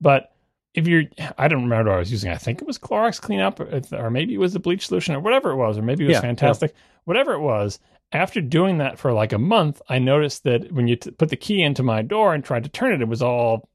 [0.02, 0.32] But
[0.74, 1.04] if you're,
[1.38, 2.32] I don't remember what I was using.
[2.32, 5.22] I think it was Clorox cleanup, or, or maybe it was the bleach solution, or
[5.22, 6.74] whatever it was, or maybe it was Yeah, fantastic.
[7.06, 7.80] Whatever it was,
[8.12, 11.38] after doing that for like a month, I noticed that when you t- put the
[11.38, 13.70] key into my door and tried to turn it, it was all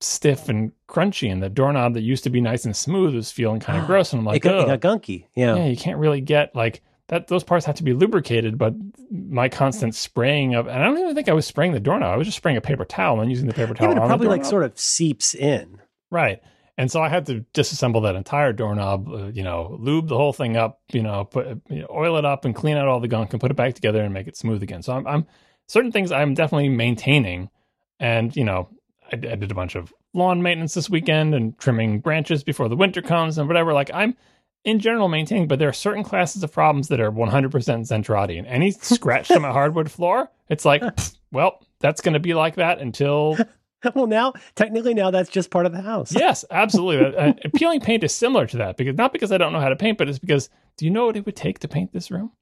[0.00, 3.60] stiff and crunchy, and the doorknob that used to be nice and smooth was feeling
[3.60, 4.12] kind of gross.
[4.12, 5.26] And I'm it, like, got, it got gunky.
[5.34, 5.56] Yeah.
[5.56, 7.28] yeah, you can't really get like that.
[7.28, 8.74] Those parts have to be lubricated, but
[9.10, 12.12] my constant spraying of, and I don't even think I was spraying the doorknob.
[12.12, 13.94] I was just spraying a paper towel and using the paper Yeah, towel.
[13.94, 15.80] but it probably like sort of seeps in.
[16.10, 16.40] right.
[16.78, 20.32] And so I had to disassemble that entire doorknob, uh, you know, lube the whole
[20.32, 23.08] thing up, you know, put you know, oil it up and clean out all the
[23.08, 24.80] gunk and put it back together and make it smooth again.
[24.82, 25.26] So I'm, I'm
[25.68, 27.50] certain things I'm definitely maintaining,
[27.98, 28.70] and you know,
[29.12, 32.76] I, I did a bunch of lawn maintenance this weekend and trimming branches before the
[32.76, 33.72] winter comes and whatever.
[33.72, 34.16] Like I'm
[34.64, 38.38] in general maintaining, but there are certain classes of problems that are 100% Zentradi.
[38.38, 40.82] And any scratch on my hardwood floor, it's like,
[41.32, 43.38] well, that's going to be like that until
[43.94, 46.12] well, now technically now that's just part of the house.
[46.12, 47.16] yes, absolutely.
[47.16, 49.76] Uh, peeling paint is similar to that because not because I don't know how to
[49.76, 52.32] paint, but it's because do you know what it would take to paint this room?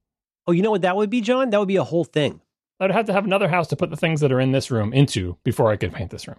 [0.46, 1.50] Oh, you know what that would be, John?
[1.50, 2.40] That would be a whole thing.
[2.80, 4.92] I'd have to have another house to put the things that are in this room
[4.92, 6.38] into before I could paint this room.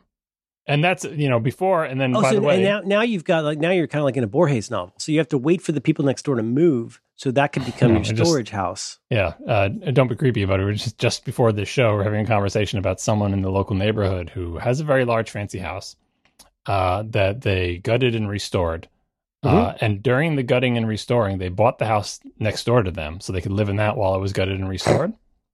[0.69, 3.01] And that's you know before and then Oh, by so the way, and now now
[3.01, 4.93] you've got like now you're kind of like in a Borges novel.
[4.97, 7.65] So you have to wait for the people next door to move, so that could
[7.65, 8.99] become your I just- storage house.
[9.09, 10.65] Yeah, uh, don't be creepy about it.
[10.65, 13.75] We're just just before this show, we're having a conversation about someone in the local
[13.75, 15.95] neighborhood who has a very large, fancy house
[16.67, 18.87] uh, that they gutted and restored.
[19.41, 23.21] Uh, and during the gutting and restoring, they bought the house next door to them
[23.21, 25.13] so they could live in that while it was gutted and restored.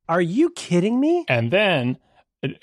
[0.09, 1.23] Are you kidding me?
[1.29, 1.97] And then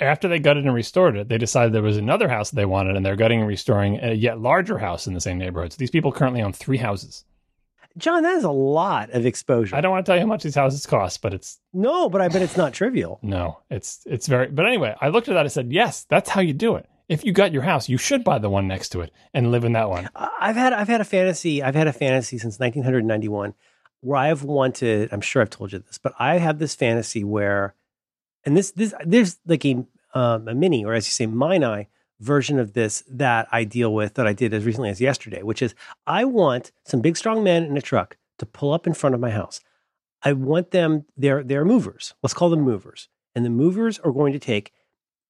[0.01, 3.05] after they gutted and restored it, they decided there was another house they wanted, and
[3.05, 5.73] they're gutting and restoring a yet larger house in the same neighborhood.
[5.73, 7.25] So these people currently own three houses.
[7.99, 9.77] John, that is a lot of exposure.
[9.77, 12.21] I don't want to tell you how much these houses cost, but it's no, but
[12.21, 13.19] I bet it's not trivial.
[13.33, 14.49] No, it's it's very.
[14.49, 15.45] But anyway, I looked at that.
[15.45, 16.89] I said, yes, that's how you do it.
[17.09, 19.65] If you got your house, you should buy the one next to it and live
[19.65, 20.09] in that one.
[20.15, 21.63] I've had I've had a fantasy.
[21.63, 23.55] I've had a fantasy since 1991
[24.01, 25.13] where I've wanted.
[25.13, 27.75] I'm sure I've told you this, but I have this fantasy where,
[28.45, 31.89] and this this there's like a um, a mini or as you say, mine eye
[32.21, 35.63] version of this that I deal with that I did as recently as yesterday, which
[35.63, 35.75] is
[36.07, 39.21] I want some big strong men in a truck to pull up in front of
[39.21, 39.61] my house.
[40.23, 41.05] I want them.
[41.17, 42.15] They're they're movers.
[42.23, 44.73] Let's call them movers, and the movers are going to take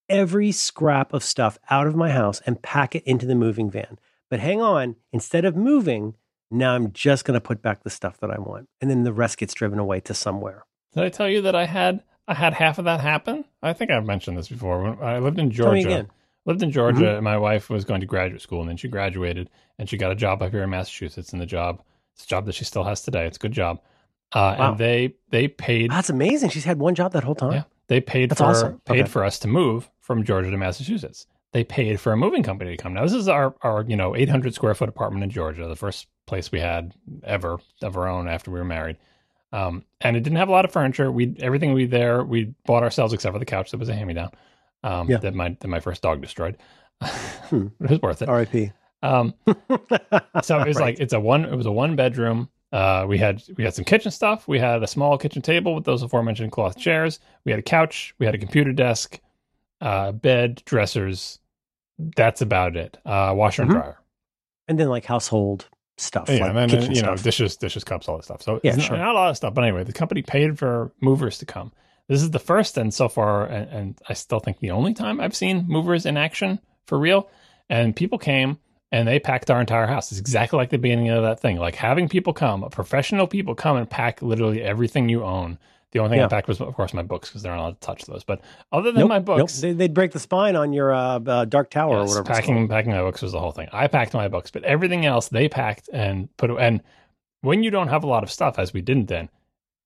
[0.09, 3.99] every scrap of stuff out of my house and pack it into the moving van.
[4.29, 6.15] But hang on, instead of moving,
[6.51, 8.69] now I'm just going to put back the stuff that I want.
[8.81, 10.65] And then the rest gets driven away to somewhere.
[10.95, 13.45] Did I tell you that I had I had half of that happen?
[13.63, 14.83] I think I've mentioned this before.
[14.83, 16.07] When I lived in Georgia,
[16.45, 19.51] lived in Georgia, and my wife was going to graduate school, and then she graduated,
[19.79, 21.33] and she got a job up here in Massachusetts.
[21.33, 21.83] And the job,
[22.15, 23.27] it's a job that she still has today.
[23.27, 23.81] It's a good job.
[24.33, 24.71] Uh, Wow.
[24.71, 26.51] And they they paid That's amazing.
[26.51, 27.53] She's had one job that whole time.
[27.53, 27.63] Yeah.
[27.89, 28.81] They paid That's for awesome.
[28.87, 29.11] paid Okay.
[29.11, 31.27] for us to move from Georgia to Massachusetts.
[31.53, 32.95] They paid for a moving company to come.
[32.95, 36.07] Now this is our our you know 800 square foot apartment in Georgia, the first
[36.27, 36.95] place we had
[37.25, 38.97] ever of our own after we were married.
[39.53, 41.13] Um, and it didn't have a lot of furniture.
[41.13, 44.09] We everything we there we bought ourselves except for the couch that was a hand
[44.09, 44.31] me down.
[44.83, 45.19] Um, Yeah.
[45.19, 46.57] that my that my first dog destroyed.
[47.51, 47.67] Hmm.
[47.81, 48.29] it was worth it.
[48.29, 48.73] R.I.P.
[49.03, 50.81] Um, so it was Right.
[50.81, 53.85] like it's a one it was a one bedroom uh we had we had some
[53.85, 57.59] kitchen stuff we had a small kitchen table with those aforementioned cloth chairs we had
[57.59, 59.21] a couch we had a computer desk
[59.83, 61.41] uh bed dressers
[62.17, 63.75] that's about it uh washer and Mhm.
[63.75, 63.99] dryer
[64.69, 66.29] and then like household stuff.
[66.29, 68.43] yeah like and then you know dishes dishes cups all that stuff.
[68.43, 68.97] So Yeah, it's sure.
[68.97, 71.73] not, not a lot of stuff but anyway the company paid for movers to come.
[72.09, 75.21] This is the first and so far and, and i still think the only time
[75.21, 77.29] i've seen movers in action for real.
[77.71, 78.59] And people came
[78.91, 80.11] and they packed our entire house.
[80.13, 81.57] It's exactly like the beginning of that thing.
[81.57, 85.59] Like having people come professional people come and pack literally everything you own
[85.93, 87.87] the only thing i packed was of course my books because they're not allowed to
[87.87, 88.41] touch those but
[88.73, 91.71] other than Nope, my books They, they'd break the spine on your uh, uh, dark
[91.71, 92.25] tower or whatever.
[92.25, 93.69] packing packing my books was the whole thing.
[93.73, 96.51] I packed my books, but everything else they packed and put.
[96.51, 96.83] And
[97.43, 99.29] when you don't have a lot of stuff, as we didn't then,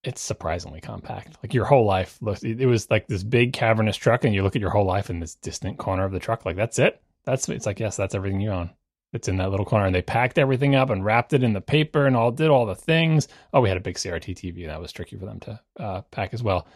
[0.05, 1.37] it's surprisingly compact.
[1.43, 2.43] Like your whole life looks.
[2.45, 5.11] It it was like this big cavernous truck, and you look at your whole life
[5.11, 6.45] in this distant corner of the truck.
[6.45, 7.01] Like that's it.
[7.25, 8.71] That's it's like yes, that's everything you own.
[9.13, 11.61] It's in that little corner, and they packed everything up and wrapped it in the
[11.61, 13.29] paper and all did all the things.
[13.55, 16.35] Oh, we had a big CRT TV that was tricky for them to uh, pack
[16.35, 16.67] as well.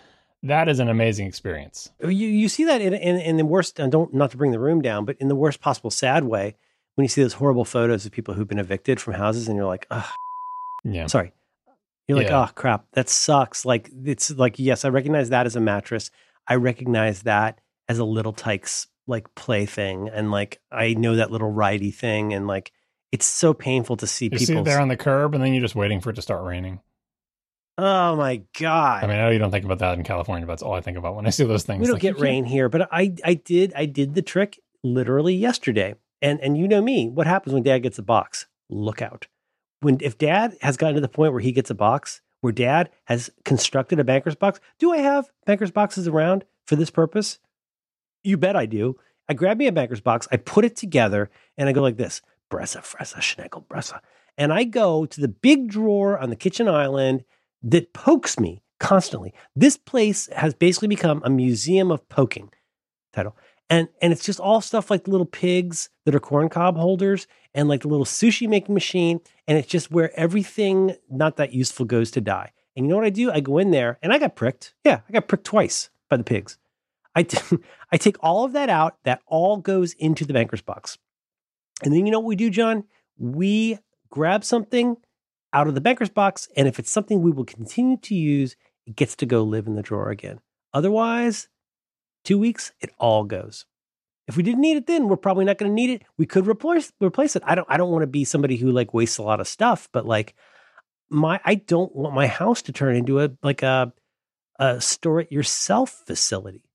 [0.45, 1.91] That is an amazing experience.
[2.01, 3.79] You you see that in, in in the worst.
[3.79, 6.57] And don't not to bring the room down, but in the worst possible sad way
[6.95, 9.67] when you see those horrible photos of people who've been evicted from houses, and you're
[9.67, 10.11] like, oh,
[10.85, 11.07] Yeah.
[11.09, 11.33] sorry.
[12.09, 12.45] You're like, Yeah.
[12.49, 13.65] oh crap, that sucks.
[13.67, 16.11] Like it's like, yes, I recognize that as a mattress.
[16.49, 21.31] I recognize that as a little Tikes like play thing, and like I know that
[21.31, 22.73] little ridey thing, and like
[23.13, 24.63] it's so painful to see people.
[24.65, 26.81] there on the curb, and then you're just waiting for it to start raining.
[27.79, 29.05] oh my god!
[29.05, 30.81] I mean, I know you don't think about that in California, but that's all I
[30.81, 31.81] think about when I see those things.
[31.81, 35.35] we don't Like, get rain here, but I I did I did the trick literally
[35.35, 35.95] yesterday.
[36.23, 38.47] And and you know me, what happens when dad gets a box?
[38.69, 39.27] Look out.
[39.81, 42.91] When if dad has gotten to the point where he gets a box, where dad
[43.05, 47.39] has constructed a banker's box, do I have banker's boxes around for this purpose?
[48.23, 48.97] You bet I do.
[49.29, 52.21] I grab me a banker's box, I put it together, and I go like this:
[52.51, 54.01] Bressa, Fressa, Schneckel, Bressa.
[54.37, 57.25] And I go to the big drawer on the kitchen island
[57.63, 59.33] that pokes me constantly.
[59.55, 62.51] This place has basically become a museum of poking
[63.13, 63.37] title.
[63.69, 67.29] And and it's just all stuff like the little pigs that are corn cob holders
[67.55, 69.21] and like the little sushi making machine.
[69.47, 72.53] And it's just where everything not that useful goes to die.
[72.75, 73.31] And you know what I do?
[73.31, 74.75] I go in there and I got pricked.
[74.85, 76.59] Yeah, I got pricked twice by the pigs.
[77.15, 77.59] I, t-
[77.93, 78.97] I take all of that out.
[79.05, 80.99] That all goes into the banker's box.
[81.83, 82.85] And then you know what we do, John?
[83.19, 83.79] We
[84.11, 84.97] grab something
[85.53, 86.49] out of the banker's box.
[86.57, 88.57] And if it's something we will continue to use,
[88.87, 90.41] it gets to go live in the drawer again.
[90.73, 91.49] Otherwise,
[92.25, 93.67] two weeks, it all goes.
[94.29, 96.03] If we didn't need it then, we're probably not going to need it.
[96.17, 97.43] We could replace replace it.
[97.45, 99.89] I don't I don't want to be somebody who like wastes a lot of stuff,
[99.93, 100.35] but like
[101.09, 103.93] my I don't want my house to turn into a like a
[104.61, 106.70] a store it yourself facility.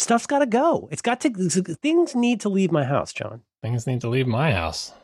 [0.00, 0.88] Stuff's got to go.
[0.90, 3.42] It's got to things need to leave my house, John.
[3.60, 4.94] Things need to leave my house.